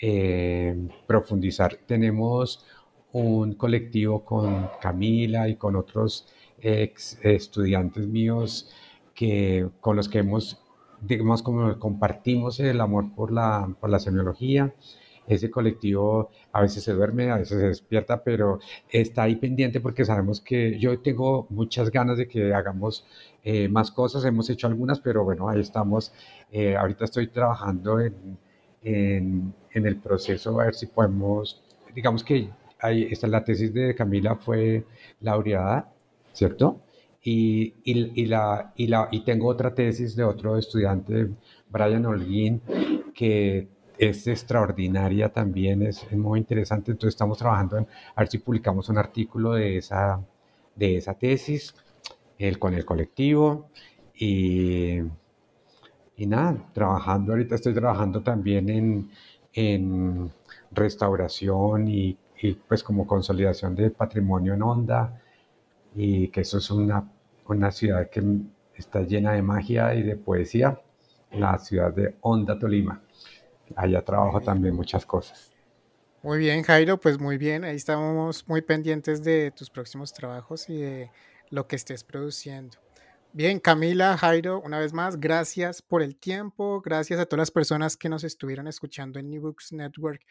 eh, 0.00 0.76
profundizar. 1.06 1.76
Tenemos 1.86 2.64
un 3.12 3.54
colectivo 3.54 4.24
con 4.24 4.70
Camila 4.80 5.48
y 5.48 5.56
con 5.56 5.76
otros 5.76 6.26
ex 6.60 7.18
estudiantes 7.22 8.06
míos 8.06 8.70
que, 9.18 9.68
con 9.80 9.96
los 9.96 10.08
que 10.08 10.18
hemos, 10.18 10.62
digamos, 11.00 11.42
como 11.42 11.78
compartimos 11.78 12.60
el 12.60 12.80
amor 12.80 13.14
por 13.14 13.32
la, 13.32 13.68
por 13.80 13.90
la 13.90 13.98
semiología 13.98 14.74
ese 15.28 15.50
colectivo 15.50 16.30
a 16.52 16.62
veces 16.62 16.82
se 16.82 16.92
duerme, 16.92 17.30
a 17.30 17.36
veces 17.36 17.60
se 17.60 17.68
despierta, 17.68 18.22
pero 18.24 18.60
está 18.88 19.24
ahí 19.24 19.36
pendiente 19.36 19.80
porque 19.80 20.04
sabemos 20.04 20.40
que 20.40 20.78
yo 20.78 20.98
tengo 21.00 21.46
muchas 21.50 21.90
ganas 21.90 22.16
de 22.18 22.26
que 22.26 22.54
hagamos 22.54 23.04
eh, 23.44 23.68
más 23.68 23.90
cosas, 23.90 24.24
hemos 24.24 24.48
hecho 24.50 24.66
algunas, 24.66 25.00
pero 25.00 25.24
bueno, 25.24 25.48
ahí 25.48 25.60
estamos. 25.60 26.12
Eh, 26.50 26.76
ahorita 26.76 27.04
estoy 27.04 27.28
trabajando 27.28 28.00
en, 28.00 28.38
en, 28.82 29.54
el 29.72 29.96
proceso 29.96 30.58
a 30.60 30.64
ver 30.64 30.74
si 30.74 30.86
podemos, 30.86 31.62
digamos 31.94 32.24
que 32.24 32.48
ahí 32.80 33.08
está 33.10 33.26
la 33.26 33.44
tesis 33.44 33.72
de 33.74 33.94
Camila 33.94 34.36
fue 34.36 34.84
laureada, 35.20 35.92
¿cierto? 36.32 36.80
Y, 37.22 37.74
y, 37.84 38.22
y, 38.22 38.26
la, 38.26 38.72
y, 38.76 38.86
la, 38.86 39.08
y 39.10 39.20
tengo 39.24 39.48
otra 39.48 39.74
tesis 39.74 40.14
de 40.16 40.24
otro 40.24 40.56
estudiante, 40.56 41.28
Brian 41.68 42.06
Holguín, 42.06 42.62
que 43.14 43.68
es 43.98 44.26
extraordinaria 44.28 45.28
también, 45.30 45.82
es, 45.82 46.10
muy 46.12 46.38
interesante. 46.38 46.92
Entonces 46.92 47.14
estamos 47.14 47.38
trabajando 47.38 47.78
en 47.78 47.86
a 48.14 48.20
ver 48.20 48.28
si 48.28 48.38
publicamos 48.38 48.88
un 48.88 48.98
artículo 48.98 49.52
de 49.52 49.78
esa, 49.78 50.20
de 50.76 50.96
esa 50.96 51.14
tesis 51.14 51.74
el, 52.38 52.58
con 52.58 52.74
el 52.74 52.84
colectivo 52.84 53.68
y, 54.14 54.98
y 56.16 56.26
nada, 56.26 56.56
trabajando, 56.72 57.32
ahorita 57.32 57.56
estoy 57.56 57.74
trabajando 57.74 58.22
también 58.22 58.68
en, 58.68 59.10
en 59.52 60.30
restauración 60.70 61.88
y, 61.88 62.16
y, 62.40 62.54
pues 62.54 62.82
como 62.84 63.06
consolidación 63.06 63.74
de 63.74 63.90
patrimonio 63.90 64.54
en 64.54 64.62
Onda 64.62 65.20
y 66.00 66.28
que 66.28 66.42
eso 66.42 66.58
es 66.58 66.70
una, 66.70 67.10
una 67.46 67.72
ciudad 67.72 68.08
que 68.08 68.22
está 68.76 69.00
llena 69.00 69.32
de 69.32 69.42
magia 69.42 69.94
y 69.96 70.02
de 70.04 70.14
poesía, 70.14 70.80
la 71.32 71.58
ciudad 71.58 71.92
de 71.92 72.14
Onda, 72.20 72.56
Tolima 72.56 73.02
allá 73.76 74.02
trabajo 74.02 74.40
también 74.40 74.74
muchas 74.74 75.04
cosas. 75.04 75.52
Muy 76.22 76.38
bien, 76.38 76.62
Jairo, 76.62 76.98
pues 76.98 77.18
muy 77.18 77.36
bien, 77.38 77.64
ahí 77.64 77.76
estamos 77.76 78.48
muy 78.48 78.62
pendientes 78.62 79.22
de 79.22 79.52
tus 79.52 79.70
próximos 79.70 80.12
trabajos 80.12 80.68
y 80.68 80.80
de 80.80 81.10
lo 81.50 81.66
que 81.66 81.76
estés 81.76 82.04
produciendo. 82.04 82.78
Bien, 83.32 83.60
Camila, 83.60 84.16
Jairo, 84.16 84.60
una 84.60 84.78
vez 84.78 84.92
más, 84.92 85.20
gracias 85.20 85.82
por 85.82 86.02
el 86.02 86.16
tiempo, 86.16 86.80
gracias 86.80 87.20
a 87.20 87.26
todas 87.26 87.40
las 87.40 87.50
personas 87.50 87.96
que 87.96 88.08
nos 88.08 88.24
estuvieron 88.24 88.66
escuchando 88.66 89.18
en 89.18 89.32
eBooks 89.32 89.72
Network 89.72 90.22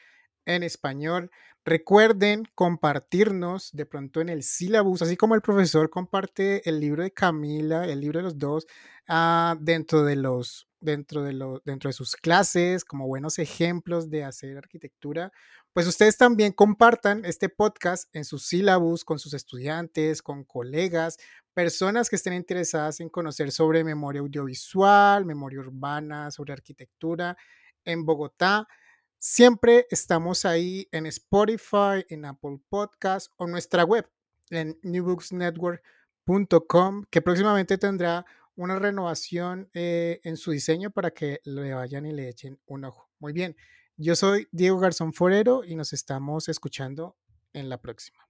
en 0.47 0.63
español. 0.63 1.29
Recuerden 1.63 2.47
compartirnos 2.55 3.71
de 3.73 3.85
pronto 3.85 4.21
en 4.21 4.29
el 4.29 4.41
sílabus, 4.41 5.01
así 5.01 5.17
como 5.17 5.35
el 5.35 5.41
profesor 5.41 5.89
comparte 5.89 6.67
el 6.67 6.79
libro 6.79 7.03
de 7.03 7.11
Camila, 7.11 7.85
el 7.85 7.99
libro 7.99 8.19
de 8.19 8.23
los 8.23 8.37
dos, 8.39 8.65
uh, 9.09 9.55
dentro 9.59 10.03
de 10.03 10.15
los 10.15 10.67
dentro 10.79 11.23
de, 11.23 11.33
lo, 11.33 11.61
dentro 11.65 11.89
de 11.89 11.93
sus 11.93 12.15
clases, 12.15 12.85
como 12.85 13.07
buenos 13.07 13.39
ejemplos 13.39 14.09
de 14.09 14.23
hacer 14.23 14.57
arquitectura, 14.57 15.31
pues 15.73 15.87
ustedes 15.87 16.17
también 16.17 16.53
compartan 16.53 17.25
este 17.25 17.49
podcast 17.49 18.07
en 18.15 18.25
sus 18.25 18.45
sílabus 18.45 19.03
con 19.03 19.19
sus 19.19 19.33
estudiantes, 19.33 20.21
con 20.21 20.43
colegas, 20.43 21.17
personas 21.53 22.09
que 22.09 22.15
estén 22.15 22.33
interesadas 22.33 22.99
en 22.99 23.09
conocer 23.09 23.51
sobre 23.51 23.83
memoria 23.83 24.21
audiovisual, 24.21 25.25
memoria 25.25 25.59
urbana, 25.59 26.31
sobre 26.31 26.53
arquitectura 26.53 27.35
en 27.83 28.05
Bogotá. 28.05 28.67
Siempre 29.19 29.87
estamos 29.89 30.45
ahí 30.45 30.87
en 30.91 31.07
Spotify, 31.07 32.05
en 32.09 32.25
Apple 32.25 32.59
Podcast 32.69 33.33
o 33.37 33.47
nuestra 33.47 33.83
web 33.83 34.07
en 34.51 34.77
newbooksnetwork.com, 34.83 37.05
que 37.09 37.21
próximamente 37.21 37.79
tendrá 37.79 38.27
una 38.55 38.77
renovación 38.77 39.71
eh, 39.73 40.19
en 40.23 40.37
su 40.37 40.51
diseño 40.51 40.91
para 40.91 41.09
que 41.11 41.41
le 41.45 41.73
vayan 41.73 42.05
y 42.05 42.13
le 42.13 42.29
echen 42.29 42.59
un 42.67 42.85
ojo. 42.85 43.09
Muy 43.19 43.33
bien, 43.33 43.57
yo 43.97 44.15
soy 44.15 44.47
Diego 44.51 44.77
Garzón 44.79 45.13
Forero 45.13 45.63
y 45.63 45.75
nos 45.75 45.93
estamos 45.93 46.47
escuchando 46.47 47.17
en 47.53 47.69
la 47.69 47.81
próxima. 47.81 48.26